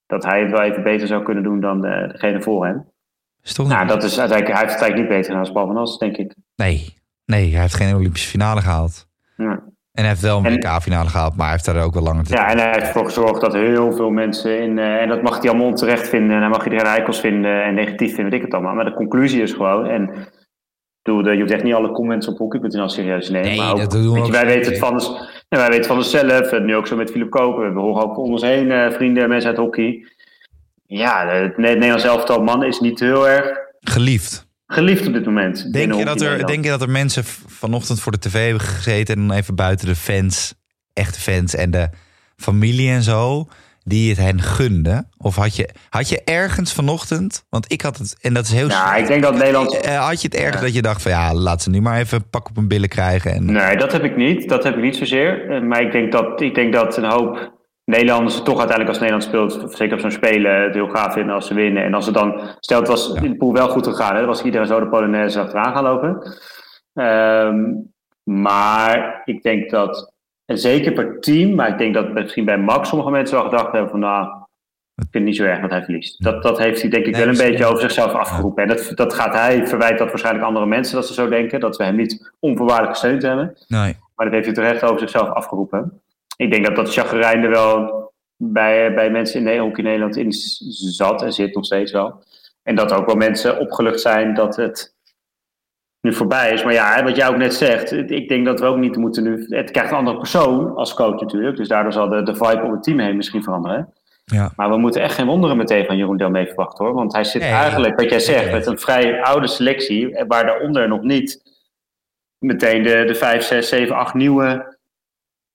Dat 0.06 0.24
hij 0.24 0.42
het 0.42 0.52
wel 0.52 0.62
even 0.62 0.84
beter 0.84 1.08
zou 1.08 1.24
kunnen 1.24 1.44
doen 1.44 1.60
dan 1.60 1.82
de, 1.82 2.10
degene 2.12 2.42
voor 2.42 2.66
hem. 2.66 2.92
Is 3.44 3.54
toch 3.54 3.68
Nou, 3.68 3.88
dat 3.88 4.04
is 4.04 4.20
uiteindelijk, 4.20 4.58
hij 4.58 4.60
heeft 4.68 4.80
het 4.80 4.82
eigenlijk 4.84 4.96
niet 4.96 5.08
beter 5.08 5.24
gedaan 5.26 5.40
als 5.40 5.52
Paul 5.52 5.68
van 5.68 5.78
As, 5.78 5.98
denk 5.98 6.18
ik. 6.18 6.34
Nee. 6.56 6.98
nee, 7.26 7.52
hij 7.52 7.62
heeft 7.62 7.74
geen 7.76 7.96
Olympische 7.96 8.30
finale 8.30 8.62
gehaald. 8.62 9.08
Ja. 9.38 9.64
En 9.92 10.06
hij 10.06 10.08
heeft 10.08 10.22
wel 10.22 10.38
een 10.38 10.46
En- 10.46 10.54
WK-finale 10.54 11.10
gehaald, 11.10 11.36
maar 11.36 11.46
hij 11.46 11.54
heeft 11.54 11.66
daar 11.66 11.84
ook 11.84 11.94
wel 11.94 12.04
langer 12.04 12.24
te 12.24 12.34
Ja, 12.34 12.50
en 12.50 12.58
hij 12.58 12.72
heeft 12.72 12.86
ervoor 12.86 13.06
gezorgd 13.06 13.42
dat 13.42 13.54
heel 13.54 13.92
veel 13.92 14.10
mensen 14.10 14.62
in. 14.62 14.78
eh, 14.80 15.02
en 15.02 15.08
dat 15.10 15.22
mag 15.22 15.40
hij 15.42 15.50
allemaal 15.50 15.68
onterecht 15.68 16.10
vinden. 16.10 16.36
En 16.36 16.42
hij 16.42 16.50
mag 16.50 16.64
iedereen 16.64 16.86
eikels 16.86 17.20
vinden 17.20 17.64
en 17.64 17.74
negatief 17.74 18.08
vinden, 18.16 18.26
weet 18.32 18.40
ik 18.40 18.46
het 18.46 18.54
allemaal. 18.54 18.74
Maar 18.76 18.86
de 18.86 18.94
conclusie 18.94 19.42
is 19.42 19.54
gewoon. 19.54 19.88
En 19.88 20.10
bedoel, 21.02 21.24
de- 21.24 21.32
je 21.34 21.40
hoeft 21.40 21.52
echt 21.54 21.64
niet 21.64 21.74
alle 21.74 21.92
comments 21.92 22.28
op 22.28 22.38
hockey.nl 22.38 22.90
serieus 22.90 23.26
te 23.26 23.32
nemen. 23.32 23.48
Nee, 23.50 23.58
maar 23.58 23.72
ook, 23.72 23.78
dat 23.80 23.92
doen 23.92 24.02
we 24.04 24.10
weet 24.12 24.20
ook 24.20 24.26
je, 24.26 24.32
wij 24.32 24.46
weten 24.46 24.72
het 24.72 24.80
van 24.80 24.94
ons, 24.94 25.30
wij 25.50 25.70
weten 25.70 25.86
van 25.86 25.98
onszelf. 25.98 26.52
En 26.52 26.66
nu 26.66 26.76
ook 26.76 26.88
zo 26.88 26.96
met 26.96 27.12
Philip 27.12 27.30
Koper. 27.30 27.74
We 27.74 27.80
horen 27.80 28.04
ook 28.04 28.18
om 28.18 28.32
ons 28.32 28.42
heen 28.42 28.72
eh, 28.72 28.92
vrienden, 28.92 29.30
mensen 29.30 29.50
uit 29.50 29.60
hockey. 29.60 30.08
Ja, 30.92 31.28
het 31.28 31.58
Ne- 31.58 31.68
Nederlands 31.74 32.04
elftal 32.04 32.44
man 32.44 32.64
is 32.64 32.80
niet 32.80 33.00
heel 33.00 33.30
erg 33.30 33.58
Geliefd. 33.80 34.48
geliefd 34.68 35.08
op 35.08 35.14
dit 35.14 35.26
moment. 35.26 35.74
Denk 35.74 35.94
je, 35.94 36.06
dat 36.06 36.22
er, 36.22 36.46
denk 36.46 36.64
je 36.64 36.70
dat 36.70 36.82
er 36.82 36.90
mensen 36.90 37.24
vanochtend 37.48 38.00
voor 38.02 38.12
de 38.12 38.20
tv 38.20 38.44
hebben 38.46 38.68
gezeten 38.68 39.16
en 39.16 39.28
dan 39.28 39.38
even 39.38 39.56
buiten 39.56 39.88
de 39.88 39.96
fans, 39.96 40.54
echte 40.94 41.20
fans 41.20 41.56
en 41.56 41.72
de 41.72 41.90
familie 42.38 42.90
en 42.92 43.04
zo, 43.04 43.48
die 43.84 44.10
het 44.10 44.18
hen 44.18 44.42
gunden? 44.42 45.10
Of 45.18 45.36
had 45.36 45.56
je, 45.56 45.70
had 45.90 46.10
je 46.10 46.22
ergens 46.24 46.74
vanochtend, 46.74 47.46
want 47.50 47.72
ik 47.72 47.82
had 47.82 47.98
het, 47.98 48.16
en 48.22 48.34
dat 48.34 48.46
is 48.46 48.52
heel 48.52 48.70
Ja, 48.70 48.86
slecht, 48.88 49.00
ik 49.02 49.08
denk 49.08 49.24
dat 49.24 49.34
Nederland. 49.36 49.80
eh, 49.80 50.06
had 50.08 50.22
je 50.22 50.28
het 50.28 50.38
ergens 50.38 50.62
dat 50.62 50.74
je 50.74 50.82
dacht 50.82 51.02
van 51.02 51.12
ja, 51.12 51.34
laat 51.34 51.62
ze 51.62 51.70
nu 51.70 51.82
maar 51.82 52.00
even 52.00 52.18
een 52.18 52.30
pak 52.30 52.50
op 52.50 52.56
hun 52.56 52.68
billen 52.68 52.90
krijgen? 52.90 53.32
En, 53.34 53.46
Nee, 53.52 53.78
dat 53.78 53.92
heb 53.92 54.04
ik 54.04 54.16
niet. 54.16 54.50
Dat 54.50 54.64
heb 54.64 54.76
ik 54.76 54.82
niet 54.82 54.96
zozeer. 54.96 55.50
Eh, 55.52 55.62
Maar 55.62 55.82
ik 55.82 55.92
denk 55.92 56.12
dat, 56.12 56.42
ik 56.42 56.56
denk 56.56 56.74
dat 56.74 56.98
een 56.98 57.10
hoop 57.10 57.58
Nederlanders 57.90 58.42
toch 58.42 58.58
uiteindelijk 58.58 58.90
als 58.90 59.00
Nederland 59.00 59.24
speelt, 59.24 59.76
zeker 59.78 59.94
op 59.94 60.00
zo'n 60.00 60.12
spelen, 60.12 60.62
het 60.62 60.74
heel 60.74 60.90
gaaf 60.90 61.14
vinden 61.14 61.36
als 61.36 61.48
ze 61.48 61.54
winnen. 61.54 61.84
En 61.84 61.94
als 61.94 62.06
ze 62.06 62.12
dan, 62.12 62.42
stel 62.60 62.80
het 62.80 62.88
was 62.88 63.14
in 63.14 63.32
de 63.32 63.38
pool 63.38 63.54
wel 63.54 63.70
goed 63.70 63.88
gegaan, 63.88 64.14
hè, 64.14 64.20
dan 64.20 64.28
was 64.28 64.44
iedereen 64.44 64.68
zo 64.68 64.80
de 64.80 64.88
Polonaise 64.88 65.40
achteraan 65.40 65.74
gaan 65.74 65.84
lopen. 65.84 66.38
Ehm, 66.94 67.74
maar 68.24 69.22
ik 69.26 69.44
denk 69.44 69.70
dat, 69.70 70.14
en 70.46 70.58
zeker 70.58 70.94
per 70.94 71.20
team, 71.20 71.56
maar 71.56 71.70
ik 71.70 71.78
denk 71.78 71.94
dat 71.94 72.14
misschien 72.14 72.46
bij 72.46 72.58
Max 72.58 72.90
sommige 72.90 73.12
mensen 73.12 73.36
wel 73.36 73.50
gedacht 73.50 73.72
hebben 73.72 73.90
van 73.90 74.00
nou, 74.00 74.28
ik 74.96 75.08
vind 75.12 75.14
het 75.14 75.24
niet 75.24 75.36
zo 75.36 75.44
erg 75.44 75.62
dat 75.62 75.70
hij 75.70 75.84
verliest. 75.84 76.24
Dat, 76.24 76.44
dat 76.44 76.58
heeft 76.58 76.82
hij 76.82 76.90
denk 76.90 77.06
ik 77.06 77.16
wel 77.16 77.28
een 77.28 77.38
beetje 77.38 77.66
over 77.66 77.82
zichzelf 77.82 78.14
afgeroepen. 78.14 78.64
En 78.64 78.70
dat, 78.70 78.92
dat 78.96 79.14
gaat 79.14 79.34
hij, 79.34 79.68
verwijt 79.68 79.98
dat 79.98 80.10
waarschijnlijk 80.10 80.46
andere 80.46 80.66
mensen 80.66 80.96
dat 80.96 81.08
ze 81.08 81.14
zo 81.14 81.28
denken, 81.28 81.60
dat 81.60 81.78
we 81.78 81.84
hem 81.84 81.96
niet 81.96 82.32
onvoorwaardelijk 82.40 82.98
gesteund 82.98 83.22
hebben. 83.22 83.58
nee. 83.68 83.96
Maar 84.16 84.26
dat 84.26 84.34
heeft 84.34 84.46
hij 84.46 84.56
terecht 84.56 84.84
over 84.84 85.00
zichzelf 85.00 85.30
afgeroepen. 85.30 86.02
Ik 86.42 86.52
denk 86.52 86.66
dat 86.66 86.76
dat 86.76 86.94
chagrijn 86.94 87.44
er 87.44 87.50
wel 87.50 88.12
bij, 88.36 88.94
bij 88.94 89.10
mensen 89.12 89.38
in 89.40 89.44
Nederland, 89.44 89.70
hockey 89.70 89.84
Nederland 89.92 90.18
in 90.18 90.32
zat 90.92 91.22
en 91.22 91.34
zit 91.34 91.56
nog 91.56 91.66
steeds 91.66 91.92
wel. 91.92 92.24
En 92.64 92.76
dat 92.76 92.92
ook 92.94 93.06
wel 93.06 93.16
mensen 93.16 93.60
opgelucht 93.60 94.00
zijn 94.00 94.34
dat 94.34 94.56
het 94.56 94.96
nu 96.02 96.14
voorbij 96.14 96.54
is. 96.54 96.64
Maar 96.64 96.74
ja, 96.74 97.04
wat 97.04 97.16
jij 97.16 97.28
ook 97.28 97.38
net 97.38 97.54
zegt, 97.54 97.92
ik 97.92 98.28
denk 98.30 98.46
dat 98.46 98.60
we 98.60 98.66
ook 98.66 98.78
niet 98.78 98.96
moeten 98.98 99.24
nu... 99.24 99.46
Het 99.50 99.72
krijgt 99.72 99.92
een 99.92 99.98
andere 99.98 100.18
persoon 100.18 100.76
als 100.76 100.94
coach 100.94 101.20
natuurlijk. 101.22 101.58
Dus 101.58 101.68
daardoor 101.68 101.94
zal 101.94 102.10
de, 102.10 102.24
de 102.24 102.36
vibe 102.36 102.62
om 102.64 102.72
het 102.72 102.84
team 102.84 103.00
heen 103.00 103.16
misschien 103.16 103.44
veranderen. 103.44 103.94
Ja. 104.26 104.52
Maar 104.56 104.70
we 104.70 104.78
moeten 104.78 105.02
echt 105.02 105.14
geen 105.16 105.26
wonderen 105.26 105.58
meteen 105.58 105.86
van 105.86 105.98
Jeroen 105.98 106.18
Delmee 106.18 106.48
verwachten 106.48 106.86
hoor. 106.86 106.94
Want 106.94 107.14
hij 107.14 107.24
zit 107.24 107.42
Nee, 107.42 107.52
eigenlijk, 107.52 108.00
wat 108.00 108.10
jij 108.10 108.20
zegt, 108.20 108.52
met 108.52 108.66
een 108.66 108.80
vrij 108.80 109.22
oude 109.22 109.48
selectie. 109.48 110.16
eh, 110.16 110.26
Waar 110.28 110.46
daaronder 110.46 110.88
nog 110.88 111.02
niet 111.02 111.42
meteen 112.38 112.84
de, 112.84 113.04
de 113.06 113.16
5, 113.16 113.44
6, 113.44 113.70
7, 113.70 113.96
8 113.96 114.14
nieuwe 114.14 114.78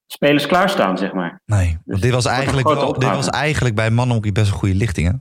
spelers 0.07 0.47
klaarstaan, 0.47 0.99
zeg 0.99 1.12
maar. 1.12 1.40
Nee, 1.45 1.79
Dus 1.85 2.01
dit 2.01 2.12
was, 2.12 2.27
eigenlijk 2.27 2.69
wel, 2.69 2.93
dit 2.93 3.09
was 3.11 3.29
eigenlijk 3.29 3.75
bij 3.75 3.90
mannenhockey 3.90 4.33
best 4.33 4.51
een 4.51 4.57
goede 4.59 4.75
lichting, 4.75 5.07
hè? 5.09 5.14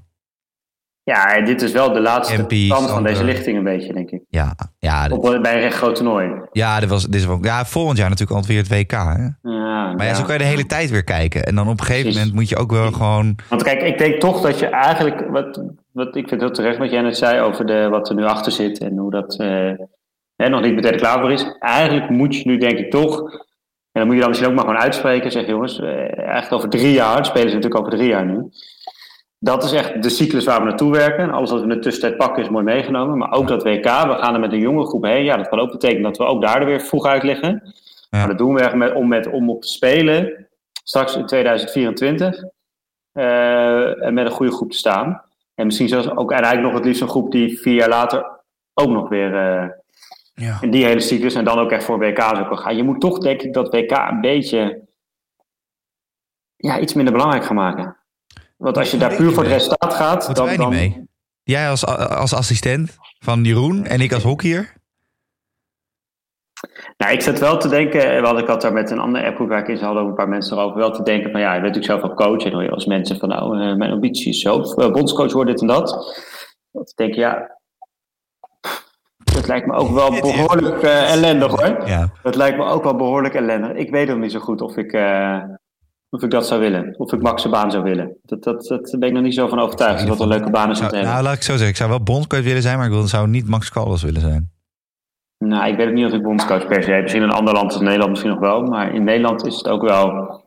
Ja, 1.05 1.41
dit 1.41 1.61
is 1.61 1.71
wel 1.71 1.93
de 1.93 1.99
laatste 2.01 2.41
MP, 2.41 2.51
stand 2.53 2.89
van 2.89 3.03
deze 3.03 3.23
lichting 3.23 3.57
een 3.57 3.63
beetje, 3.63 3.93
denk 3.93 4.09
ik. 4.09 4.21
Ja, 4.29 4.55
ja, 4.79 5.07
dit, 5.07 5.17
Op, 5.17 5.39
bij 5.41 5.53
een 5.53 5.59
recht 5.59 5.75
groot 5.77 5.95
toernooi. 5.95 6.31
ja, 6.51 6.79
dit 6.79 6.89
was, 6.89 7.03
dit 7.05 7.15
is 7.15 7.25
wel, 7.25 7.37
ja, 7.41 7.65
volgend 7.65 7.97
jaar 7.97 8.09
natuurlijk 8.09 8.39
alweer 8.39 8.57
het 8.57 8.67
WK, 8.69 8.91
hè? 8.91 9.27
Ja, 9.51 9.93
Maar 9.93 10.05
ja, 10.05 10.13
zo 10.13 10.23
kan 10.23 10.33
je 10.33 10.39
de 10.39 10.45
hele 10.47 10.65
tijd 10.65 10.89
weer 10.89 11.03
kijken. 11.03 11.43
En 11.43 11.55
dan 11.55 11.67
op 11.69 11.79
een 11.79 11.85
gegeven 11.85 12.01
Precies. 12.01 12.19
moment 12.19 12.35
moet 12.35 12.49
je 12.49 12.55
ook 12.57 12.71
wel 12.71 12.91
gewoon... 12.91 13.37
Want 13.49 13.63
kijk, 13.63 13.81
ik 13.81 13.97
denk 13.97 14.19
toch 14.19 14.41
dat 14.41 14.59
je 14.59 14.65
eigenlijk, 14.65 15.29
wat, 15.29 15.63
wat 15.91 16.15
ik 16.15 16.27
vind 16.27 16.41
heel 16.41 16.51
terecht 16.51 16.77
wat 16.77 16.91
jij 16.91 17.01
net 17.01 17.17
zei 17.17 17.39
over 17.41 17.65
de, 17.65 17.87
wat 17.89 18.09
er 18.09 18.15
nu 18.15 18.23
achter 18.23 18.51
zit 18.51 18.79
en 18.79 18.97
hoe 18.97 19.11
dat 19.11 19.39
eh, 19.39 19.71
hè, 20.35 20.49
nog 20.49 20.61
niet 20.61 20.75
meteen 20.75 20.97
klaar 20.97 21.19
voor 21.19 21.31
is. 21.31 21.45
Eigenlijk 21.59 22.09
moet 22.09 22.35
je 22.35 22.49
nu 22.49 22.57
denk 22.57 22.77
ik 22.77 22.91
toch, 22.91 23.21
en 23.93 23.99
dan 23.99 24.05
moet 24.05 24.13
je 24.13 24.19
dan 24.19 24.29
misschien 24.29 24.49
ook 24.49 24.55
maar 24.55 24.65
gewoon 24.65 24.81
uitspreken, 24.81 25.31
zeg 25.31 25.47
jongens, 25.47 25.79
eh, 25.79 26.17
eigenlijk 26.17 26.51
over 26.51 26.69
drie 26.69 26.91
jaar, 26.91 27.25
spelen 27.25 27.49
ze 27.49 27.55
natuurlijk 27.55 27.81
over 27.81 27.97
drie 27.97 28.09
jaar 28.09 28.25
nu. 28.25 28.49
Dat 29.39 29.63
is 29.63 29.71
echt 29.71 30.03
de 30.03 30.09
cyclus 30.09 30.45
waar 30.45 30.59
we 30.59 30.65
naartoe 30.65 30.91
werken. 30.91 31.23
En 31.23 31.31
alles 31.31 31.49
wat 31.49 31.59
we 31.59 31.67
in 31.67 31.73
de 31.73 31.79
tussentijd 31.79 32.17
pakken 32.17 32.43
is 32.43 32.49
mooi 32.49 32.63
meegenomen. 32.63 33.17
Maar 33.17 33.31
ook 33.31 33.47
dat 33.47 33.63
WK, 33.63 33.83
we 33.83 34.15
gaan 34.19 34.33
er 34.33 34.39
met 34.39 34.51
een 34.51 34.59
jonge 34.59 34.85
groep 34.85 35.03
heen. 35.03 35.23
Ja, 35.23 35.37
dat 35.37 35.49
kan 35.49 35.59
ook 35.59 35.71
betekenen 35.71 36.03
dat 36.03 36.17
we 36.17 36.23
ook 36.23 36.41
daar 36.41 36.59
er 36.59 36.65
weer 36.65 36.81
vroeg 36.81 37.05
uit 37.05 37.23
liggen. 37.23 37.61
Ja. 38.09 38.17
Maar 38.17 38.27
dat 38.27 38.37
doen 38.37 38.53
we 38.53 38.61
echt 38.61 38.75
met, 38.75 38.93
om, 38.93 39.07
met, 39.07 39.27
om 39.27 39.49
op 39.49 39.61
te 39.61 39.67
spelen, 39.67 40.47
straks 40.83 41.15
in 41.15 41.25
2024, 41.25 42.43
eh, 43.11 44.03
en 44.03 44.13
met 44.13 44.25
een 44.25 44.31
goede 44.31 44.51
groep 44.51 44.71
te 44.71 44.77
staan. 44.77 45.21
En 45.55 45.65
misschien 45.65 45.87
zelfs 45.87 46.15
ook 46.15 46.31
eigenlijk 46.31 46.63
nog 46.63 46.73
het 46.73 46.85
liefst 46.85 47.01
een 47.01 47.09
groep 47.09 47.31
die 47.31 47.59
vier 47.59 47.75
jaar 47.75 47.89
later 47.89 48.25
ook 48.73 48.89
nog 48.89 49.09
weer 49.09 49.35
eh, 49.35 49.65
Ja. 50.35 50.57
in 50.61 50.71
die 50.71 50.85
hele 50.85 50.99
cyclus 50.99 51.35
en 51.35 51.43
dan 51.43 51.59
ook 51.59 51.71
echt 51.71 51.83
voor 51.83 51.99
WK's 51.99 52.39
ook 52.39 52.59
gaan. 52.59 52.75
Je 52.75 52.83
moet 52.83 53.01
toch 53.01 53.17
denk 53.17 53.41
ik 53.41 53.53
dat 53.53 53.73
WK 53.73 53.91
een 53.91 54.21
beetje 54.21 54.87
ja, 56.55 56.79
iets 56.79 56.93
minder 56.93 57.13
belangrijk 57.13 57.45
gaan 57.45 57.55
maken. 57.55 57.97
Want 58.57 58.77
als 58.77 58.91
je 58.91 58.97
daar 58.97 59.15
puur 59.15 59.31
voor 59.31 59.43
het 59.43 59.51
resultaat 59.51 59.93
gaat, 59.93 60.35
dan, 60.35 60.45
wij 60.45 60.57
dan 60.57 60.69
mee? 60.69 61.07
Jij 61.43 61.69
als, 61.69 61.85
als 61.85 62.33
assistent 62.33 62.97
van 63.19 63.43
Jeroen 63.43 63.85
en 63.85 64.01
ik 64.01 64.13
als 64.13 64.23
hockeyer? 64.23 64.73
Nou, 66.97 67.13
ik 67.13 67.21
zat 67.21 67.39
wel 67.39 67.57
te 67.57 67.67
denken, 67.67 68.21
want 68.21 68.39
ik 68.39 68.47
had 68.47 68.61
daar 68.61 68.73
met 68.73 68.91
een 68.91 68.99
andere 68.99 69.25
appgroep 69.25 69.49
waar 69.49 69.59
ik 69.59 69.67
in 69.67 69.83
hadden 69.83 70.03
ook 70.03 70.09
een 70.09 70.15
paar 70.15 70.29
mensen 70.29 70.57
erover, 70.57 70.77
wel 70.77 70.91
te 70.91 71.03
denken 71.03 71.31
van 71.31 71.39
ja, 71.39 71.53
je 71.53 71.61
bent 71.61 71.75
natuurlijk 71.75 72.01
zelf 72.01 72.17
wel 72.17 72.27
coach 72.27 72.45
en 72.45 72.53
hoor 72.53 72.63
je 72.63 72.71
als 72.71 72.85
mensen 72.85 73.19
van 73.19 73.29
nou, 73.29 73.61
eh, 73.61 73.75
mijn 73.75 73.91
ambitie 73.91 74.29
is 74.29 74.39
zo, 74.39 74.61
eh, 74.61 74.91
bondscoach 74.91 75.33
worden 75.33 75.53
dit 75.53 75.61
en 75.61 75.67
dat. 75.67 75.89
Dat 76.71 76.89
ik 76.89 76.95
denk, 76.95 77.13
ja, 77.13 77.52
dat 79.43 79.51
lijkt 79.51 79.67
me 79.67 79.73
ook 79.73 79.89
wel 79.89 80.09
behoorlijk 80.21 80.81
eh, 80.81 81.11
ellendig 81.11 81.51
hoor. 81.51 81.87
Ja. 81.87 82.09
Dat 82.21 82.35
lijkt 82.35 82.57
me 82.57 82.63
ook 82.63 82.83
wel 82.83 82.95
behoorlijk 82.95 83.33
ellendig. 83.33 83.71
Ik 83.71 83.89
weet 83.91 84.07
nog 84.07 84.17
niet 84.17 84.31
zo 84.31 84.39
goed 84.39 84.61
of 84.61 84.77
ik, 84.77 84.93
eh, 84.93 85.39
of 86.09 86.23
ik 86.23 86.31
dat 86.31 86.47
zou 86.47 86.59
willen, 86.59 86.95
of 86.97 87.13
ik 87.13 87.21
Max 87.21 87.49
baan 87.49 87.71
zou 87.71 87.83
willen. 87.83 88.17
Dat, 88.23 88.43
dat, 88.43 88.67
dat 88.67 88.95
ben 88.99 89.09
ik 89.09 89.13
nog 89.15 89.23
niet 89.23 89.33
zo 89.33 89.47
van 89.47 89.59
overtuigd, 89.59 89.99
dat 89.99 90.07
dat 90.07 90.19
een 90.19 90.27
leuke 90.27 90.49
baan 90.49 90.69
is 90.69 90.81
om 90.81 90.87
te 90.87 90.95
hebben. 90.95 91.13
nou, 91.13 91.23
laat 91.23 91.35
ik 91.35 91.41
zo 91.41 91.51
zeggen. 91.51 91.69
Ik 91.69 91.75
zou 91.75 91.89
wel 91.89 92.03
bondscoach 92.03 92.43
willen 92.43 92.61
zijn, 92.61 92.77
maar 92.77 92.85
ik 92.85 92.91
wil, 92.91 93.07
zou 93.07 93.27
niet 93.27 93.47
Max 93.47 93.71
Caldas 93.71 94.03
willen 94.03 94.21
zijn. 94.21 94.51
Nou, 95.37 95.67
ik 95.67 95.77
weet 95.77 95.87
ook 95.87 95.93
niet 95.93 96.05
of 96.05 96.13
ik 96.13 96.23
bondscoach 96.23 96.67
per 96.67 96.83
se. 96.83 96.99
Misschien 97.01 97.23
in 97.23 97.29
een 97.29 97.35
ander 97.35 97.53
land 97.53 97.73
als 97.73 97.81
Nederland 97.81 98.09
misschien 98.09 98.31
nog 98.31 98.39
wel. 98.39 98.61
Maar 98.61 98.93
in 98.93 99.03
Nederland 99.03 99.45
is 99.45 99.55
het 99.55 99.67
ook 99.67 99.81
wel... 99.81 100.41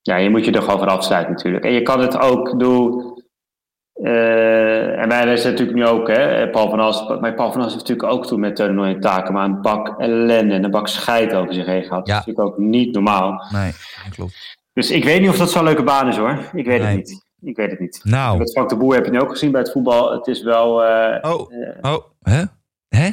Ja, 0.00 0.16
je 0.16 0.30
moet 0.30 0.44
je 0.44 0.52
er 0.52 0.62
gewoon 0.62 0.78
van 0.78 0.88
afsluiten 0.88 1.32
natuurlijk. 1.32 1.64
En 1.64 1.72
je 1.72 1.82
kan 1.82 2.00
het 2.00 2.18
ook 2.18 2.58
doen... 2.58 3.15
eh, 4.02 5.00
en 5.00 5.08
wij 5.08 5.36
zijn 5.36 5.52
natuurlijk 5.52 5.78
nu 5.78 5.86
ook, 5.86 6.08
hè, 6.08 6.48
Paul 6.50 6.70
van 6.70 6.80
As. 6.80 7.08
Maar 7.20 7.34
Paul 7.34 7.52
van 7.52 7.60
As 7.60 7.72
heeft 7.72 7.88
natuurlijk 7.88 8.12
ook 8.12 8.26
toen 8.26 8.40
met 8.40 8.56
Teun 8.56 8.78
en 8.84 9.00
Taken 9.00 9.34
maar 9.34 9.44
een 9.44 9.60
bak 9.60 10.00
ellende 10.00 10.54
en 10.54 10.64
een 10.64 10.70
bak 10.70 10.88
scheid 10.88 11.34
over 11.34 11.54
zich 11.54 11.66
heen 11.66 11.82
gehad. 11.84 12.06
Ja. 12.06 12.12
Dat 12.14 12.20
is 12.26 12.26
natuurlijk 12.26 12.48
ook 12.58 12.64
niet 12.66 12.94
normaal. 12.94 13.46
Nee, 13.52 13.72
dat 14.04 14.14
klopt. 14.14 14.56
Dus 14.72 14.90
ik 14.90 15.04
weet 15.04 15.20
niet 15.20 15.30
of 15.30 15.36
dat 15.38 15.50
zo'n 15.50 15.64
leuke 15.64 15.82
baan 15.82 16.08
is 16.08 16.16
hoor. 16.16 16.38
Ik 16.52 16.66
weet 16.66 16.80
Nee. 16.82 16.96
het 16.96 16.96
niet. 16.96 17.24
Ik 17.40 17.56
weet 17.56 17.70
het 17.70 17.80
niet. 17.80 18.00
Nou, 18.04 18.38
Met 18.38 18.52
Frank 18.52 18.68
de 18.68 18.76
Boer 18.76 18.94
heb 18.94 19.04
je 19.04 19.10
nu 19.10 19.20
ook 19.20 19.30
gezien 19.30 19.50
bij 19.50 19.60
het 19.60 19.72
voetbal. 19.72 20.12
Het 20.12 20.26
is 20.26 20.42
wel... 20.42 20.84
eh, 20.84 21.32
oh, 21.32 21.52
eh, 21.82 21.92
oh, 21.92 22.04
hè? 22.22 22.42
Hè? 22.88 23.08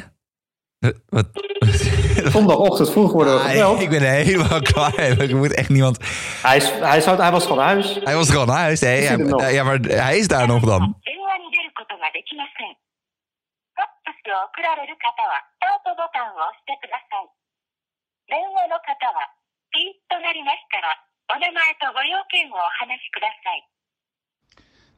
Wat? 1.08 1.26
zondagochtend 2.36 2.90
vroeg 2.90 3.12
worden 3.12 3.40
ah, 3.40 3.80
ik 3.80 3.90
ben 3.90 4.02
helemaal 4.02 4.62
klaar 4.72 4.98
Ik 4.98 5.34
moet 5.34 5.54
echt 5.54 5.68
niemand... 5.68 5.98
Hij, 6.42 6.56
is, 6.56 6.70
hij, 6.70 7.00
hij 7.00 7.30
was 7.30 7.46
gewoon 7.46 7.64
huis. 7.64 7.98
Hij 8.04 8.14
was 8.14 8.30
gewoon 8.30 8.48
huis. 8.48 8.80
Hè? 8.80 8.92
Ja, 8.92 9.48
ja, 9.48 9.64
maar 9.64 9.78
hij 9.80 10.18
is 10.18 10.28
daar 10.28 10.46
nog 10.46 10.62
dan. 10.62 11.00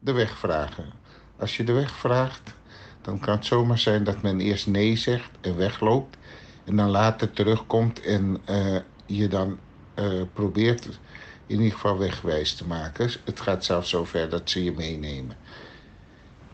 De 0.01 0.13
weg 0.13 0.39
vragen. 0.39 0.93
Als 1.39 1.57
je 1.57 1.65
de 1.65 1.73
weg 1.73 1.91
vraagt, 1.91 2.55
dan 3.03 3.21
kan 3.21 3.35
het 3.35 3.47
zomaar 3.47 3.79
zijn 3.79 4.05
dat 4.05 4.23
men 4.23 4.41
eerst 4.41 4.67
nee 4.67 4.97
zegt 4.97 5.31
en 5.43 5.57
wegloopt 5.57 6.17
en 6.67 6.77
dan 6.77 6.91
later 6.91 7.31
terugkomt 7.31 8.01
en 8.01 8.41
eh, 8.45 8.77
je 9.07 9.29
dan 9.29 9.59
eh, 9.95 10.05
probeert 10.33 10.87
in 11.47 11.57
ieder 11.61 11.73
geval 11.73 11.99
wegwijs 11.99 12.55
te 12.55 12.67
maken. 12.67 13.11
Het 13.25 13.41
gaat 13.41 13.65
zelfs 13.65 13.91
zover 13.91 14.29
dat 14.31 14.51
ze 14.51 14.65
je 14.65 14.73
meenemen 14.73 15.37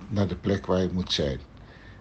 naar 0.09 0.27
de 0.27 0.35
plek 0.37 0.67
waar 0.67 0.81
je 0.81 0.89
moet 0.93 1.13
zijn. 1.13 1.41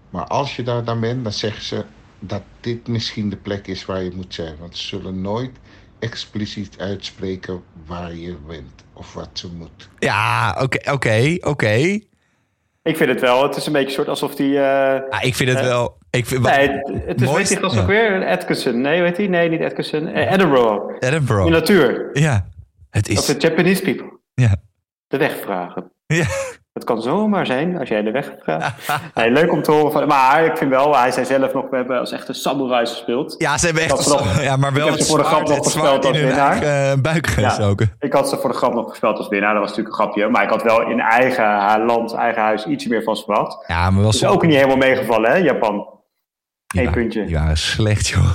Maar 0.09 0.25
als 0.27 0.55
je 0.55 0.63
daar 0.63 0.83
dan 0.83 0.99
bent, 0.99 1.23
dan 1.23 1.33
zeggen 1.33 1.63
ze 1.63 1.85
dat 2.19 2.41
dit 2.59 2.87
misschien 2.87 3.29
de 3.29 3.35
plek 3.37 3.67
is 3.67 3.85
waar 3.85 4.03
je 4.03 4.11
moet 4.15 4.33
zijn. 4.33 4.55
Want 4.59 4.77
ze 4.77 4.87
zullen 4.87 5.21
nooit 5.21 5.51
expliciet 5.99 6.79
uitspreken 6.79 7.63
waar 7.85 8.15
je 8.15 8.35
bent 8.47 8.83
of 8.93 9.13
wat 9.13 9.29
ze 9.33 9.47
moet. 9.53 9.89
Ja, 9.99 10.57
oké, 10.61 10.91
oké, 10.91 11.37
oké. 11.39 11.99
Ik 12.83 12.97
vind 12.97 13.09
het 13.09 13.21
wel. 13.21 13.43
Het 13.43 13.55
is 13.55 13.65
een 13.65 13.73
beetje 13.73 13.91
soort 13.93 14.07
alsof 14.07 14.35
die... 14.35 14.59
eh, 14.59 15.09
Ah, 15.09 15.23
ik 15.23 15.35
vind 15.35 15.49
het 15.49 15.59
wel... 15.61 15.97
Ik 16.11 16.25
vind, 16.25 16.41
nee, 16.41 16.69
het, 16.69 16.91
het 17.05 17.21
is, 17.21 17.27
Mooist- 17.27 17.37
weet 17.37 17.47
die 17.47 17.57
gast 17.57 17.75
ja. 17.75 17.81
ook 17.81 17.87
weer? 17.87 18.27
Atkinson. 18.27 18.81
Nee, 18.81 19.01
weet 19.01 19.17
hij? 19.17 19.27
Nee, 19.27 19.49
niet 19.49 19.63
Atkinson. 19.63 20.07
Eh, 20.07 20.31
Edinburgh. 20.31 20.89
In 20.99 21.07
Edinburgh. 21.07 21.49
natuur. 21.51 22.09
Ja, 22.13 22.45
het 22.89 23.09
Of 23.09 23.13
is... 23.17 23.25
de 23.25 23.35
Japanese 23.37 23.81
people. 23.81 24.19
Ja. 24.33 24.55
De 25.07 25.17
weg 25.17 25.37
vragen. 25.41 25.91
Ja. 26.05 26.25
Het 26.73 26.83
kan 26.83 27.01
zomaar 27.01 27.45
zijn 27.45 27.77
als 27.79 27.89
jij 27.89 28.01
de 28.01 28.11
weg 28.11 28.31
vraagt. 28.43 28.91
nee, 29.15 29.31
leuk 29.31 29.51
om 29.51 29.61
te 29.61 29.71
horen. 29.71 29.91
Van, 29.91 30.07
maar 30.07 30.45
ik 30.45 30.57
vind 30.57 30.69
wel, 30.69 30.97
hij 30.97 31.11
zei 31.11 31.25
zelf 31.25 31.53
nog, 31.53 31.69
we 31.69 31.75
hebben 31.75 31.99
als 31.99 32.11
echte 32.11 32.33
samurais 32.33 32.91
gespeeld. 32.91 33.35
ja, 33.37 33.57
ze 33.57 33.65
hebben 33.65 33.83
echt... 33.83 34.07
Nog- 34.07 34.41
ja, 34.41 34.55
maar 34.55 34.73
wel 34.73 34.85
ik 34.87 34.91
heb 34.93 35.01
ze 35.01 35.07
voor 35.07 35.17
de 35.17 35.23
grap 35.23 35.47
nog 35.47 35.57
gespeeld 35.57 36.05
als 36.05 36.17
winnaar. 36.17 36.51
eigen 36.51 36.91
eh, 36.91 37.01
buik 37.01 37.27
gestoken. 37.27 37.95
Ik 37.99 38.13
had 38.13 38.29
ze 38.29 38.37
voor 38.37 38.49
de 38.49 38.55
grap 38.55 38.73
nog 38.73 38.89
gespeeld 38.89 39.17
als 39.17 39.27
winnaar. 39.27 39.51
Dat 39.53 39.61
was 39.61 39.69
natuurlijk 39.69 39.97
een 39.97 40.03
grapje. 40.03 40.29
Maar 40.29 40.43
ik 40.43 40.49
had 40.49 40.63
wel 40.63 40.81
in 40.89 40.99
eigen 40.99 41.85
land, 41.85 42.13
eigen 42.13 42.41
huis 42.41 42.65
iets 42.65 42.87
meer 42.87 43.03
van 43.03 43.15
verwacht. 43.17 43.63
Ja, 43.67 43.83
maar 43.89 43.93
wel 44.01 44.03
Dat 44.03 44.13
is 44.13 44.25
ook 44.25 44.45
niet 44.45 44.55
helemaal 44.55 44.77
meegevallen, 44.77 45.31
hè, 45.31 45.37
Japan. 45.37 45.87
Waren- 46.71 46.91
puntje. 46.91 47.25
Die 47.25 47.35
waren 47.35 47.57
slecht, 47.57 48.07
joh. 48.07 48.31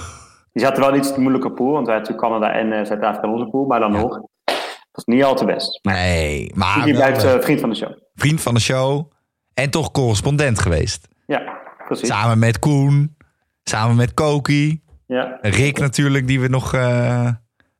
Die 0.52 0.64
zaten 0.64 0.82
wel 0.82 0.94
iets 0.96 1.12
te 1.14 1.20
moeilijke 1.20 1.52
pool, 1.52 1.72
want 1.72 1.86
wij 1.86 1.96
natuurlijk 1.96 2.22
Canada 2.22 2.52
en 2.52 2.72
eh, 2.72 2.84
Zuid-Afrika 2.84 3.26
in 3.26 3.32
onze 3.32 3.50
pool. 3.50 3.66
Maar 3.66 3.80
dan 3.80 3.92
nog, 3.92 4.10
dat 4.44 4.56
is 4.92 5.04
niet 5.04 5.24
al 5.24 5.34
te 5.34 5.44
best. 5.44 5.78
Nee, 5.82 6.52
maar 6.54 6.84
die 6.84 6.94
blijft 6.94 7.24
eh, 7.24 7.34
eh, 7.34 7.42
vriend 7.42 7.60
van 7.60 7.68
de 7.70 7.76
show. 7.76 7.92
vriend 8.14 8.40
van 8.40 8.54
de 8.54 8.60
show 8.60 9.12
en 9.54 9.70
toch 9.70 9.90
correspondent 9.90 10.58
geweest. 10.58 11.08
Ja, 11.26 11.58
precies. 11.86 12.08
Samen 12.08 12.38
met 12.38 12.58
Koen, 12.58 13.16
samen 13.62 13.96
met 13.96 14.14
Koki, 14.14 14.82
Ja. 15.06 15.38
Rick 15.40 15.78
natuurlijk, 15.78 16.26
die 16.26 16.40
we 16.40 16.48
nog, 16.48 16.70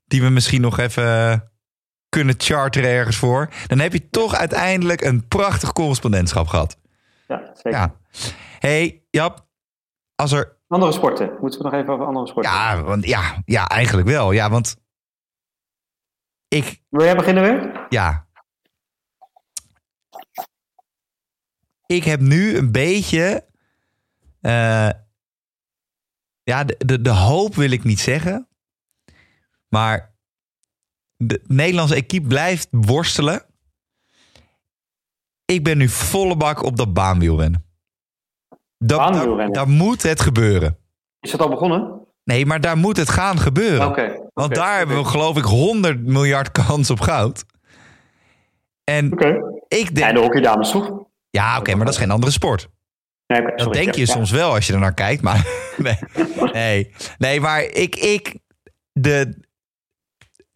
die 0.05 0.23
we 0.23 0.29
misschien 0.29 0.61
nog 0.61 0.79
even 0.79 1.43
kunnen 2.09 2.35
charteren 2.39 2.91
ergens 2.91 3.17
voor. 3.17 3.49
Dan 3.67 3.79
heb 3.79 3.93
je 3.93 4.09
toch 4.11 4.35
uiteindelijk 4.35 5.01
een 5.01 5.29
prachtig 5.29 5.73
correspondentschap 5.73 6.47
gehad. 6.47 6.79
ja, 7.29 7.51
zeker. 7.55 7.71
Ja. 7.79 7.95
hey, 8.59 9.03
Jap, 9.11 9.46
als 10.17 10.33
er 10.33 10.55
Andere 10.69 10.93
sporten. 10.93 11.37
Moeten 11.41 11.59
we 11.59 11.65
nog 11.65 11.75
even 11.75 11.93
over 11.93 12.07
andere 12.07 12.27
sporten? 12.27 12.53
Ja, 12.53 12.83
want, 12.83 13.05
ja, 13.07 13.43
ja, 13.45 13.69
eigenlijk 13.69 14.09
wel. 14.09 14.33
Ja, 14.33 14.51
want 14.51 14.77
ik, 16.49 16.83
Wil 16.89 17.05
jij 17.05 17.17
beginnen 17.17 17.43
weer? 17.43 17.87
ja. 17.89 18.25
Ik 21.87 22.05
heb 22.05 22.21
nu 22.21 22.57
een 22.57 22.73
beetje. 22.73 23.47
eh, 24.41 24.91
ja, 26.43 26.65
de, 26.65 26.75
de, 26.87 27.01
de 27.03 27.11
hoop 27.11 27.55
wil 27.55 27.71
ik 27.71 27.85
niet 27.85 28.01
zeggen. 28.01 28.49
Maar 29.69 30.15
de 31.17 31.43
Nederlandse 31.47 31.95
equipe 31.95 32.27
blijft 32.27 32.69
worstelen. 32.71 33.43
Ik 35.45 35.65
ben 35.65 35.79
nu 35.79 35.89
volle 35.89 36.37
bak 36.37 36.63
op 36.63 36.77
dat 36.77 36.93
baanwielrennen. 36.95 37.65
Dat, 38.79 39.15
daar, 39.53 39.69
moet 39.69 40.03
het 40.03 40.21
gebeuren. 40.21 40.79
Is 41.21 41.31
dat 41.31 41.41
al 41.41 41.49
begonnen? 41.49 42.01
Nee, 42.25 42.47
maar 42.47 42.61
daar 42.61 42.77
moet 42.77 42.97
het 42.97 43.09
gaan 43.11 43.39
gebeuren. 43.39 43.87
Oké. 43.87 44.29
Want 44.35 44.55
daar 44.55 44.79
hebben 44.79 44.97
we 44.97 45.05
geloof 45.05 45.37
ik 45.37 45.45
100 45.45 46.07
miljard 46.07 46.51
kans 46.51 46.91
op 46.91 47.01
goud. 47.01 47.45
En 48.85 49.13
Oké. 49.13 49.39
ik 49.69 49.89
En 49.89 49.95
denk... 49.95 50.15
de 50.15 50.21
hockeydames 50.21 50.71
toch? 50.71 51.05
Ja, 51.31 51.59
oké, 51.59 51.75
maar 51.75 51.85
dat 51.85 51.95
is 51.95 52.01
geen 52.01 52.11
andere 52.11 52.33
sport. 52.33 52.69
Nee, 53.27 53.43
Dat 53.57 53.73
denk 53.73 53.95
je 53.95 54.01
ja. 54.01 54.07
soms 54.07 54.31
wel 54.31 54.55
als 54.55 54.67
je 54.67 54.73
er 54.73 54.79
naar 54.79 54.95
kijkt, 54.95 55.23
maar... 55.23 55.47
Nee, 55.77 55.99
nee, 56.53 56.95
nee 57.19 57.41
maar 57.41 57.63
ik... 57.63 57.97
ik 57.97 58.39
de, 58.93 59.46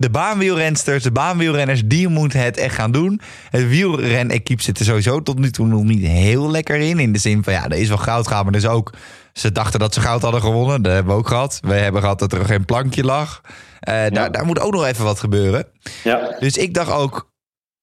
de 0.00 0.10
baanwielrensters, 0.10 1.02
de 1.02 1.12
baanwielrenners, 1.12 1.82
die 1.84 2.08
moeten 2.08 2.40
het 2.40 2.56
echt 2.56 2.74
gaan 2.74 2.92
doen. 2.92 3.20
Het 3.50 3.68
wielren-equipe 3.68 4.62
zit 4.62 4.78
er 4.78 4.84
sowieso 4.84 5.22
tot 5.22 5.38
nu 5.38 5.50
toe 5.50 5.66
nog 5.66 5.82
niet 5.82 6.06
heel 6.06 6.50
lekker 6.50 6.76
in. 6.76 6.98
In 6.98 7.12
de 7.12 7.18
zin 7.18 7.44
van, 7.44 7.52
ja, 7.52 7.64
er 7.64 7.78
is 7.78 7.88
wel 7.88 7.96
goud 7.96 8.26
gehaald, 8.26 8.44
maar 8.44 8.54
er 8.54 8.60
is 8.60 8.66
ook... 8.66 8.92
Ze 9.32 9.52
dachten 9.52 9.80
dat 9.80 9.94
ze 9.94 10.00
goud 10.00 10.22
hadden 10.22 10.40
gewonnen. 10.40 10.82
Dat 10.82 10.92
hebben 10.92 11.12
we 11.12 11.18
ook 11.18 11.28
gehad. 11.28 11.58
We 11.62 11.72
hebben 11.72 12.00
gehad 12.00 12.18
dat 12.18 12.32
er 12.32 12.44
geen 12.44 12.64
plankje 12.64 13.04
lag. 13.04 13.40
Eh, 13.80 13.94
daar, 14.08 14.32
daar 14.32 14.46
moet 14.46 14.60
ook 14.60 14.72
nog 14.72 14.84
even 14.84 15.04
wat 15.04 15.20
gebeuren. 15.20 15.66
Ja. 16.04 16.36
Dus 16.38 16.56
ik 16.56 16.74
dacht 16.74 16.90
ook, 16.90 17.30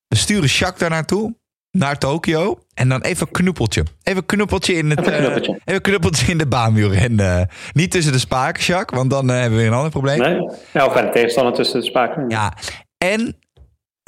we 0.08 0.16
sturen 0.16 0.50
Jacques 0.50 0.80
daar 0.80 0.90
naartoe, 0.90 1.36
naar 1.78 1.98
Tokio. 1.98 2.60
En 2.74 2.90
dan 2.90 3.02
even 3.02 3.32
knuppeltje. 3.32 3.84
Even 4.04 4.26
knuppeltje 4.26 4.74
in 4.74 4.90
het. 4.90 5.00
Even 5.00 5.14
eh, 5.14 5.20
knuppeltje. 5.20 5.60
even 5.66 5.82
knuppeltje 5.82 6.32
in 6.32 6.38
de 6.38 6.48
baanwielrennen. 6.48 7.50
Niet 7.74 7.92
tussen 7.92 8.14
de 8.14 8.20
spaken, 8.20 8.64
Jacques, 8.64 9.00
want 9.00 9.12
dan 9.12 9.30
eh, 9.30 9.36
hebben 9.36 9.52
we 9.52 9.58
weer 9.58 9.68
een 9.68 9.78
ander 9.78 9.92
probleem. 9.92 10.20
Nee? 10.20 10.50
Ja, 10.74 10.86
of 10.86 10.94
bij 10.94 11.02
de 11.02 11.10
tegenstander 11.10 11.54
tussen 11.54 11.80
de 11.80 11.86
spaken. 11.86 12.30
Ja, 12.30 12.54
en 12.98 13.36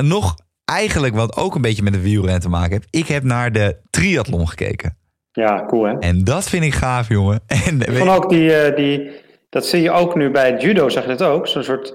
nog 0.04 0.36
eigenlijk 0.66 1.16
wat 1.16 1.38
ook 1.38 1.56
een 1.56 1.62
beetje 1.62 1.84
met 1.84 1.94
de 1.94 2.02
wielrennen 2.02 2.42
te 2.42 2.50
maken 2.50 2.72
heeft. 2.72 2.88
Ik 2.90 3.08
heb 3.08 3.24
naar 3.24 3.52
de 3.52 3.78
triathlon 3.90 4.48
gekeken. 4.48 4.98
Ja, 5.32 5.66
cool 5.66 5.84
hè? 5.84 6.00
En 6.00 6.24
dat 6.24 6.50
vind 6.50 6.64
ik 6.64 6.74
gaaf, 6.74 7.08
jongen. 7.08 7.40
En, 7.66 7.82
Ik 7.82 7.98
vond 7.98 8.10
ook 8.10 8.30
die, 8.30 8.54
eh, 8.54 8.76
die, 8.76 9.12
dat 9.50 9.66
zie 9.66 9.82
je 9.82 9.92
ook 9.92 10.16
nu 10.16 10.32
bij 10.32 10.52
het 10.52 10.62
judo, 10.62 10.90
zag 10.90 11.04
je 11.04 11.16
dat 11.16 11.22
ook? 11.22 11.48
Zo'n 11.48 11.64
soort 11.64 11.94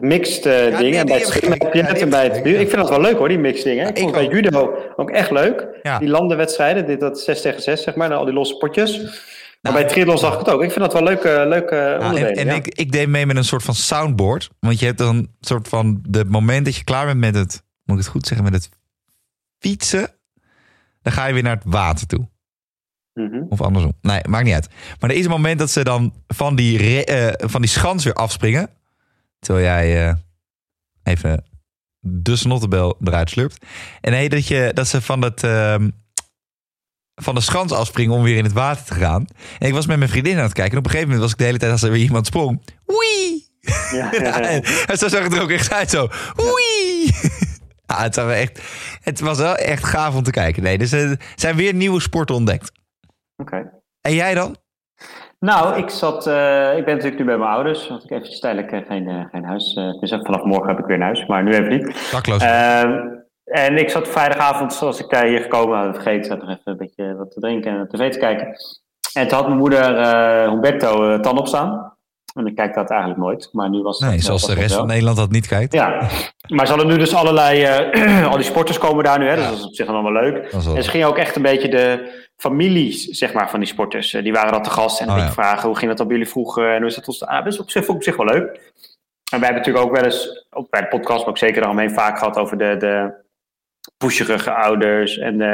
mixed 0.00 0.46
eh, 0.46 0.78
dingen. 0.78 0.98
En 0.98 1.06
bij 1.06 1.18
het 1.18 1.34
heb 1.34 1.96
je 1.96 2.06
bij 2.06 2.24
het 2.24 2.36
ik 2.36 2.68
vind 2.68 2.72
dat 2.72 2.88
wel 2.88 3.00
leuk 3.00 3.16
hoor, 3.16 3.28
die 3.28 3.38
mixed 3.38 3.64
dingen. 3.64 3.88
Ik 3.88 3.96
ik 3.96 4.02
vond 4.02 4.12
bij 4.12 4.26
judo 4.26 4.74
ook 4.96 5.10
echt 5.10 5.30
leuk. 5.30 5.66
Ja. 5.82 5.98
Die 5.98 6.08
landenwedstrijden, 6.08 6.86
dit, 6.86 7.00
dat 7.00 7.20
6 7.20 7.40
tegen 7.40 7.62
6 7.62 7.82
zeg 7.82 7.94
maar, 7.94 8.10
en 8.10 8.16
al 8.16 8.24
die 8.24 8.34
losse 8.34 8.56
potjes. 8.56 8.98
Maar 8.98 9.72
Nou, 9.72 9.84
bij 9.84 9.92
triathlon 9.92 10.18
zag 10.18 10.32
ik 10.32 10.38
het 10.38 10.48
ook. 10.48 10.62
Ik 10.62 10.70
vind 10.70 10.80
dat 10.80 10.92
wel 10.92 11.02
leuke, 11.02 11.44
leuke 11.48 11.74
Ja, 11.74 11.94
en 11.94 12.02
onderdelen. 12.04 12.36
en 12.36 12.46
ja. 12.46 12.52
ik, 12.54 12.66
ik 12.66 12.92
deed 12.92 13.08
mee 13.08 13.26
met 13.26 13.36
een 13.36 13.44
soort 13.44 13.62
van 13.62 13.74
soundboard. 13.74 14.50
Want 14.60 14.78
je 14.80 14.86
hebt 14.86 14.98
dan 14.98 15.16
een 15.16 15.28
soort 15.40 15.68
van... 15.68 16.02
De 16.08 16.24
moment 16.24 16.64
dat 16.64 16.76
je 16.76 16.84
klaar 16.84 17.06
bent 17.06 17.18
met 17.18 17.34
het... 17.34 17.62
Moet 17.84 17.98
ik 17.98 18.04
het 18.04 18.12
goed 18.12 18.26
zeggen? 18.26 18.44
Met 18.44 18.54
het 18.54 18.68
fietsen. 19.58 20.08
Dan 21.02 21.12
ga 21.12 21.26
je 21.26 21.32
weer 21.32 21.42
naar 21.42 21.54
het 21.54 21.64
water 21.66 22.06
toe. 22.06 22.28
Mhm. 23.14 23.42
Of 23.48 23.60
andersom. 23.60 23.92
Nee, 24.00 24.20
maakt 24.28 24.44
niet 24.44 24.54
uit. 24.54 24.68
Maar 25.00 25.10
er 25.10 25.16
is 25.16 25.24
een 25.24 25.30
moment 25.30 25.58
dat 25.58 25.70
ze 25.70 25.84
dan 25.84 26.12
van 26.26 26.56
die, 26.56 27.04
eh, 27.04 27.48
van 27.48 27.60
die 27.60 27.70
schans 27.70 28.04
weer 28.04 28.14
afspringen. 28.14 28.70
Terwijl 29.40 29.66
jij 29.66 30.08
eh, 30.08 30.14
even 31.02 31.44
de 31.98 32.36
snottebel 32.36 32.96
eruit 33.04 33.30
slurpt. 33.30 33.66
En 34.00 34.12
nee, 34.12 34.28
dat, 34.28 34.46
je, 34.46 34.70
dat 34.74 34.88
ze 34.88 35.00
van, 35.02 35.22
het, 35.22 35.44
ehm, 35.44 35.90
van 37.14 37.34
de 37.34 37.40
schans 37.40 37.72
afspringen 37.72 38.14
om 38.14 38.22
weer 38.22 38.36
in 38.36 38.44
het 38.44 38.52
water 38.52 38.84
te 38.84 38.94
gaan. 38.94 39.26
En 39.58 39.68
ik 39.68 39.74
was 39.74 39.86
met 39.86 39.98
mijn 39.98 40.10
vriendin 40.10 40.36
aan 40.36 40.42
het 40.42 40.52
kijken. 40.52 40.72
En 40.72 40.78
op 40.78 40.84
een 40.84 40.90
gegeven 40.90 41.12
moment 41.12 41.24
was 41.24 41.32
ik 41.32 41.38
de 41.38 41.44
hele 41.44 41.58
tijd 41.58 41.72
als 41.72 41.82
er 41.82 41.90
weer 41.90 42.02
iemand 42.02 42.26
sprong. 42.26 42.62
Wee! 42.86 43.48
Ja, 43.90 44.08
ja, 44.12 44.22
Ja, 44.22 44.40
en, 44.40 44.62
en 44.62 44.98
zo 44.98 45.08
zag 45.08 45.22
het 45.22 45.32
er 45.32 45.42
ook 45.42 45.50
echt 45.50 45.72
uit 45.72 45.90
zo. 45.90 46.08
Wee! 46.34 47.14
Ja, 47.86 48.02
het, 48.02 48.16
wel 48.16 48.30
echt, 48.30 48.60
het 49.00 49.20
was 49.20 49.38
wel 49.38 49.56
echt 49.56 49.84
gaaf 49.84 50.14
om 50.14 50.22
te 50.22 50.30
kijken. 50.30 50.62
Nee, 50.62 50.78
dus 50.78 50.92
er 50.92 51.20
zijn 51.34 51.56
weer 51.56 51.74
nieuwe 51.74 52.00
sporten 52.00 52.34
ontdekt. 52.34 52.72
Oké. 53.36 53.70
En 54.00 54.14
jij 54.14 54.34
dan? 54.34 54.56
Nou, 55.40 55.76
ik 55.76 55.90
zat, 55.90 56.26
eh, 56.26 56.76
ik 56.76 56.84
ben 56.84 56.94
natuurlijk 56.94 57.18
nu 57.18 57.24
bij 57.24 57.38
mijn 57.38 57.50
ouders, 57.50 57.88
want 57.88 58.04
ik 58.04 58.10
eventjes 58.10 58.40
tijdelijk 58.40 58.72
eh, 58.72 58.80
geen, 58.86 59.08
eh, 59.08 59.24
geen 59.30 59.44
huis. 59.44 59.74
dus 60.00 60.10
vanaf 60.10 60.42
morgen 60.42 60.68
heb 60.68 60.78
ik 60.78 60.84
weer 60.84 60.96
een 60.96 61.02
huis, 61.02 61.26
maar 61.26 61.42
nu 61.42 61.52
even 61.52 61.68
niet. 61.68 62.10
Dakloos. 62.10 62.42
Ehm, 62.42 62.98
en 63.44 63.78
ik 63.78 63.90
zat 63.90 64.08
vrijdagavond, 64.08 64.72
zoals 64.72 65.00
ik 65.00 65.10
daar 65.10 65.26
hier 65.26 65.40
gekomen 65.40 65.78
had, 65.78 65.94
vergeten 65.94 66.38
nog 66.38 66.48
even 66.48 66.60
een 66.64 66.76
beetje 66.76 67.16
wat 67.16 67.30
te 67.30 67.40
drinken 67.40 67.78
en 67.78 67.88
tv 67.88 68.10
te 68.10 68.18
kijken. 68.18 68.56
En 69.12 69.28
toen 69.28 69.38
had 69.38 69.46
mijn 69.46 69.58
moeder 69.58 69.82
Humberto 70.48 71.20
tan 71.20 71.38
opstaan. 71.38 71.94
En 72.34 72.46
ik 72.46 72.54
kijk 72.54 72.74
dat 72.74 72.90
eigenlijk 72.90 73.20
nooit, 73.20 73.48
maar 73.52 73.70
nu 73.70 73.82
was 73.82 73.98
het 73.98 74.08
nee, 74.08 74.20
zoals 74.20 74.46
de 74.46 74.54
rest 74.54 74.74
van 74.74 74.86
Nederland 74.86 75.16
dat 75.16 75.30
niet 75.30 75.46
kijkt. 75.46 75.72
Ja, 75.72 76.08
maar 76.48 76.66
ze 76.66 76.72
hadden 76.72 76.90
nu 76.90 76.98
dus 76.98 77.14
allerlei, 77.14 77.66
al 78.30 78.36
die 78.36 78.44
sporters 78.44 78.78
komen 78.78 79.04
daar 79.04 79.18
nu, 79.18 79.28
hè, 79.28 79.36
dus 79.36 79.44
dat 79.44 79.58
is 79.58 79.64
op 79.64 79.74
zich 79.74 79.86
allemaal 79.86 80.12
leuk. 80.12 80.36
En 80.74 80.82
ze 80.82 80.90
gingen 80.90 81.06
ook 81.06 81.18
echt 81.18 81.36
een 81.36 81.42
beetje 81.42 81.68
de 81.68 82.12
families, 82.40 83.04
zeg 83.04 83.32
maar, 83.32 83.50
van 83.50 83.60
die 83.60 83.68
sporters. 83.68 84.12
eh, 84.14 84.22
die 84.22 84.32
waren 84.32 84.52
dan 84.52 84.62
te 84.62 84.70
gast 84.70 85.00
en 85.00 85.06
dan 85.06 85.16
Oh, 85.16 85.22
ja. 85.22 85.32
vragen 85.32 85.66
hoe 85.68 85.76
ging 85.76 85.88
dat 85.88 85.98
dan 85.98 86.06
bij 86.08 86.16
jullie 86.16 86.30
vroeger 86.32 86.70
en 86.72 86.78
hoe 86.78 86.86
is 86.86 86.94
dat 86.94 87.06
ontstaan? 87.06 87.28
Ah, 87.28 87.44
dus 87.44 87.58
op 87.58 87.70
zich 87.70 87.84
vond 87.84 87.98
ik 88.02 88.06
op 88.08 88.14
zich 88.14 88.24
wel 88.24 88.34
leuk. 88.34 88.72
En 89.32 89.38
wij 89.40 89.48
hebben 89.48 89.56
natuurlijk 89.56 89.84
ook 89.84 89.94
wel 89.94 90.04
eens, 90.04 90.46
ook 90.50 90.70
bij 90.70 90.80
de 90.80 90.88
podcast, 90.88 91.18
maar 91.20 91.28
ook 91.28 91.38
zeker 91.38 91.60
daaromheen 91.60 91.90
vaak 91.90 92.18
gehad 92.18 92.36
over 92.36 92.58
de, 92.58 92.76
de 92.78 93.12
pusherige 93.96 94.50
ouders. 94.54 95.18
En 95.18 95.38
de, 95.38 95.44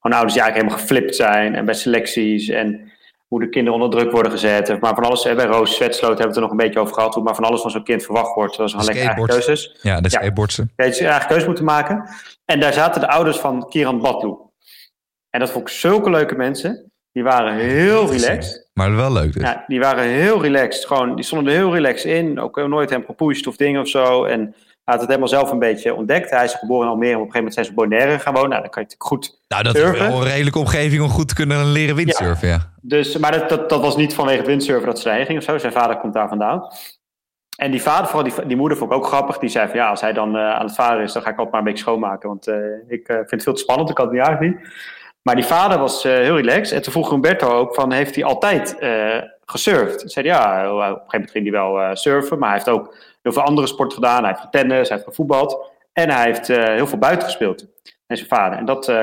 gewoon 0.00 0.16
ouders 0.16 0.32
die 0.32 0.42
eigenlijk 0.42 0.54
helemaal 0.54 0.78
geflipt 0.78 1.16
zijn 1.16 1.54
en 1.54 1.64
bij 1.64 1.74
selecties. 1.74 2.48
En 2.48 2.90
hoe 3.28 3.40
de 3.40 3.48
kinderen 3.48 3.80
onder 3.80 3.98
druk 4.00 4.12
worden 4.12 4.32
gezet. 4.32 4.80
Maar 4.80 4.94
van 4.94 5.04
alles, 5.04 5.24
hè, 5.24 5.34
bij 5.34 5.44
Roos 5.44 5.76
Zwetsloot 5.76 6.18
hebben 6.18 6.20
we 6.20 6.26
het 6.26 6.36
er 6.36 6.42
nog 6.42 6.50
een 6.50 6.56
beetje 6.56 6.80
over 6.80 6.94
gehad. 6.94 7.14
Hoe 7.14 7.22
maar 7.22 7.34
van 7.34 7.44
alles 7.44 7.60
van 7.60 7.70
zo'n 7.70 7.82
kind 7.84 8.02
verwacht 8.04 8.34
wordt. 8.34 8.56
Dat 8.56 8.66
is 8.66 8.72
gewoon 8.72 8.86
lekker 8.86 9.04
eigen 9.06 9.26
keuzes. 9.26 9.76
Ja, 9.82 9.98
Ja. 10.02 10.08
skateboardsen. 10.08 10.72
Ja, 10.76 10.84
je 10.84 11.06
eigen 11.08 11.28
keuze 11.28 11.46
moeten 11.46 11.64
maken. 11.64 12.08
En 12.44 12.60
daar 12.60 12.72
zaten 12.72 13.00
de 13.00 13.08
ouders 13.08 13.38
van 13.38 13.68
Kiran 13.68 14.00
Batlu. 14.00 14.34
En 15.36 15.42
dat 15.42 15.50
vond 15.50 15.68
ik 15.68 15.74
zulke 15.74 16.10
leuke 16.10 16.34
mensen. 16.34 16.92
Die 17.12 17.22
waren 17.22 17.54
heel 17.54 18.10
relaxed. 18.10 18.70
Maar 18.72 18.96
wel 18.96 19.12
leuk 19.12 19.32
dus. 19.32 19.42
Ja, 19.42 19.64
die 19.66 19.80
waren 19.80 20.04
heel 20.04 20.42
relaxed. 20.42 20.86
Gewoon, 20.86 21.14
die 21.14 21.24
stonden 21.24 21.52
er 21.52 21.58
heel 21.58 21.74
relaxed 21.74 22.12
in. 22.12 22.40
Ook 22.40 22.66
nooit 22.66 22.90
hem 22.90 23.04
gepusht 23.04 23.46
of 23.46 23.56
dingen 23.56 23.80
of 23.80 23.88
zo. 23.88 24.24
En 24.24 24.40
hij 24.40 24.50
had 24.84 24.98
het 24.98 25.06
helemaal 25.06 25.28
zelf 25.28 25.50
een 25.50 25.58
beetje 25.58 25.94
ontdekt. 25.94 26.30
Hij 26.30 26.44
is 26.44 26.54
geboren 26.54 26.84
in 26.84 26.92
Almere. 26.92 27.10
En 27.12 27.16
op 27.16 27.26
een 27.26 27.32
gegeven 27.32 27.52
moment 27.52 27.54
zijn 27.54 27.66
ze 27.66 27.72
Bonaire 27.72 28.18
gaan 28.18 28.32
wonen. 28.32 28.50
Nou, 28.50 28.62
dan 28.62 28.70
kan 28.70 28.82
je 28.82 28.88
natuurlijk 28.88 29.24
goed 29.24 29.40
Nou, 29.48 29.62
dat 29.62 29.74
is 29.74 29.98
wel 29.98 30.20
een 30.20 30.28
redelijke 30.28 30.58
omgeving 30.58 31.02
om 31.02 31.08
goed 31.08 31.28
te 31.28 31.34
kunnen 31.34 31.72
leren 31.72 31.96
windsurfen, 31.96 32.48
ja. 32.48 32.72
Dus, 32.82 33.16
maar 33.16 33.32
dat, 33.32 33.48
dat, 33.48 33.68
dat 33.68 33.80
was 33.80 33.96
niet 33.96 34.14
vanwege 34.14 34.38
het 34.38 34.46
windsurfen 34.46 34.86
dat 34.86 34.98
ze 34.98 35.04
daarheen 35.04 35.26
ging 35.26 35.38
of 35.38 35.44
zo. 35.44 35.58
Zijn 35.58 35.72
vader 35.72 35.96
komt 35.96 36.14
daar 36.14 36.28
vandaan. 36.28 36.68
En 37.56 37.70
die 37.70 37.82
vader, 37.82 38.06
vooral 38.06 38.30
die, 38.30 38.46
die 38.46 38.56
moeder 38.56 38.78
vond 38.78 38.90
ik 38.90 38.96
ook 38.96 39.06
grappig. 39.06 39.38
Die 39.38 39.48
zei 39.48 39.68
van 39.68 39.76
ja, 39.76 39.88
als 39.88 40.00
hij 40.00 40.12
dan 40.12 40.36
eh, 40.36 40.50
aan 40.50 40.66
het 40.66 40.74
varen 40.74 41.02
is, 41.02 41.12
dan 41.12 41.22
ga 41.22 41.30
ik 41.30 41.36
altijd 41.36 41.52
maar 41.54 41.60
een 41.60 41.66
beetje 41.66 41.84
schoonmaken. 41.84 42.28
Want 42.28 42.46
eh, 42.46 42.56
ik 42.88 43.08
eh, 43.08 43.16
vind 43.16 43.30
het 43.30 43.42
veel 43.42 43.54
te 43.54 43.60
spannend, 43.60 43.88
ik 43.88 43.94
kan 43.94 44.04
het 44.04 44.14
niet 44.14 44.24
aanzien. 44.24 44.60
Maar 45.26 45.34
die 45.34 45.44
vader 45.44 45.78
was 45.78 46.04
eh, 46.04 46.12
heel 46.12 46.36
relaxed. 46.36 46.72
En 46.76 46.82
toen 46.82 46.92
vroeg 46.92 47.10
Humberto 47.10 47.48
ook 47.50 47.74
van, 47.74 47.92
heeft 47.92 48.14
hij 48.14 48.24
altijd 48.24 48.78
eh, 48.78 49.18
gesurfd? 49.44 50.10
Zei 50.10 50.26
ja, 50.26 50.72
op 50.72 50.78
een 50.78 50.84
gegeven 50.84 51.06
moment 51.10 51.30
ging 51.30 51.44
hij 51.44 51.52
wel 51.52 51.80
eh, 51.80 51.94
surfen. 51.94 52.38
Maar 52.38 52.48
hij 52.48 52.58
heeft 52.58 52.70
ook 52.78 52.96
heel 53.22 53.32
veel 53.32 53.42
andere 53.42 53.66
sporten 53.66 53.94
gedaan. 53.98 54.18
Hij 54.18 54.28
heeft 54.28 54.40
getennis, 54.40 54.88
hij 54.88 54.96
heeft 54.96 55.08
gevoetbald. 55.08 55.70
En 55.92 56.10
hij 56.10 56.24
heeft 56.24 56.46
heel 56.46 56.86
veel 56.86 56.98
buiten 56.98 57.24
gespeeld. 57.26 57.66
En 58.06 58.16
zijn 58.16 58.28
vader. 58.28 58.58
En 58.58 58.64
dat, 58.64 58.84
dat 58.84 58.94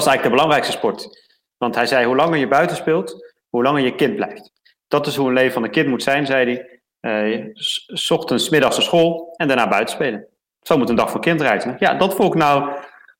is 0.00 0.06
eigenlijk 0.06 0.22
de 0.22 0.30
belangrijkste 0.30 0.72
sport. 0.72 1.24
Want 1.58 1.74
hij 1.74 1.86
zei, 1.86 2.06
hoe 2.06 2.16
langer 2.16 2.38
je 2.38 2.48
buiten 2.48 2.76
speelt, 2.76 3.34
hoe 3.48 3.62
langer 3.62 3.82
je 3.82 3.94
kind 3.94 4.16
blijft. 4.16 4.52
Dat 4.88 5.06
is 5.06 5.16
hoe 5.16 5.28
een 5.28 5.34
leven 5.34 5.52
van 5.52 5.64
een 5.64 5.70
kind 5.70 5.88
moet 5.88 6.02
zijn, 6.02 6.26
zei 6.26 6.44
hij. 6.44 6.80
Eh, 7.00 7.44
s- 7.52 8.10
ochtends, 8.10 8.48
middags 8.48 8.76
naar 8.76 8.84
school 8.84 9.34
en 9.36 9.48
daarna 9.48 9.68
buiten 9.68 9.94
spelen. 9.94 10.26
Zo 10.62 10.78
moet 10.78 10.88
een 10.88 10.96
dag 10.96 11.10
van 11.10 11.20
kind 11.20 11.40
zien. 11.40 11.76
Ja, 11.78 11.94
dat 11.94 12.14
vond 12.14 12.34
ik 12.34 12.40
nou 12.40 12.70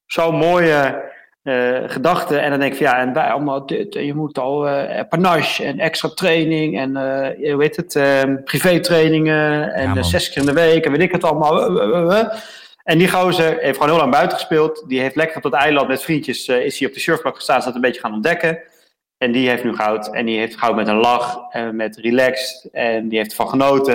zo'n 0.06 0.34
mooie 0.36 1.04
eh, 1.46 1.82
gedachte. 1.86 2.38
En 2.38 2.50
dan 2.50 2.58
denk 2.58 2.72
ik 2.72 2.78
van 2.78 2.86
ja, 2.86 2.98
en 2.98 3.12
wij 3.12 3.30
allemaal 3.30 3.66
dit. 3.66 3.96
En 3.96 4.04
je 4.04 4.14
moet 4.14 4.38
al 4.38 4.68
eh 4.68 5.08
panache 5.08 5.64
en 5.64 5.78
extra 5.78 6.08
training 6.08 6.78
en 6.78 6.96
eh, 6.96 7.52
hoe 7.52 7.62
heet 7.62 7.76
het, 7.76 7.96
eh, 7.96 8.22
privé-trainingen 8.44 9.72
en 9.74 9.94
Ja, 9.94 10.02
zes 10.02 10.28
keer 10.28 10.38
in 10.38 10.46
de 10.46 10.52
week 10.52 10.84
en 10.84 10.92
weet 10.92 11.00
ik 11.00 11.12
het 11.12 11.24
allemaal. 11.24 11.80
En 12.82 12.98
die 12.98 13.10
gozer 13.10 13.58
heeft 13.58 13.74
gewoon 13.74 13.88
heel 13.88 13.98
lang 14.00 14.10
buiten 14.10 14.38
gespeeld. 14.38 14.84
Die 14.88 15.00
heeft 15.00 15.16
lekker 15.16 15.36
op 15.36 15.42
dat 15.42 15.52
eiland 15.52 15.88
met 15.88 16.02
vriendjes, 16.02 16.48
is 16.48 16.78
hij 16.78 16.88
op 16.88 16.94
de 16.94 17.00
surfplak 17.00 17.34
gestaan, 17.34 17.58
is 17.58 17.64
dat 17.64 17.74
een 17.74 17.80
beetje 17.80 18.00
gaan 18.00 18.14
ontdekken. 18.14 18.58
En 19.18 19.32
die 19.32 19.48
heeft 19.48 19.64
nu 19.64 19.74
goud. 19.74 20.08
En 20.14 20.26
die 20.26 20.38
heeft 20.38 20.58
goud 20.58 20.76
met 20.76 20.88
een 20.88 21.00
lach 21.00 21.38
en 21.50 21.76
met 21.76 21.96
relaxed. 21.96 22.68
En 22.72 23.08
die 23.08 23.18
heeft 23.18 23.30
ervan 23.30 23.48
genoten. 23.48 23.94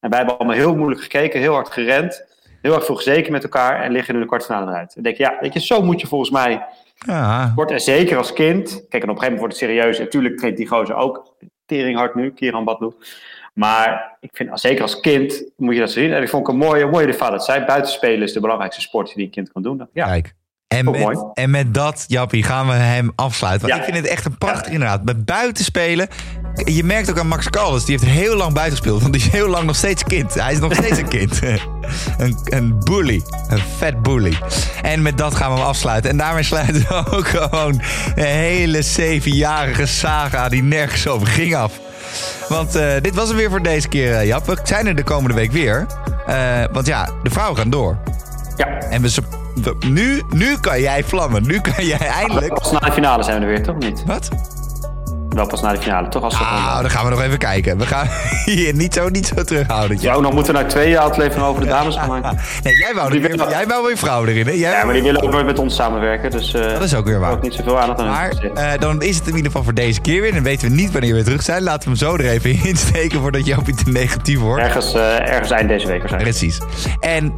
En 0.00 0.10
wij 0.10 0.18
hebben 0.18 0.38
allemaal 0.38 0.56
heel 0.56 0.76
moeilijk 0.76 1.02
gekeken, 1.02 1.40
heel 1.40 1.54
hard 1.54 1.70
gerend. 1.70 2.24
Heel 2.62 2.74
erg 2.74 2.84
veel 2.84 2.96
gezeken 2.96 3.32
met 3.32 3.42
elkaar 3.42 3.82
en 3.82 3.92
liggen 3.92 4.14
nu 4.14 4.20
de 4.20 4.26
kwartfinale 4.26 4.70
eruit. 4.70 4.94
En 4.94 5.02
denk 5.02 5.14
ik, 5.14 5.20
ja, 5.20 5.36
weet 5.40 5.52
je, 5.52 5.60
zo 5.60 5.82
moet 5.82 6.00
je 6.00 6.06
volgens 6.06 6.30
mij 6.30 6.66
Ja, 7.06 7.52
wordt. 7.54 7.70
En 7.70 7.80
zeker 7.80 8.16
als 8.16 8.32
kind. 8.32 8.86
Kijk, 8.88 9.02
en 9.02 9.10
op 9.10 9.16
een 9.16 9.22
gegeven 9.22 9.32
moment 9.32 9.38
wordt 9.38 9.54
het 9.54 9.62
serieus. 9.62 9.98
En 9.98 10.04
natuurlijk 10.04 10.36
traint 10.36 10.56
die 10.56 10.66
gozer 10.66 10.94
ook 10.94 11.34
teringhard 11.66 12.14
nu, 12.14 12.32
Kieran 12.32 12.64
Badloe. 12.64 12.94
Maar 13.54 14.16
ik 14.20 14.30
vind, 14.32 14.60
zeker 14.60 14.82
als 14.82 15.00
kind, 15.00 15.50
moet 15.56 15.74
je 15.74 15.80
dat 15.80 15.90
zien. 15.90 16.12
En 16.12 16.22
ik 16.22 16.28
vond 16.28 16.46
het 16.46 16.54
een 16.54 16.60
mooie, 16.62 16.86
mooie 16.86 17.06
de 17.06 17.12
vader. 17.12 17.36
Dat 17.36 17.44
zei, 17.44 17.64
buitenspelen 17.64 18.22
is 18.22 18.32
de 18.32 18.40
belangrijkste 18.40 18.80
sport 18.80 19.14
die 19.14 19.24
een 19.24 19.30
kind 19.30 19.52
kan 19.52 19.62
doen. 19.62 19.88
Ja, 19.92 20.06
kijk. 20.06 20.34
En 20.76 20.84
met, 20.84 21.00
mooi. 21.00 21.16
en 21.34 21.50
met 21.50 21.74
dat, 21.74 22.04
Jappie, 22.06 22.42
gaan 22.42 22.66
we 22.66 22.72
hem 22.72 23.12
afsluiten. 23.16 23.68
Want 23.68 23.80
Ja. 23.80 23.86
ik 23.86 23.92
vind 23.92 24.04
het 24.04 24.14
echt 24.14 24.24
een 24.24 24.38
prachtig 24.38 24.72
inderdaad. 24.72 25.04
Met 25.04 25.24
buitenspelen. 25.24 26.08
Je 26.64 26.84
merkt 26.84 27.10
ook 27.10 27.18
aan 27.18 27.26
Max 27.28 27.50
Caldas, 27.50 27.84
die 27.84 27.98
heeft 27.98 28.12
heel 28.12 28.36
lang 28.36 28.52
buiten 28.52 28.76
gespeeld. 28.76 29.00
Want 29.00 29.12
die 29.12 29.22
is 29.22 29.28
heel 29.28 29.48
lang 29.48 29.64
nog 29.66 29.76
steeds 29.76 30.04
kind. 30.04 30.34
Hij 30.34 30.52
is 30.52 30.58
nog 30.58 30.74
steeds 30.74 30.98
een 30.98 31.08
kind. 31.08 31.40
een, 32.18 32.38
een 32.44 32.78
bully. 32.78 33.22
Een 33.48 33.62
vet 33.78 34.02
bully. 34.02 34.38
En 34.82 35.02
met 35.02 35.18
dat 35.18 35.34
gaan 35.34 35.52
we 35.52 35.58
hem 35.58 35.66
afsluiten. 35.66 36.10
En 36.10 36.16
daarmee 36.16 36.42
sluiten 36.42 36.74
we 36.88 37.04
ook 37.16 37.28
gewoon 37.28 37.80
een 38.14 38.24
hele 38.24 38.82
zevenjarige 38.82 39.86
saga 39.86 40.48
die 40.48 40.62
nergens 40.62 41.06
over 41.08 41.26
ging 41.26 41.54
af. 41.54 41.72
Want 42.48 42.74
eh, 42.74 42.86
dit 43.02 43.14
was 43.14 43.28
hem 43.28 43.36
weer 43.36 43.50
voor 43.50 43.62
deze 43.62 43.88
keer, 43.88 44.14
eh, 44.14 44.26
Jap. 44.26 44.46
We 44.46 44.58
zijn 44.62 44.86
er 44.86 44.94
de 44.96 45.02
komende 45.04 45.34
week 45.36 45.52
weer. 45.52 45.86
Eh, 46.26 46.64
want 46.72 46.86
ja, 46.86 47.08
de 47.22 47.30
vrouwen 47.30 47.56
gaan 47.58 47.70
door. 47.70 47.98
ja. 48.56 48.66
En 48.66 49.02
we- 49.02 49.31
nu, 49.86 50.22
nu 50.30 50.56
kan 50.60 50.80
jij 50.80 51.04
vlammen. 51.04 51.46
Nu 51.46 51.60
kan 51.60 51.84
jij 51.86 51.98
eindelijk. 52.08 52.54
Pas 52.54 52.72
na 52.72 52.78
de 52.78 52.92
finale 52.92 53.22
zijn 53.22 53.36
we 53.38 53.42
er 53.46 53.50
weer, 53.50 53.62
toch? 53.62 53.78
Niet? 53.78 54.02
Wat? 54.06 54.28
Wel 55.28 55.46
pas 55.46 55.60
na 55.60 55.72
de 55.72 55.80
finale, 55.80 56.08
toch? 56.08 56.22
Als 56.22 56.38
Nou, 56.40 56.80
dan 56.82 56.90
gaan 56.90 57.04
we 57.04 57.10
nog 57.10 57.22
even 57.22 57.38
kijken. 57.38 57.78
We 57.78 57.86
gaan 57.86 58.08
hier 58.44 58.74
niet 58.74 58.94
zo, 58.94 59.08
niet 59.08 59.26
zo 59.26 59.42
terughouden. 59.44 59.96
Ja, 60.00 60.18
nog 60.20 60.32
moeten 60.32 60.52
we 60.52 60.58
nou 60.58 60.70
twee 60.70 60.98
afleveringen 60.98 61.48
over 61.48 61.60
de 61.62 61.68
dames 61.68 61.96
gaan 61.96 62.08
maken. 62.08 62.38
Nee, 62.62 62.76
jij 62.76 62.92
wou, 62.94 63.06
er 63.14 63.20
weer, 63.20 63.30
willen- 63.30 63.48
jij 63.48 63.66
wou 63.66 63.86
weer 63.86 63.96
vrouw 63.96 64.26
erin. 64.26 64.46
Hè? 64.46 64.52
Jij 64.52 64.70
Ja, 64.72 64.84
maar 64.84 64.94
die 64.94 65.02
willen 65.02 65.22
ook 65.22 65.30
nooit 65.30 65.46
met 65.46 65.58
ons 65.58 65.74
samenwerken. 65.74 66.30
Dus 66.30 66.54
eh 66.54 66.72
Dat 66.72 66.82
is 66.82 66.94
ook 66.94 67.04
weer 67.04 67.20
waar. 67.20 67.32
ook 67.32 67.42
niet 67.42 67.54
zoveel 67.54 67.78
aandacht 67.80 68.00
aan 68.00 68.06
Maar 68.08 68.30
eh, 68.54 68.80
dan 68.80 69.02
is 69.02 69.16
het 69.16 69.26
in 69.26 69.34
ieder 69.34 69.46
geval 69.46 69.64
voor 69.64 69.74
deze 69.74 70.00
keer 70.00 70.20
weer. 70.22 70.32
Dan 70.34 70.42
weten 70.42 70.68
we 70.68 70.74
niet 70.74 70.92
wanneer 70.92 71.10
we 71.10 71.16
weer 71.16 71.24
terug 71.24 71.42
zijn. 71.42 71.62
Laten 71.62 71.80
we 71.82 71.88
hem 71.88 71.96
zo 72.08 72.16
er 72.16 72.28
even 72.30 72.50
in 72.68 72.76
steken 72.76 73.20
voordat 73.20 73.46
Jappie 73.46 73.74
te 73.74 73.90
negatief 73.90 74.38
wordt. 74.38 74.62
Ergens, 74.62 74.94
eh, 74.94 75.28
ergens 75.30 75.50
eind 75.50 75.68
deze 75.68 75.86
week 75.86 75.98
waarschijnlijk. 75.98 76.36
Precies. 76.38 76.58
En 77.00 77.34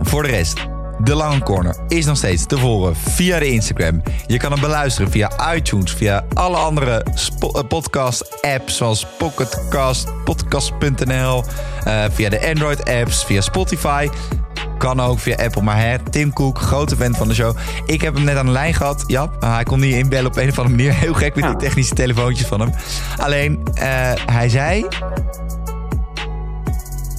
voor 0.00 0.22
de 0.22 0.28
rest, 0.28 0.66
de 1.04 1.14
Lange 1.14 1.42
Corner 1.42 1.76
is 1.88 2.04
nog 2.04 2.16
steeds 2.16 2.46
te 2.46 2.58
volgen 2.58 2.96
via 2.96 3.38
de 3.38 3.48
Instagram. 3.50 4.02
Je 4.26 4.36
kan 4.36 4.52
hem 4.52 4.60
beluisteren 4.60 5.10
via 5.10 5.54
iTunes, 5.54 5.92
via 5.92 6.24
alle 6.34 6.56
andere 6.56 7.04
podcast-apps 7.68 8.76
zoals 8.76 9.06
Pocketcast, 9.18 10.08
podcast.nl, 10.24 11.44
eh, 11.84 12.04
via 12.10 12.28
de 12.28 12.48
Android-apps, 12.48 13.24
via 13.24 13.40
Spotify. 13.40 14.08
Kan 14.78 15.00
ook 15.00 15.18
via 15.18 15.36
Apple, 15.36 15.62
maar 15.62 15.78
hè, 15.80 15.98
Tim 16.10 16.32
Cook, 16.32 16.58
grote 16.58 16.96
fan 16.96 17.14
van 17.14 17.28
de 17.28 17.34
show. 17.34 17.56
Ik 17.86 18.00
heb 18.00 18.14
hem 18.14 18.24
net 18.24 18.36
aan 18.36 18.46
de 18.46 18.52
lijn 18.52 18.74
gehad, 18.74 19.04
Jap. 19.06 19.42
hij 19.42 19.62
kon 19.64 19.80
niet 19.80 19.94
inbellen 19.94 20.30
op 20.30 20.36
een 20.36 20.48
of 20.48 20.58
andere 20.58 20.76
manier. 20.76 20.94
Heel 20.94 21.14
gek 21.14 21.34
met 21.34 21.44
die 21.44 21.52
Ja. 21.52 21.58
technische 21.58 21.94
telefoontjes 21.94 22.46
van 22.46 22.60
hem. 22.60 22.72
Alleen, 23.16 23.60
eh, 23.74 24.12
hij 24.26 24.48
zei... 24.48 24.86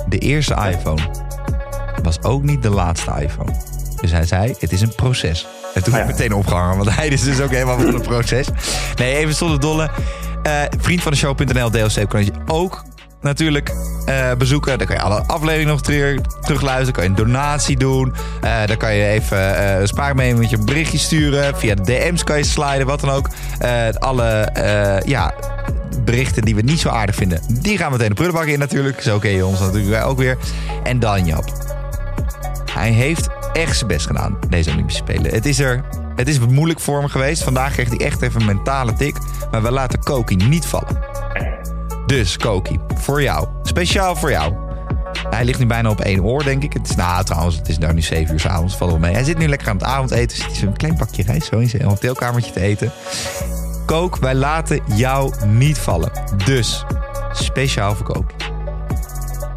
De 0.07 0.17
eerste 0.17 0.53
iPhone 0.71 1.01
was 2.03 2.21
ook 2.23 2.43
niet 2.43 2.61
de 2.61 2.69
laatste 2.69 3.11
iPhone. 3.19 3.51
Dus 4.01 4.11
hij 4.11 4.25
zei, 4.25 4.55
het 4.59 4.71
is 4.71 4.81
een 4.81 4.95
proces. 4.95 5.47
En 5.73 5.83
toen 5.83 5.93
Ah, 5.93 5.99
heb 5.99 6.09
ik 6.09 6.15
meteen 6.15 6.33
opgehangen, 6.33 6.77
want 6.77 6.95
hij 6.95 7.07
is 7.07 7.23
dus 7.23 7.39
ook 7.41 7.51
helemaal 7.51 7.79
van 7.79 7.93
een 7.93 8.01
proces. 8.01 8.47
Nee, 8.95 9.15
even 9.15 9.33
zonder 9.33 9.59
dolle. 9.59 9.89
Eh 10.43 10.61
vriend 10.79 11.01
van 11.03 11.11
de 11.11 11.17
show.nl, 11.17 11.69
DLC 11.69 12.09
kan 12.09 12.25
je 12.25 12.31
ook 12.47 12.83
natuurlijk 13.21 13.71
eh, 14.05 14.31
bezoeken. 14.37 14.77
Dan 14.77 14.87
kan 14.87 14.95
je 14.95 15.01
alle 15.01 15.23
afleveringen 15.27 15.71
nog 15.71 15.81
terug, 15.81 16.21
terugluisteren. 16.41 16.93
kan 16.93 17.03
je 17.03 17.09
een 17.09 17.15
donatie 17.15 17.77
doen. 17.77 18.13
Eh 18.41 18.65
dan 18.65 18.77
kan 18.77 18.95
je 18.95 19.05
even 19.05 19.55
eh 19.57 19.85
spaar 19.85 20.15
mee 20.15 20.35
met 20.35 20.49
je 20.49 20.57
een 20.57 20.65
berichtje 20.65 20.97
sturen. 20.97 21.57
Via 21.57 21.75
de 21.75 21.81
DM's 21.81 22.23
kan 22.23 22.37
je 22.37 22.43
sliden, 22.43 22.85
wat 22.87 22.99
dan 22.99 23.09
ook. 23.09 23.29
Alle 23.99 24.49
ja, 25.05 25.33
berichten 26.03 26.41
die 26.43 26.55
we 26.55 26.61
niet 26.61 26.79
zo 26.79 26.89
aardig 26.89 27.15
vinden, 27.15 27.41
die 27.47 27.77
gaan 27.77 27.85
we 27.85 27.91
meteen 27.91 28.09
de 28.09 28.15
prullenbak 28.15 28.45
in 28.45 28.59
natuurlijk. 28.59 29.01
Zo 29.01 29.19
ken 29.19 29.31
je 29.31 29.45
ons 29.45 29.59
natuurlijk 29.59 30.05
ook 30.05 30.17
weer. 30.17 30.37
En 30.83 30.99
dan 30.99 31.25
Jap. 31.25 31.43
Hij 32.73 32.91
heeft 32.91 33.29
echt 33.53 33.77
zijn 33.77 33.87
best 33.87 34.05
gedaan, 34.05 34.37
deze 34.49 34.71
Olympische 34.71 35.03
Spelen. 35.03 35.31
Het 35.31 35.45
is, 35.45 35.59
er, 35.59 35.83
het 36.15 36.27
is 36.27 36.39
moeilijk 36.39 36.79
voor 36.79 36.99
hem 36.99 37.09
geweest. 37.09 37.43
Vandaag 37.43 37.73
kreeg 37.73 37.89
hij 37.89 37.97
echt 37.97 38.21
even 38.21 38.39
een 38.39 38.45
mentale 38.45 38.93
tik. 38.93 39.17
Maar 39.51 39.61
we 39.61 39.71
laten 39.71 39.99
Koki 40.03 40.35
niet 40.35 40.65
vallen. 40.65 40.99
Dus 42.05 42.37
Koki, 42.37 42.79
voor 42.95 43.21
jou. 43.21 43.47
Speciaal 43.63 44.15
voor 44.15 44.31
jou. 44.31 44.53
Hij 45.29 45.45
ligt 45.45 45.59
nu 45.59 45.65
bijna 45.65 45.89
op 45.89 46.01
één 46.01 46.23
oor, 46.23 46.43
denk 46.43 46.63
ik. 46.63 46.73
Het 46.73 46.89
is, 46.89 46.95
nou, 46.95 47.23
trouwens, 47.23 47.55
het 47.55 47.69
is 47.69 47.77
nou 47.77 47.93
nu 47.93 48.01
zeven 48.01 48.33
uur 48.33 48.39
s'avonds. 48.39 48.77
Valt 48.77 48.91
wel 48.91 48.99
mee. 48.99 49.13
Hij 49.13 49.23
zit 49.23 49.37
nu 49.37 49.47
lekker 49.47 49.69
aan 49.69 49.75
het 49.75 49.85
avondeten. 49.85 50.37
Zit 50.37 50.45
hij 50.45 50.55
zo'n 50.55 50.77
klein 50.77 50.95
pakje 50.95 51.23
rijst 51.23 51.47
zo 51.47 51.57
in 51.57 51.69
zijn 51.69 51.83
hotelkamertje 51.83 52.51
te 52.51 52.59
eten. 52.59 52.91
Kook, 53.85 54.17
wij 54.17 54.35
laten 54.35 54.81
jou 54.95 55.33
niet 55.45 55.77
vallen. 55.77 56.11
Dus, 56.45 56.85
speciaal 57.31 57.95
voor 57.95 58.05
Koki. 58.05 58.35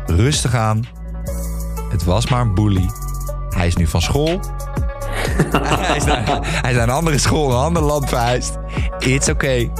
Rustig 0.06 0.54
aan. 0.54 0.84
Het 1.90 2.04
was 2.04 2.28
maar 2.28 2.40
een 2.40 2.54
bully. 2.54 2.90
Hij 3.54 3.66
is 3.66 3.76
nu 3.76 3.86
van 3.86 4.02
school. 4.02 4.26
hij, 5.52 5.96
is 5.96 6.04
naar, 6.04 6.24
hij 6.42 6.70
is 6.70 6.76
naar 6.76 6.88
een 6.88 6.94
andere 6.94 7.18
school, 7.18 7.50
een 7.50 7.56
ander 7.56 7.82
land 7.82 8.08
verhuisd. 8.08 8.58
It's 8.98 9.28
okay. 9.28 9.70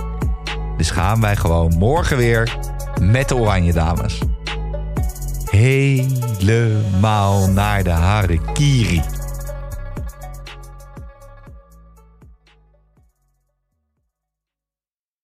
Dus 0.77 0.91
gaan 0.91 1.21
wij 1.21 1.37
gewoon 1.37 1.75
morgen 1.79 2.17
weer 2.17 2.57
met 3.01 3.29
de 3.29 3.37
Oranje 3.37 3.73
Dames. 3.73 4.19
Helemaal 5.51 7.49
naar 7.49 7.83
de 7.83 7.91
Harakiri. 7.91 9.03